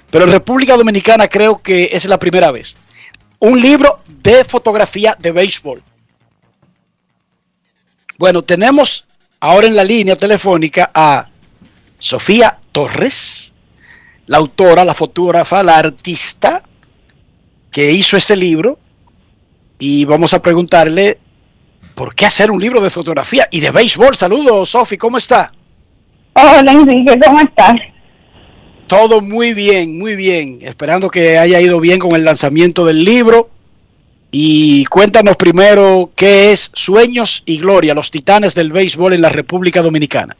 [0.09, 2.75] pero en República Dominicana creo que es la primera vez.
[3.39, 5.83] Un libro de fotografía de béisbol.
[8.17, 9.05] Bueno, tenemos
[9.39, 11.29] ahora en la línea telefónica a
[11.97, 13.53] Sofía Torres,
[14.29, 16.61] la autora, la fotógrafa, la artista
[17.71, 18.77] que hizo este libro.
[19.79, 21.17] Y vamos a preguntarle
[21.95, 24.15] por qué hacer un libro de fotografía y de béisbol.
[24.15, 25.51] Saludos, Sofi, ¿cómo está?
[26.33, 27.73] Hola Enrique, ¿cómo estás?
[28.85, 30.59] Todo muy bien, muy bien.
[30.61, 33.49] Esperando que haya ido bien con el lanzamiento del libro.
[34.29, 39.81] Y cuéntanos primero qué es Sueños y Gloria, los titanes del béisbol en la República
[39.81, 40.37] Dominicana.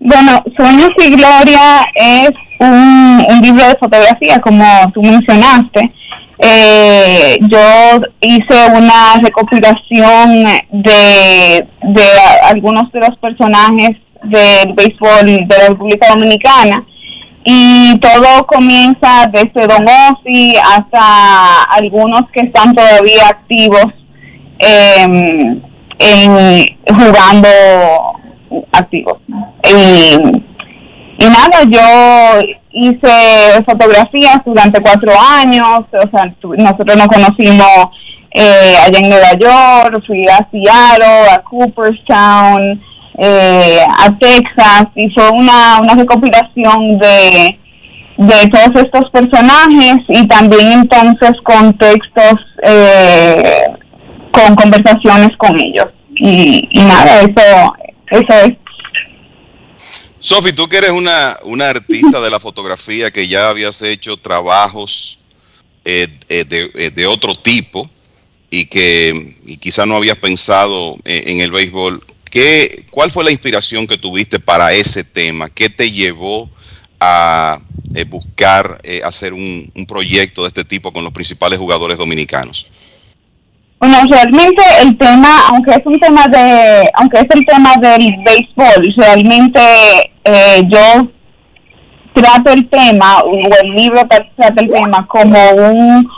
[0.00, 2.30] Bueno, Sueños y Gloria es
[2.60, 4.64] un, un libro de fotografía, como
[4.94, 5.92] tú mencionaste.
[6.38, 12.10] Eh, yo hice una recopilación de, de
[12.44, 16.84] algunos de los personajes del béisbol de la República Dominicana
[17.44, 23.86] y todo comienza desde Don Ossi hasta algunos que están todavía activos
[24.58, 25.60] em,
[25.98, 27.48] en, jugando
[28.72, 29.18] activos.
[29.64, 30.14] Y,
[31.18, 37.88] y nada, yo hice fotografías durante cuatro años, o sea, nosotros nos conocimos
[38.30, 42.80] eh, allá en Nueva York, fui a Seattle, a Cooperstown,
[43.18, 47.58] eh, a Texas, y fue una, una recopilación de,
[48.18, 53.64] de todos estos personajes y también entonces con textos, eh,
[54.30, 55.86] con conversaciones con ellos.
[56.14, 57.74] Y, y nada, eso,
[58.10, 58.56] eso es.
[60.20, 65.18] Sofi, tú que eres una, una artista de la fotografía que ya habías hecho trabajos
[65.84, 67.88] eh, eh, de, eh, de, otro tipo
[68.50, 73.86] y que y quizá no habías pensado en, el béisbol, ¿qué, ¿cuál fue la inspiración
[73.86, 75.48] que tuviste para ese tema?
[75.48, 76.50] ¿Qué te llevó
[76.98, 77.60] a
[78.08, 82.66] buscar hacer un, un proyecto de este tipo con los principales jugadores dominicanos?
[83.80, 88.94] Bueno, realmente el tema, aunque es un tema de, aunque es el tema del béisbol,
[88.96, 89.60] realmente
[90.24, 91.08] eh, yo
[92.12, 93.32] trato el tema, o
[93.62, 96.08] el libro trata el tema como un,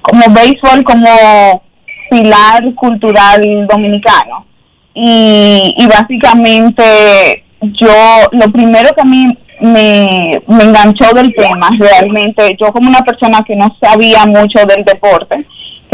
[0.00, 1.62] como béisbol, como
[2.08, 4.46] pilar cultural dominicano.
[4.94, 7.44] Y, y básicamente
[7.80, 9.26] yo, lo primero que a mí
[9.60, 14.84] me, me enganchó del tema, realmente, yo como una persona que no sabía mucho del
[14.84, 15.46] deporte,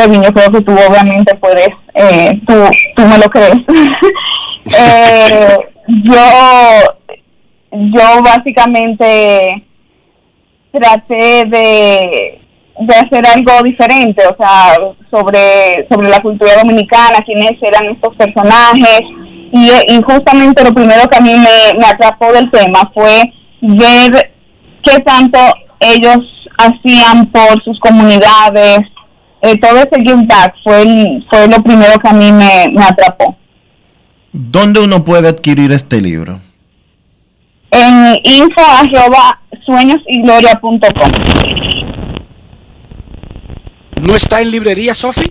[0.07, 2.55] Yo creo que tú obviamente puedes, eh, tú,
[2.95, 3.57] tú me lo crees.
[4.79, 5.59] eh,
[6.05, 6.17] yo,
[7.73, 9.65] yo básicamente
[10.71, 12.41] traté de,
[12.81, 14.77] de hacer algo diferente, o sea,
[15.11, 19.01] sobre, sobre la cultura dominicana, quiénes eran estos personajes,
[19.51, 21.35] y, y justamente lo primero que a mí
[21.77, 24.33] me atrapó del tema fue ver
[24.85, 25.39] qué tanto
[25.81, 26.19] ellos
[26.57, 28.81] hacían por sus comunidades,
[29.43, 32.85] eh, todo ese give back fue, el, fue lo primero que a mí me, me
[32.85, 33.37] atrapó.
[34.33, 36.41] ¿Dónde uno puede adquirir este libro?
[37.71, 41.13] En info arroba sueñosigloria.com.
[44.03, 45.29] ¿No está en librería, Sofi?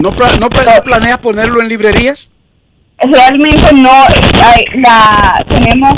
[0.00, 2.30] ¿No, no, ¿No planeas ponerlo en librerías?
[2.98, 3.90] Realmente no.
[3.90, 5.94] Hay, la, tenemos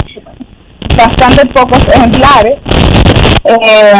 [0.96, 2.58] bastante pocos ejemplares.
[3.44, 3.92] Eh,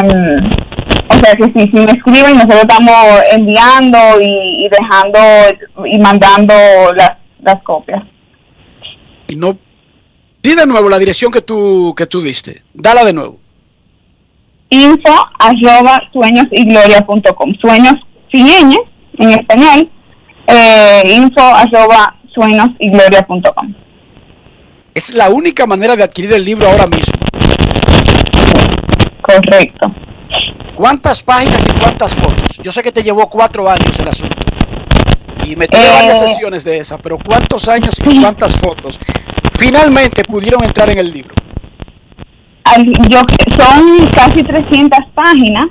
[1.14, 2.94] o sea que si, si me escriben, nosotros estamos
[3.30, 5.18] enviando y, y dejando
[5.86, 6.54] y mandando
[6.94, 8.02] las, las copias.
[9.28, 9.56] Y no.
[10.42, 12.62] Di de nuevo la dirección que tú, que tú diste.
[12.74, 13.38] Dala de nuevo.
[14.68, 17.54] Info arroba sueñosigloria.com.
[17.60, 17.94] Sueños
[18.32, 18.76] sin ñ
[19.18, 19.90] en español.
[20.46, 23.74] Eh, info arroba sueñosigloria.com.
[24.94, 27.14] Es la única manera de adquirir el libro ahora mismo.
[29.22, 29.94] Correcto.
[30.74, 32.58] ¿Cuántas páginas y cuántas fotos?
[32.62, 34.36] Yo sé que te llevó cuatro años el asunto.
[35.44, 38.98] Y me tuve eh, varias sesiones de esa, pero ¿cuántos años y cuántas fotos
[39.58, 41.34] finalmente pudieron entrar en el libro?
[43.08, 43.20] Yo,
[43.56, 45.66] son casi 300 páginas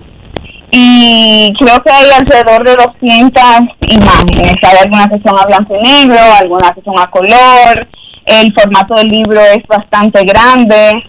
[0.72, 3.44] y creo que hay alrededor de 200
[3.90, 4.56] imágenes.
[4.64, 7.88] Hay algunas que son a blanco y negro, algunas que son a color.
[8.26, 11.04] El formato del libro es bastante grande.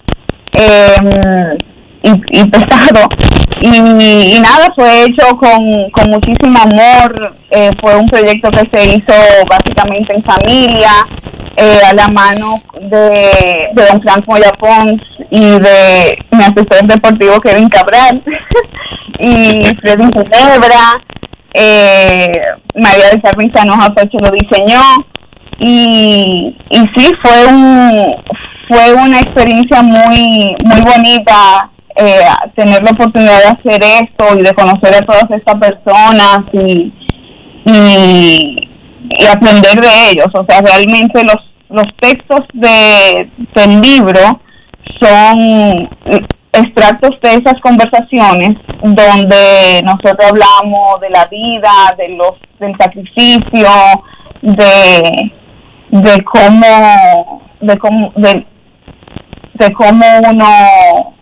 [0.53, 1.59] Eh,
[2.03, 3.09] y, y pesado.
[3.61, 8.97] Y, y, nada, fue hecho con, con muchísimo amor, eh, fue un proyecto que se
[8.97, 9.15] hizo
[9.49, 10.91] básicamente en familia,
[11.57, 15.01] eh, a la mano de, de don Frank Moya Pons
[15.31, 18.23] y de mi asesor deportivo Kevin Cabral
[19.21, 21.01] y Freddy Ginebra,
[21.55, 22.33] eh,
[22.75, 24.81] María de Carmen Sanoja Pecho lo diseñó.
[25.61, 28.17] Y, y sí, fue un
[28.69, 32.21] fue una experiencia muy muy bonita eh,
[32.57, 36.93] tener la oportunidad de hacer esto y de conocer a todas estas personas y,
[37.67, 38.71] y,
[39.11, 40.29] y aprender de ellos.
[40.35, 41.39] O sea, realmente los,
[41.71, 44.41] los textos de, del libro
[45.01, 45.89] son
[46.53, 53.69] extractos de esas conversaciones donde nosotros hablamos de la vida, de los del sacrificio,
[54.43, 55.33] de,
[55.91, 58.47] de cómo de cómo de,
[59.55, 61.14] de cómo uno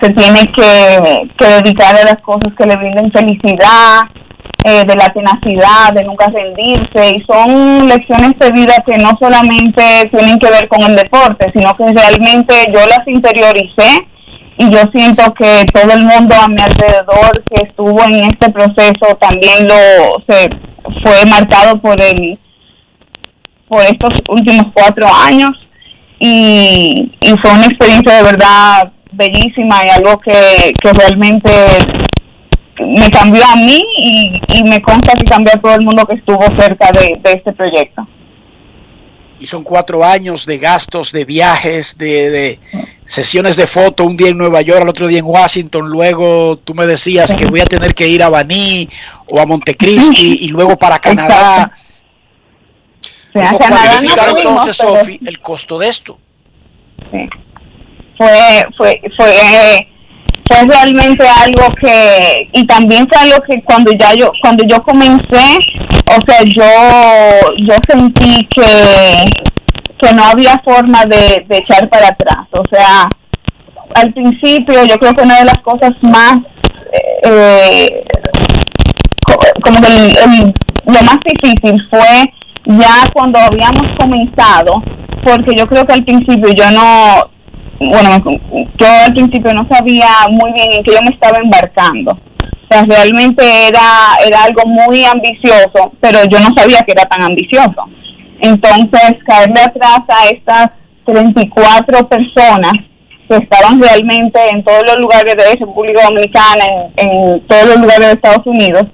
[0.00, 4.02] se tiene que, que dedicar a las cosas que le brinden felicidad,
[4.64, 10.10] eh, de la tenacidad, de nunca rendirse, y son lecciones de vida que no solamente
[10.10, 14.06] tienen que ver con el deporte, sino que realmente yo las interioricé
[14.58, 19.14] y yo siento que todo el mundo a mi alrededor que estuvo en este proceso
[19.20, 20.50] también lo se
[21.04, 22.36] fue marcado por el
[23.68, 25.52] por estos últimos cuatro años.
[26.18, 31.50] Y, y fue una experiencia de verdad bellísima y algo que, que realmente
[32.80, 36.14] me cambió a mí y, y me consta que cambió a todo el mundo que
[36.14, 38.06] estuvo cerca de, de este proyecto.
[39.40, 42.60] Y son cuatro años de gastos, de viajes, de, de
[43.06, 46.74] sesiones de foto, un día en Nueva York, al otro día en Washington, luego tú
[46.74, 48.88] me decías que voy a tener que ir a Baní
[49.26, 51.72] o a Montecristi y luego para Canadá.
[53.32, 56.18] ¿Cómo no entonces, Sofi, el costo de esto?
[57.12, 57.28] Sí.
[58.18, 59.88] Fue, fue, fue,
[60.50, 65.56] fue realmente algo que, y también fue algo que cuando ya yo, cuando yo comencé,
[66.06, 69.24] o sea, yo, yo sentí que,
[70.00, 73.08] que no había forma de, de echar para atrás, o sea,
[73.94, 76.38] al principio yo creo que una de las cosas más,
[77.24, 78.04] eh,
[79.24, 80.54] co- como que el-
[80.86, 82.32] lo más difícil fue
[82.66, 84.82] ya cuando habíamos comenzado,
[85.24, 87.30] porque yo creo que al principio yo no,
[87.80, 88.22] bueno,
[88.78, 92.12] yo al principio no sabía muy bien en qué yo me estaba embarcando.
[92.12, 97.22] O sea, realmente era, era algo muy ambicioso, pero yo no sabía que era tan
[97.22, 97.84] ambicioso.
[98.40, 100.70] Entonces, caerle atrás a estas
[101.06, 102.72] 34 personas
[103.28, 106.64] que estaban realmente en todos los lugares de República Dominicana,
[106.96, 108.84] en, en todos los lugares de Estados Unidos,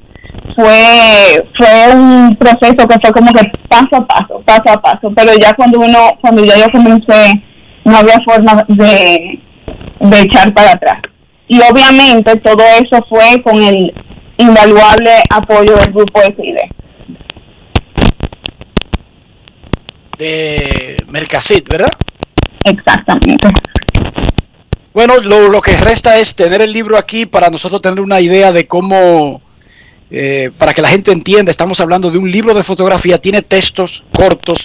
[0.55, 5.33] fue fue un proceso que fue como que paso a paso, paso a paso, pero
[5.41, 7.43] ya cuando uno, cuando ya yo comencé,
[7.85, 9.41] no había forma de,
[10.01, 11.03] de echar para atrás.
[11.49, 13.93] Y obviamente todo eso fue con el
[14.39, 16.71] invaluable apoyo del grupo de CIDE.
[20.19, 21.91] de Mercasit, ¿verdad?
[22.65, 23.49] Exactamente.
[24.93, 28.53] Bueno, lo, lo que resta es tener el libro aquí para nosotros tener una idea
[28.53, 29.43] de cómo,
[30.11, 34.05] eh, para que la gente entienda, estamos hablando de un libro de fotografía, tiene textos
[34.13, 34.63] cortos,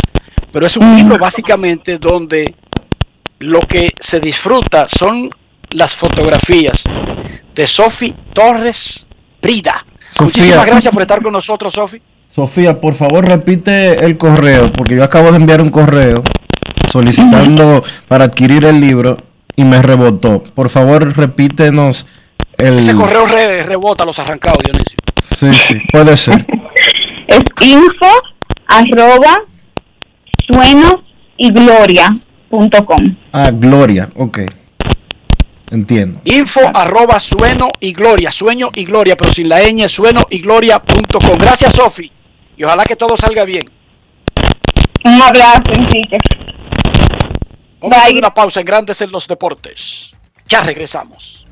[0.51, 2.53] pero es un libro básicamente donde
[3.39, 5.29] lo que se disfruta son
[5.71, 6.83] las fotografías
[7.55, 9.05] de Sofi Torres
[9.39, 9.85] Prida.
[10.09, 10.23] Sofía.
[10.25, 12.01] Muchísimas gracias por estar con nosotros, Sofi.
[12.33, 16.23] Sofía, por favor repite el correo, porque yo acabo de enviar un correo
[16.91, 19.17] solicitando para adquirir el libro
[19.55, 20.43] y me rebotó.
[20.55, 22.07] Por favor, repítenos
[22.57, 22.79] el...
[22.79, 24.97] Ese correo re- rebota los arrancados, Dionisio.
[25.23, 26.45] Sí, sí, puede ser.
[27.27, 28.07] Es info
[28.67, 29.43] arroba
[30.47, 30.95] suenos
[31.37, 31.51] y
[32.49, 33.15] gloria.com.
[33.31, 34.39] Ah, Gloria, ok.
[35.71, 36.21] Entiendo.
[36.25, 41.37] Info arroba sueno y gloria, sueño y gloria, pero sin la ñ, sueno y gloria.com.
[41.37, 42.11] Gracias, Sofi.
[42.57, 43.69] Y ojalá que todo salga bien.
[45.05, 46.17] Un abrazo, Enrique.
[47.81, 50.15] Vamos a hacer una pausa en Grandes en los Deportes.
[50.47, 51.47] Ya regresamos.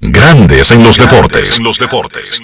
[0.00, 1.58] Grandes en los deportes.
[1.58, 2.40] En los deportes.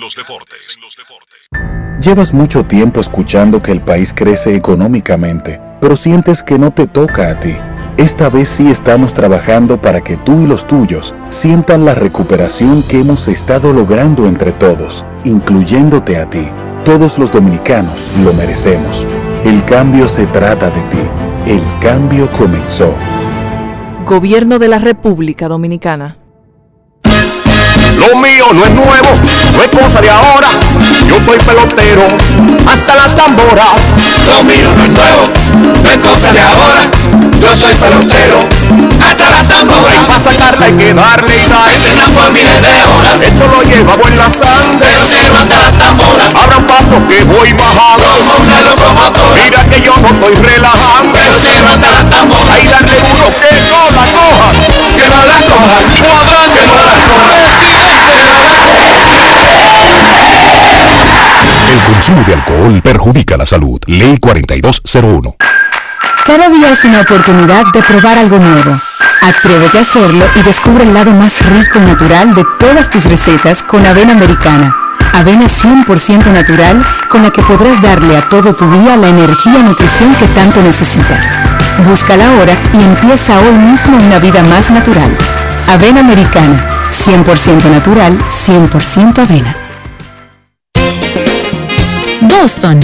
[2.00, 7.30] Llevas mucho tiempo escuchando que el país crece económicamente, pero sientes que no te toca
[7.30, 7.56] a ti.
[7.96, 13.00] Esta vez sí estamos trabajando para que tú y los tuyos sientan la recuperación que
[13.00, 16.48] hemos estado logrando entre todos, incluyéndote a ti.
[16.84, 19.06] Todos los dominicanos lo merecemos.
[19.44, 20.98] El cambio se trata de ti.
[21.46, 22.92] El cambio comenzó.
[24.04, 26.18] Gobierno de la República Dominicana.
[28.06, 29.08] Lo mío no es nuevo,
[29.56, 30.48] no es cosa de ahora.
[31.08, 32.02] Yo soy pelotero,
[32.66, 33.94] hasta las tamboras.
[34.28, 35.22] Lo mío no es nuevo,
[35.82, 36.82] no es cosa de ahora.
[37.40, 38.38] Yo soy pelotero,
[39.00, 40.04] hasta las tamboras.
[40.06, 41.72] Para sacarla hay que darle sal.
[42.14, 43.20] Por miles de horas.
[43.20, 44.88] Esto lo llevamos en la sangre.
[45.10, 46.34] Pero hasta las tamboras.
[46.34, 48.42] Abra un paso que voy bajando.
[48.42, 49.42] Una locomotora.
[49.42, 51.18] Mira que yo no estoy relajando.
[51.42, 52.50] Pero hasta las tamboras.
[52.50, 54.52] Ahí darle duro que no la coja.
[54.94, 55.54] Que no la coja.
[55.54, 57.73] Cuadrante que no la coja.
[61.72, 63.80] El consumo de alcohol perjudica la salud.
[63.86, 65.36] Ley 4201.
[66.26, 68.80] Cada día es una oportunidad de probar algo nuevo.
[69.20, 73.62] Atrévete a hacerlo y descubre el lado más rico y natural de todas tus recetas
[73.62, 74.74] con avena americana.
[75.14, 79.62] Avena 100% natural con la que podrás darle a todo tu día la energía y
[79.62, 81.36] nutrición que tanto necesitas.
[81.86, 85.16] Búscala ahora y empieza hoy mismo una vida más natural.
[85.66, 89.56] Avena americana, 100% natural, 100% avena.
[92.20, 92.80] Boston,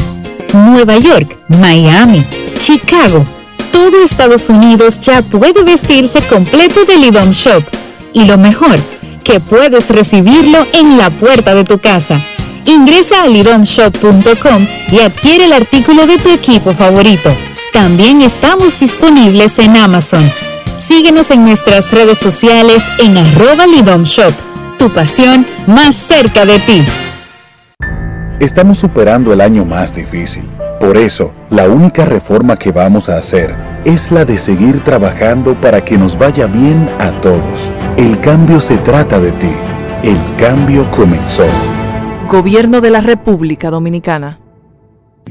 [0.55, 2.27] Nueva York, Miami,
[2.59, 3.27] Chicago.
[3.73, 7.65] Todo Estados Unidos ya puede vestirse completo de Lidom Shop.
[8.13, 8.79] Y lo mejor,
[9.23, 12.21] que puedes recibirlo en la puerta de tu casa.
[12.65, 17.31] Ingresa a lidomshop.com y adquiere el artículo de tu equipo favorito.
[17.73, 20.31] También estamos disponibles en Amazon.
[20.81, 24.33] Síguenos en nuestras redes sociales en arroba lidomshop.
[24.79, 26.83] Tu pasión más cerca de ti.
[28.41, 30.51] Estamos superando el año más difícil.
[30.81, 33.55] Por eso, la única reforma que vamos a hacer
[33.85, 37.71] es la de seguir trabajando para que nos vaya bien a todos.
[37.99, 39.53] El cambio se trata de ti.
[40.03, 41.47] El cambio comenzó.
[42.27, 44.40] Gobierno de la República Dominicana.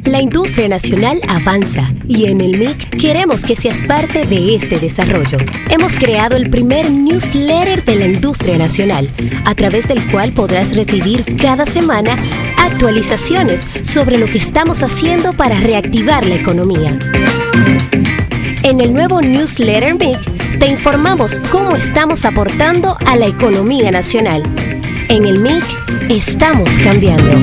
[0.06, 5.38] La industria nacional avanza y en el MIC queremos que seas parte de este desarrollo.
[5.70, 9.08] Hemos creado el primer newsletter de la industria nacional,
[9.46, 12.18] a través del cual podrás recibir cada semana
[12.58, 16.98] actualizaciones sobre lo que estamos haciendo para reactivar la economía.
[18.64, 24.44] En el nuevo newsletter MIC te informamos cómo estamos aportando a la economía nacional.
[25.10, 25.64] En el MIC
[26.10, 27.42] estamos cambiando.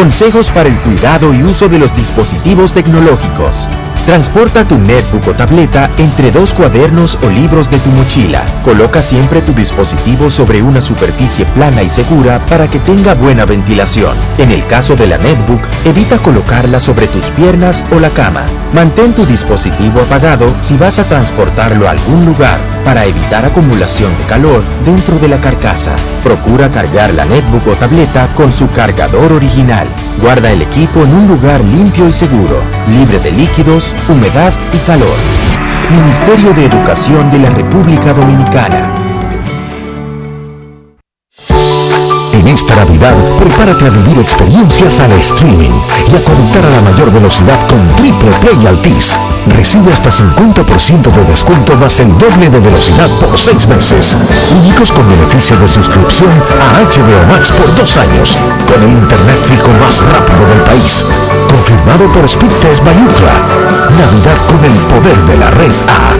[0.00, 3.68] Consejos para el cuidado y uso de los dispositivos tecnológicos.
[4.06, 8.44] Transporta tu netbook o tableta entre dos cuadernos o libros de tu mochila.
[8.64, 14.16] Coloca siempre tu dispositivo sobre una superficie plana y segura para que tenga buena ventilación.
[14.38, 18.42] En el caso de la netbook, evita colocarla sobre tus piernas o la cama.
[18.72, 24.24] Mantén tu dispositivo apagado si vas a transportarlo a algún lugar para evitar acumulación de
[24.24, 25.94] calor dentro de la carcasa.
[26.24, 29.86] Procura cargar la netbook o tableta con su cargador original.
[30.20, 35.16] Guarda el equipo en un lugar limpio y seguro, libre de líquidos, humedad y calor.
[35.90, 38.99] Ministerio de Educación de la República Dominicana.
[42.52, 45.70] Esta Navidad, prepárate a vivir experiencias al streaming
[46.10, 49.20] y a conectar a la mayor velocidad con Triple Play Altis.
[49.46, 54.16] Recibe hasta 50% de descuento más el doble de velocidad por 6 meses.
[54.58, 58.36] Únicos con beneficio de suscripción a HBO Max por 2 años,
[58.66, 61.04] con el internet fijo más rápido del país.
[61.48, 63.46] Confirmado por Speedtest by Ookla.
[63.96, 66.16] Navidad con el poder de la red A.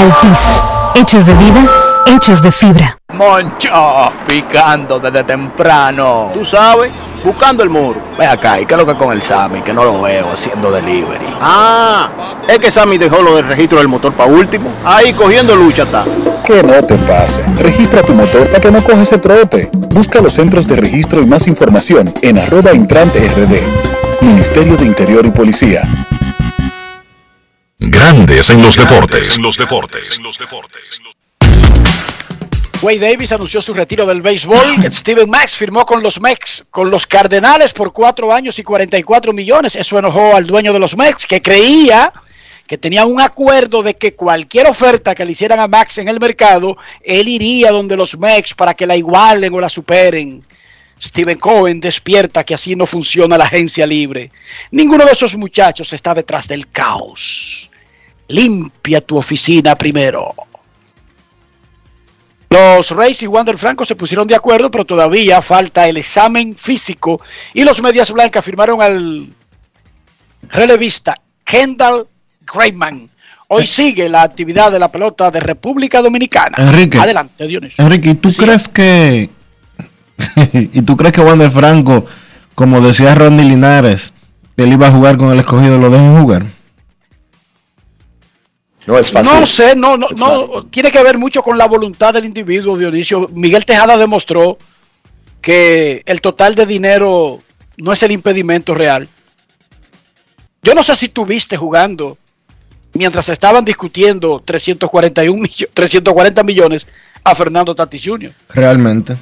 [0.00, 0.60] Altis,
[0.94, 2.98] hechos de vida, hechos de fibra.
[3.14, 6.30] Moncho, picando desde temprano.
[6.34, 6.90] Tú sabes,
[7.24, 8.00] buscando el moro.
[8.18, 9.60] Ve acá, ¿y qué es lo que con el Sammy?
[9.62, 11.26] Que no lo veo haciendo delivery.
[11.40, 12.08] Ah,
[12.48, 14.70] es que Sammy dejó lo del registro del motor para último.
[14.84, 16.04] Ahí cogiendo lucha está.
[16.44, 17.42] Que no te pase.
[17.56, 19.70] Registra tu motor para que no cojas ese trote.
[19.72, 24.22] Busca los centros de registro y más información en arroba intrante rd.
[24.22, 25.82] Ministerio de Interior y Policía.
[27.78, 29.36] Grandes en los deportes.
[29.36, 30.20] En los deportes.
[32.86, 34.76] Wade Davis anunció su retiro del béisbol.
[34.92, 39.74] Steven Max firmó con los Mex, con los Cardenales por cuatro años y 44 millones.
[39.74, 42.12] Eso enojó al dueño de los Mex, que creía
[42.64, 46.20] que tenía un acuerdo de que cualquier oferta que le hicieran a Max en el
[46.20, 50.44] mercado, él iría donde los Mex para que la igualen o la superen.
[51.02, 54.30] Steven Cohen despierta que así no funciona la agencia libre.
[54.70, 57.68] Ninguno de esos muchachos está detrás del caos.
[58.28, 60.32] Limpia tu oficina primero.
[62.50, 67.20] Los Rays y Wander Franco se pusieron de acuerdo, pero todavía falta el examen físico
[67.52, 69.28] y los Medias Blancas firmaron al
[70.50, 72.06] relevista Kendall
[72.52, 73.10] Grayman.
[73.48, 76.56] Hoy sigue la actividad de la pelota de República Dominicana.
[76.58, 76.98] Enrique.
[76.98, 77.84] Adelante, Dionisio.
[77.84, 79.30] Enrique, ¿y tú crees que
[80.52, 82.04] y tú crees que Wander Franco,
[82.54, 84.14] como decía Ronnie Linares,
[84.56, 86.46] él iba a jugar con el escogido, lo dejen jugar?
[88.86, 89.40] No es fácil.
[89.40, 93.28] No sé, no, no, no, tiene que ver mucho con la voluntad del individuo, Dionisio.
[93.32, 94.58] Miguel Tejada demostró
[95.40, 97.42] que el total de dinero
[97.78, 99.08] no es el impedimento real.
[100.62, 102.16] Yo no sé si tú viste jugando
[102.94, 106.86] mientras estaban discutiendo 341 millo- 340 millones
[107.24, 108.32] a Fernando Tatis Jr.
[108.50, 109.16] Realmente.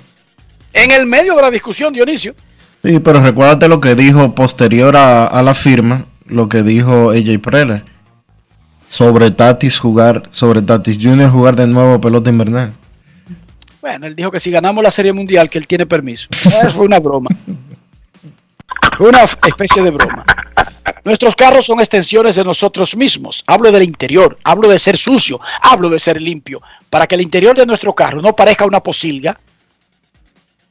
[0.72, 2.34] En el medio de la discusión, Dionisio.
[2.82, 7.40] Sí, pero recuérdate lo que dijo posterior a, a la firma, lo que dijo AJ
[7.40, 7.84] Preller.
[8.94, 11.28] Sobre Tatis jugar, sobre Tatis Jr.
[11.28, 12.72] jugar de nuevo pelota invernal.
[13.80, 16.28] Bueno, él dijo que si ganamos la Serie Mundial, que él tiene permiso.
[16.72, 17.28] Fue una broma.
[19.00, 20.24] Una especie de broma.
[21.04, 23.42] Nuestros carros son extensiones de nosotros mismos.
[23.48, 26.62] Hablo del interior, hablo de ser sucio, hablo de ser limpio.
[26.88, 29.40] Para que el interior de nuestro carro no parezca una posilga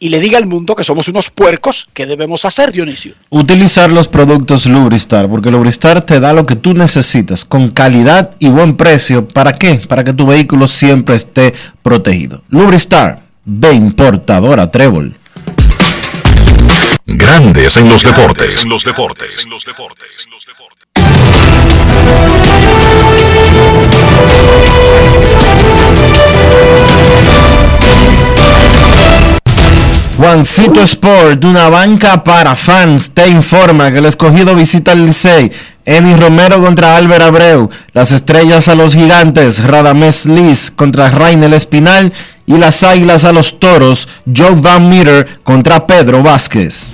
[0.04, 3.14] y le diga al mundo que somos unos puercos, ¿qué debemos hacer, Dionisio?
[3.30, 8.50] Utilizar los productos Lubristar, porque Lubristar te da lo que tú necesitas, con calidad y
[8.50, 9.26] buen precio.
[9.26, 9.76] ¿Para qué?
[9.76, 12.42] Para que tu vehículo siempre esté protegido.
[12.50, 15.16] Lubristar, ve importadora Trébol.
[17.06, 18.62] Grandes en los deportes.
[18.62, 19.46] En los deportes.
[19.46, 20.28] En los deportes.
[30.18, 35.52] Juancito Sport, una banca para fans, te informa que el escogido visita el Licey.
[35.86, 42.14] Eni Romero contra Álvaro Abreu, las estrellas a los gigantes, Radamés Liz contra Rainel Espinal
[42.46, 46.94] y las águilas a los toros, Joe Van Meter contra Pedro Vázquez.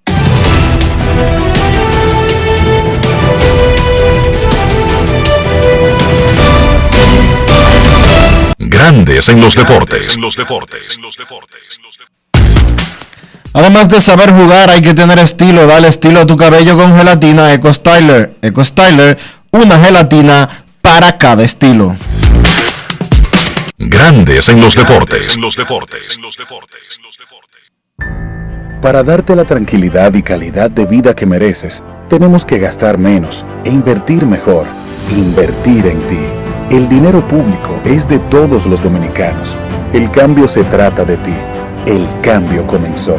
[8.63, 10.15] Grandes en los deportes.
[10.15, 10.99] En los deportes.
[13.53, 15.65] Además de saber jugar, hay que tener estilo.
[15.65, 18.35] Dale estilo a tu cabello con gelatina Eco Styler.
[18.41, 19.17] Eco Styler,
[19.51, 21.95] una gelatina para cada estilo.
[23.79, 25.35] Grandes en los deportes.
[25.35, 26.19] En los deportes.
[28.79, 33.69] Para darte la tranquilidad y calidad de vida que mereces, tenemos que gastar menos e
[33.69, 34.67] invertir mejor.
[35.09, 36.40] Invertir en ti.
[36.71, 39.57] El dinero público es de todos los dominicanos.
[39.91, 41.33] El cambio se trata de ti.
[41.85, 43.17] El cambio comenzó.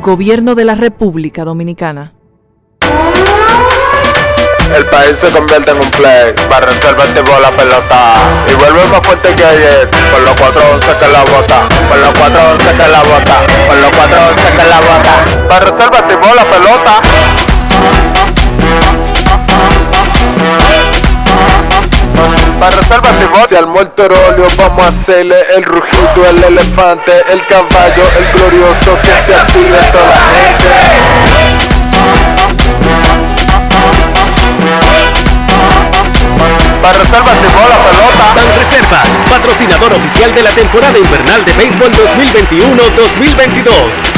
[0.00, 2.14] Gobierno de la República Dominicana.
[4.74, 6.32] El país se convierte en un play.
[6.48, 8.14] Para reservar tipo la pelota.
[8.50, 9.90] Y vuelve más fuerte que ayer.
[10.10, 11.68] Por los 411 que la bota.
[11.90, 13.36] Por los 411 que la bota.
[13.68, 15.46] Por los 411 que la bota.
[15.46, 17.02] Para reservar tipo la pelota.
[22.58, 27.46] Para reservar tipo Si al muerto óleo vamos a hacerle el rugido, el elefante, el
[27.46, 31.30] caballo, el glorioso que se active toda la gente.
[36.82, 38.34] Para reservas tipo la pelota.
[38.34, 43.72] Ban Reservas, patrocinador oficial de la temporada invernal de béisbol 2021-2022.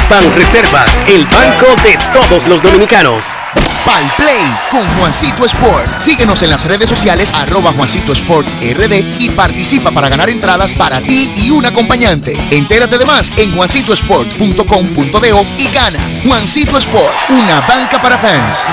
[0.09, 3.35] Ban Reservas, el banco de todos los dominicanos.
[3.85, 5.97] Pal Play con Juancito Sport.
[5.97, 11.01] Síguenos en las redes sociales arroba Juancito Sport RD y participa para ganar entradas para
[11.01, 12.37] ti y un acompañante.
[12.51, 15.99] Entérate de más en juancitosport.com.de y gana.
[16.25, 18.63] Juancito Sport, una banca para fans.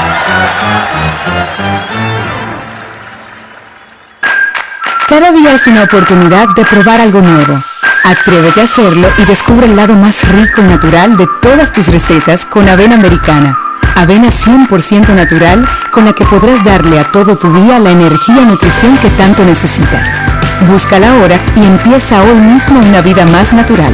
[5.09, 7.63] Cada día es una oportunidad de probar algo nuevo.
[8.05, 12.45] Atrévete a hacerlo y descubre el lado más rico y natural de todas tus recetas
[12.45, 13.70] con avena americana.
[14.01, 15.63] Avena 100% natural
[15.93, 19.45] con la que podrás darle a todo tu día la energía y nutrición que tanto
[19.45, 20.19] necesitas.
[20.67, 23.93] Búscala ahora y empieza hoy mismo una vida más natural.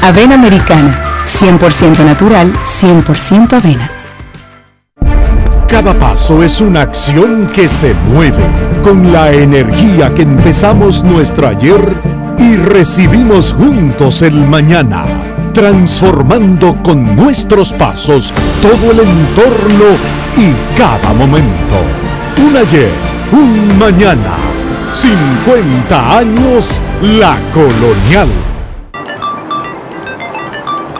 [0.00, 3.90] Avena americana, 100% natural, 100% avena.
[5.68, 8.46] Cada paso es una acción que se mueve
[8.82, 12.00] con la energía que empezamos nuestro ayer
[12.38, 15.04] y recibimos juntos el mañana,
[15.52, 19.84] transformando con nuestros pasos todo el entorno
[20.36, 21.76] y cada momento.
[22.38, 22.90] Un ayer,
[23.32, 24.36] un mañana,
[24.94, 28.51] 50 años la colonial.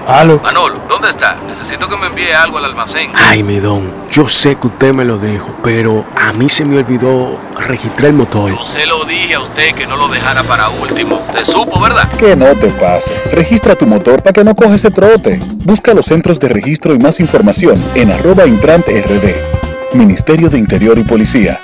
[0.07, 0.41] Aló.
[0.43, 1.37] Manolo, ¿dónde está?
[1.47, 3.11] Necesito que me envíe algo al almacén.
[3.15, 6.79] Ay, mi don, yo sé que usted me lo dijo, pero a mí se me
[6.79, 8.51] olvidó registrar el motor.
[8.51, 11.21] Yo se lo dije a usted que no lo dejara para último.
[11.33, 12.09] Te supo, ¿verdad?
[12.19, 13.15] Que no te pase.
[13.33, 15.39] Registra tu motor para que no coge ese trote.
[15.65, 19.97] Busca los centros de registro y más información en arroba intrante rd.
[19.97, 21.61] Ministerio de Interior y Policía.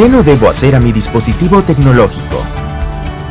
[0.00, 2.42] ¿Qué no debo hacer a mi dispositivo tecnológico?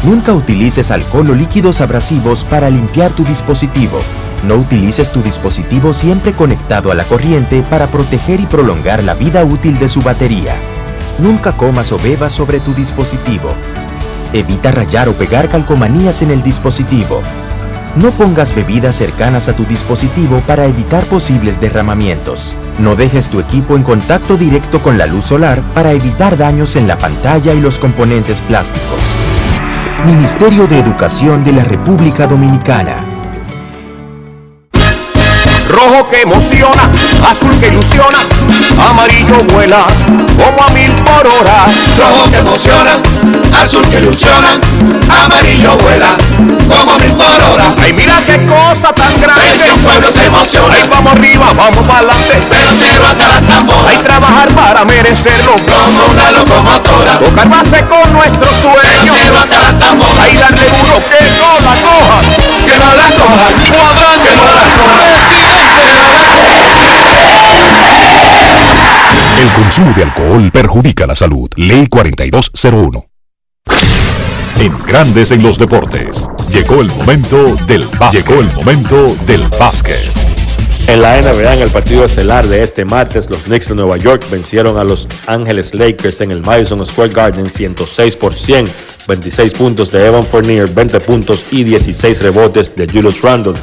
[0.03, 3.97] Nunca utilices alcohol o líquidos abrasivos para limpiar tu dispositivo.
[4.43, 9.43] No utilices tu dispositivo siempre conectado a la corriente para proteger y prolongar la vida
[9.43, 10.53] útil de su batería.
[11.17, 13.51] Nunca comas o bebas sobre tu dispositivo.
[14.31, 17.23] Evita rayar o pegar calcomanías en el dispositivo.
[17.95, 22.55] No pongas bebidas cercanas a tu dispositivo para evitar posibles derramamientos.
[22.77, 26.87] No dejes tu equipo en contacto directo con la luz solar para evitar daños en
[26.87, 28.99] la pantalla y los componentes plásticos.
[30.05, 33.18] Ministerio de Educación de la República Dominicana.
[35.79, 36.83] Rojo que emociona,
[37.31, 38.17] azul que ilusiona,
[38.89, 41.65] amarillo vuela como a mil por hora.
[41.97, 42.91] Rojo que emociona,
[43.63, 44.59] azul que ilusiona,
[45.23, 46.17] amarillo vuela
[46.67, 47.73] como a mil por hora.
[47.81, 49.69] Ay, mira qué cosa tan grande.
[49.69, 50.75] El pueblo se emociona.
[50.75, 52.39] Ay, vamos arriba, vamos adelante.
[52.49, 53.89] Pero cero hasta la tambora.
[53.89, 55.53] Hay trabajar para merecerlo.
[55.53, 57.13] Como una locomotora.
[57.19, 59.13] Tocar base con nuestro sueño.
[59.13, 60.23] Cero hasta la tambora.
[60.23, 62.19] Ay, darle duro que no la coja.
[62.65, 63.47] Que no la coja.
[63.55, 64.98] Que no la coja.
[69.39, 71.49] El consumo de alcohol perjudica la salud.
[71.55, 73.05] Ley 4201.
[74.59, 76.25] En Grandes en los Deportes.
[76.51, 78.27] Llegó el momento del básquet.
[78.27, 80.11] Llegó el momento del básquet.
[80.87, 84.25] En la NBA, en el partido estelar de este martes, los Knicks de Nueva York
[84.29, 88.67] vencieron a los Ángeles Lakers en el Madison Square Garden 106 por 100,
[89.07, 93.53] 26 puntos de Evan Fournier, 20 puntos y 16 rebotes de Julius Randle.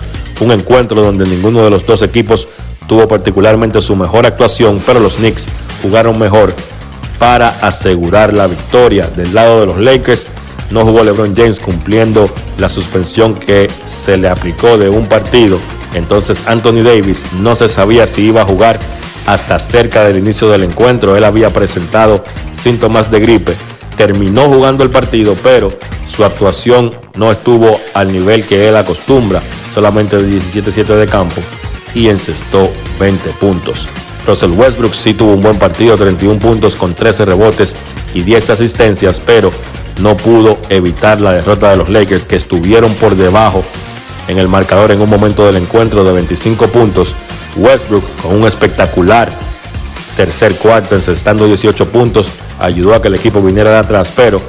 [0.40, 2.48] Un encuentro donde ninguno de los dos equipos
[2.86, 5.48] tuvo particularmente su mejor actuación, pero los Knicks
[5.82, 6.54] jugaron mejor
[7.18, 9.06] para asegurar la victoria.
[9.08, 10.26] Del lado de los Lakers
[10.70, 12.28] no jugó LeBron James cumpliendo
[12.58, 15.58] la suspensión que se le aplicó de un partido.
[15.94, 18.78] Entonces Anthony Davis no se sabía si iba a jugar
[19.26, 21.16] hasta cerca del inicio del encuentro.
[21.16, 22.24] Él había presentado
[22.54, 23.54] síntomas de gripe.
[23.96, 25.72] Terminó jugando el partido, pero
[26.06, 29.40] su actuación no estuvo al nivel que él acostumbra,
[29.74, 31.40] solamente de 17-7 de campo
[31.94, 32.70] y encestó
[33.00, 33.88] 20 puntos.
[34.26, 37.76] Russell Westbrook sí tuvo un buen partido, 31 puntos con 13 rebotes
[38.14, 39.52] y 10 asistencias, pero
[40.00, 43.64] no pudo evitar la derrota de los Lakers que estuvieron por debajo
[44.28, 47.14] en el marcador en un momento del encuentro de 25 puntos.
[47.56, 49.30] Westbrook con un espectacular
[50.16, 52.28] tercer cuarto encestando 18 puntos
[52.58, 54.40] ayudó a que el equipo viniera de atrás, pero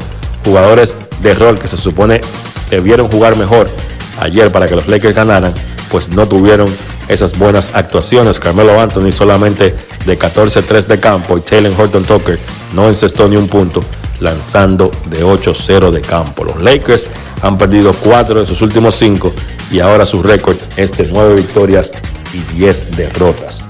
[0.44, 2.22] jugadores de rol que se supone
[2.70, 3.70] debieron jugar mejor
[4.19, 5.53] ayer para que los Lakers ganaran,
[5.89, 6.68] pues no tuvieron
[7.07, 8.39] esas buenas actuaciones.
[8.39, 9.76] Carmelo Anthony solamente
[10.06, 12.39] de 14-3 de campo y Taylor Horton Tucker
[12.73, 13.84] no encestó ni un punto,
[14.19, 16.44] lanzando de 8-0 de campo.
[16.44, 17.10] Los Lakers
[17.41, 19.34] han perdido 4 de sus últimos 5
[19.72, 21.94] y ahora su récord es de 9 victorias
[22.34, 23.64] y 10 derrotas.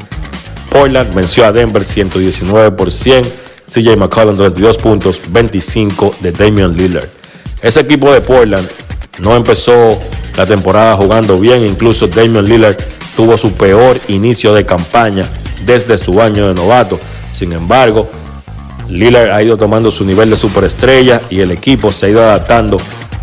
[0.69, 3.47] Portland venció a Denver 119 por 100.
[3.67, 7.09] CJ McCollum 32 puntos, 25 de Damian Lillard.
[7.61, 8.67] Ese equipo de Portland
[9.19, 9.98] no empezó
[10.35, 12.77] la temporada jugando bien, incluso Damian Lillard
[13.15, 15.26] tuvo su peor inicio de campaña
[15.65, 16.99] desde su año de novato.
[17.31, 18.10] Sin embargo,
[18.88, 22.77] Lillard ha ido tomando su nivel de superestrella y el equipo se ha ido adaptando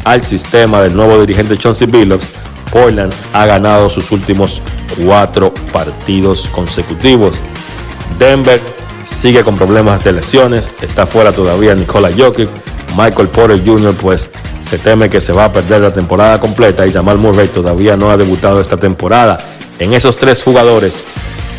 [0.05, 2.27] al sistema del nuevo dirigente Chauncey Billups.
[2.71, 4.61] Portland ha ganado sus últimos
[5.05, 7.41] cuatro partidos consecutivos.
[8.19, 8.61] Denver
[9.05, 12.49] sigue con problemas de lesiones, está fuera todavía Nikola Jokic,
[12.97, 13.95] Michael Porter Jr.
[13.95, 14.31] pues
[14.63, 18.11] se teme que se va a perder la temporada completa y Jamal Murray todavía no
[18.11, 19.45] ha debutado esta temporada.
[19.79, 21.03] En esos tres jugadores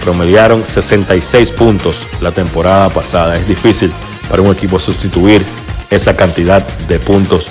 [0.03, 3.37] promediaron 66 puntos la temporada pasada.
[3.37, 3.91] Es difícil
[4.29, 5.43] para un equipo sustituir
[5.89, 7.47] esa cantidad de puntos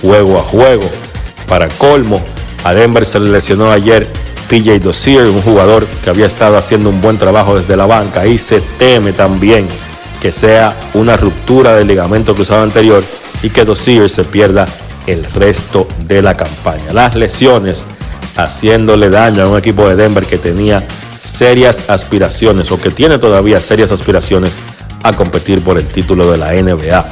[0.00, 0.88] juego a juego.
[1.48, 2.22] Para colmo,
[2.64, 4.06] a Denver se le lesionó ayer
[4.48, 8.38] PJ Dozier, un jugador que había estado haciendo un buen trabajo desde la banca y
[8.38, 9.66] se teme también
[10.26, 13.04] que sea una ruptura del ligamento cruzado anterior
[13.44, 14.66] y que Dozier se pierda
[15.06, 16.92] el resto de la campaña.
[16.92, 17.86] Las lesiones
[18.36, 20.82] haciéndole daño a un equipo de Denver que tenía
[21.20, 24.58] serias aspiraciones o que tiene todavía serias aspiraciones
[25.04, 27.06] a competir por el título de la NBA.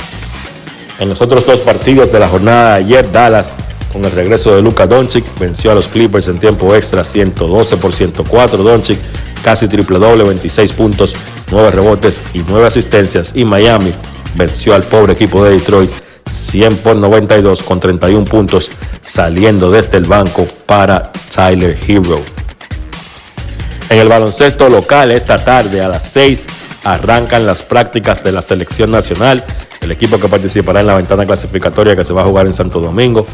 [0.98, 3.54] En los otros dos partidos de la jornada de ayer, Dallas,
[3.92, 7.92] con el regreso de Luka Doncic, venció a los Clippers en tiempo extra 112 por
[7.92, 8.60] 104.
[8.64, 8.98] Doncic
[9.44, 11.14] casi triple doble, 26 puntos,
[11.50, 13.32] 9 rebotes y 9 asistencias.
[13.34, 13.92] Y Miami
[14.34, 15.90] venció al pobre equipo de Detroit
[16.30, 18.70] 100 por 92 con 31 puntos
[19.02, 22.20] saliendo desde el banco para Tyler Hero.
[23.90, 26.46] En el baloncesto local esta tarde a las 6
[26.84, 29.44] arrancan las prácticas de la selección nacional,
[29.80, 32.80] el equipo que participará en la ventana clasificatoria que se va a jugar en Santo
[32.80, 33.26] Domingo,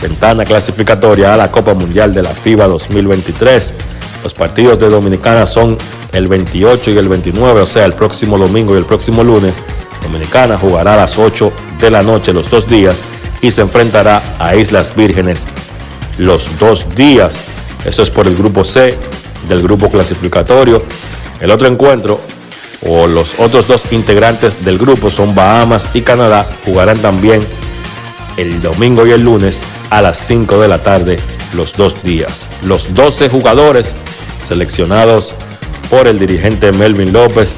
[0.00, 3.74] ventana clasificatoria a la Copa Mundial de la FIBA 2023.
[4.22, 5.76] Los partidos de Dominicana son
[6.12, 9.54] el 28 y el 29, o sea, el próximo domingo y el próximo lunes.
[10.02, 13.02] Dominicana jugará a las 8 de la noche los dos días
[13.40, 15.46] y se enfrentará a Islas Vírgenes
[16.18, 17.44] los dos días.
[17.84, 18.96] Eso es por el grupo C
[19.48, 20.84] del grupo clasificatorio.
[21.40, 22.20] El otro encuentro
[22.86, 26.46] o los otros dos integrantes del grupo son Bahamas y Canadá.
[26.64, 27.44] Jugarán también
[28.36, 31.18] el domingo y el lunes a las 5 de la tarde
[31.54, 32.48] los dos días.
[32.64, 33.94] Los 12 jugadores
[34.42, 35.34] seleccionados
[35.90, 37.54] por el dirigente Melvin López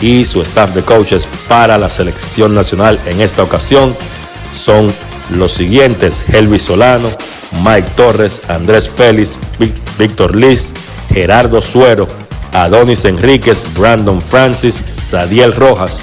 [0.00, 3.96] y su staff de coaches para la selección nacional en esta ocasión
[4.54, 4.92] son
[5.30, 7.10] los siguientes: Helvi Solano,
[7.64, 9.36] Mike Torres, Andrés Félix,
[9.98, 10.74] Víctor Liz,
[11.12, 12.08] Gerardo Suero,
[12.52, 16.02] Adonis Enríquez, Brandon Francis, Sadiel Rojas,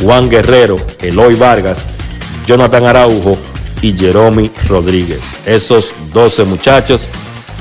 [0.00, 1.86] Juan Guerrero, Eloy Vargas,
[2.46, 3.38] Jonathan Araujo
[3.82, 5.20] y Jeromy Rodríguez.
[5.46, 7.08] Esos 12 muchachos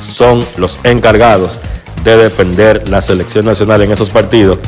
[0.09, 1.59] son los encargados
[2.03, 4.59] de defender la selección nacional en esos partidos.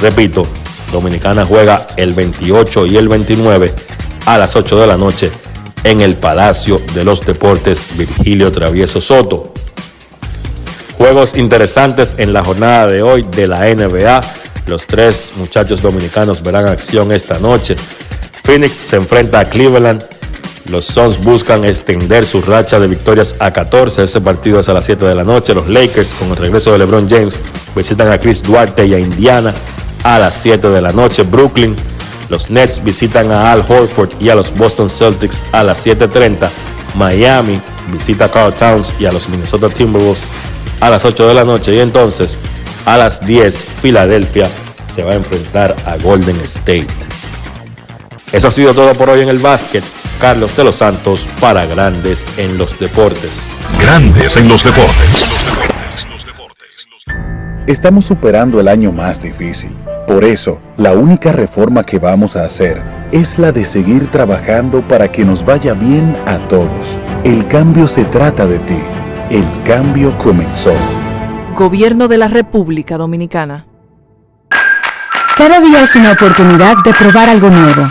[0.00, 0.46] Repito,
[0.90, 3.72] Dominicana juega el 28 y el 29
[4.26, 5.30] a las 8 de la noche
[5.84, 9.52] en el Palacio de los Deportes Virgilio Travieso Soto.
[10.96, 14.20] Juegos interesantes en la jornada de hoy de la NBA.
[14.66, 17.74] Los tres muchachos dominicanos verán acción esta noche.
[18.44, 20.04] Phoenix se enfrenta a Cleveland.
[20.70, 24.04] Los Suns buscan extender su racha de victorias a 14.
[24.04, 25.54] Ese partido es a las 7 de la noche.
[25.54, 27.40] Los Lakers, con el regreso de LeBron James,
[27.74, 29.52] visitan a Chris Duarte y a Indiana
[30.04, 31.24] a las 7 de la noche.
[31.24, 31.74] Brooklyn
[32.32, 36.48] los Nets visitan a Al Horford y a los Boston Celtics a las 7.30.
[36.94, 37.60] Miami
[37.92, 40.22] visita a Carl Towns y a los Minnesota Timberwolves
[40.80, 41.74] a las 8 de la noche.
[41.74, 42.38] Y entonces
[42.86, 44.48] a las 10 Filadelfia
[44.86, 46.86] se va a enfrentar a Golden State.
[48.32, 49.84] Eso ha sido todo por hoy en el básquet.
[50.20, 53.44] Carlos de los Santos para Grandes en los Deportes.
[53.80, 55.34] Grandes en los Deportes.
[57.66, 59.76] Estamos superando el año más difícil
[60.06, 62.82] por eso, la única reforma que vamos a hacer
[63.12, 66.98] es la de seguir trabajando para que nos vaya bien a todos.
[67.24, 68.78] El cambio se trata de ti.
[69.30, 70.74] El cambio comenzó.
[71.54, 73.66] Gobierno de la República Dominicana.
[75.36, 77.90] Cada día es una oportunidad de probar algo nuevo.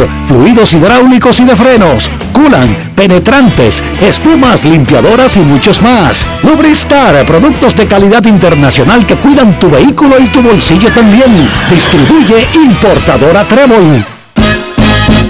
[0.27, 6.25] fluidos hidráulicos y de frenos, culan, penetrantes, espumas, limpiadoras y muchos más.
[6.43, 11.49] Lubristar, productos de calidad internacional que cuidan tu vehículo y tu bolsillo también.
[11.69, 14.05] Distribuye importadora Trébol.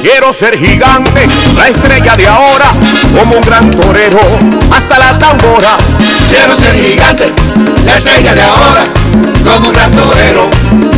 [0.02, 1.26] Quiero ser gigante,
[1.56, 2.72] la estrella de ahora,
[3.20, 4.20] como un gran torero,
[4.76, 5.98] hasta las tamboras.
[6.28, 7.26] Quiero ser gigante,
[7.86, 8.84] la estrella de ahora,
[9.44, 10.44] como un gran torero,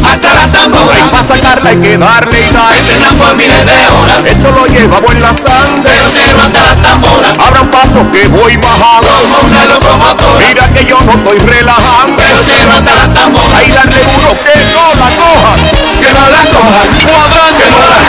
[0.10, 1.00] hasta las tamboras.
[1.00, 2.76] Y para sacarla hay que darle sal.
[3.18, 5.92] Por miles de horas, esto lo llevamos en la sangre.
[6.14, 7.40] Quiero hasta las tamboras.
[7.40, 9.08] Abran paso que voy bajando.
[9.08, 10.46] Como una locomotora.
[10.48, 12.24] Mira que yo no estoy relajando.
[12.48, 13.56] Quiero hasta las tamboras.
[13.56, 15.54] Ahí dale duro que no la coja.
[16.00, 16.84] Que no la coja.
[17.14, 18.03] Cuadrante, que no la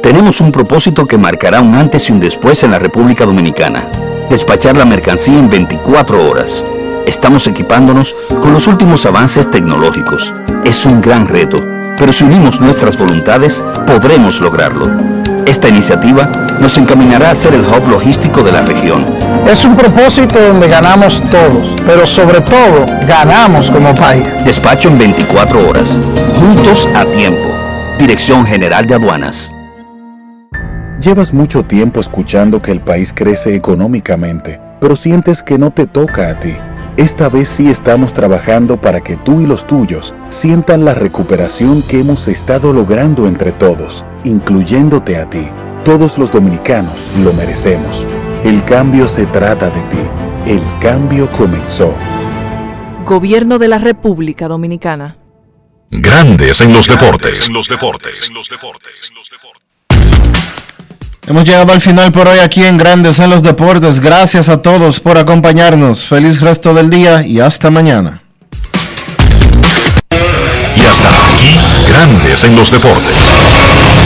[0.01, 3.87] Tenemos un propósito que marcará un antes y un después en la República Dominicana.
[4.31, 6.63] Despachar la mercancía en 24 horas.
[7.05, 10.33] Estamos equipándonos con los últimos avances tecnológicos.
[10.65, 11.63] Es un gran reto,
[11.99, 14.89] pero si unimos nuestras voluntades, podremos lograrlo.
[15.45, 16.25] Esta iniciativa
[16.59, 19.05] nos encaminará a ser el hub logístico de la región.
[19.47, 24.25] Es un propósito donde ganamos todos, pero sobre todo ganamos como país.
[24.45, 25.97] Despacho en 24 horas.
[26.39, 27.55] Juntos a tiempo.
[27.99, 29.53] Dirección General de Aduanas.
[31.01, 36.29] Llevas mucho tiempo escuchando que el país crece económicamente, pero sientes que no te toca
[36.29, 36.53] a ti.
[36.95, 42.01] Esta vez sí estamos trabajando para que tú y los tuyos sientan la recuperación que
[42.01, 45.47] hemos estado logrando entre todos, incluyéndote a ti.
[45.83, 48.05] Todos los dominicanos lo merecemos.
[48.43, 50.03] El cambio se trata de ti.
[50.45, 51.95] El cambio comenzó.
[53.07, 55.17] Gobierno de la República Dominicana.
[55.89, 57.47] Grandes en los deportes.
[57.47, 58.31] En los deportes.
[61.27, 63.99] Hemos llegado al final por hoy aquí en Grandes en los Deportes.
[63.99, 66.07] Gracias a todos por acompañarnos.
[66.07, 68.23] Feliz resto del día y hasta mañana.
[70.75, 73.13] Y hasta aquí, Grandes en los Deportes.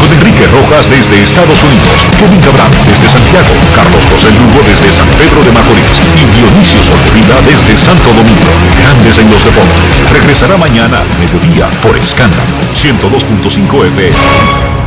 [0.02, 5.08] Con Enrique Rojas desde Estados Unidos, Kevin Cabral desde Santiago, Carlos José Lugo desde San
[5.18, 8.52] Pedro de Macorís y Dionisio Solterida desde Santo Domingo.
[8.78, 10.12] Grandes en los Deportes.
[10.12, 14.85] Regresará mañana mediodía por Escándalo 102.5 FM.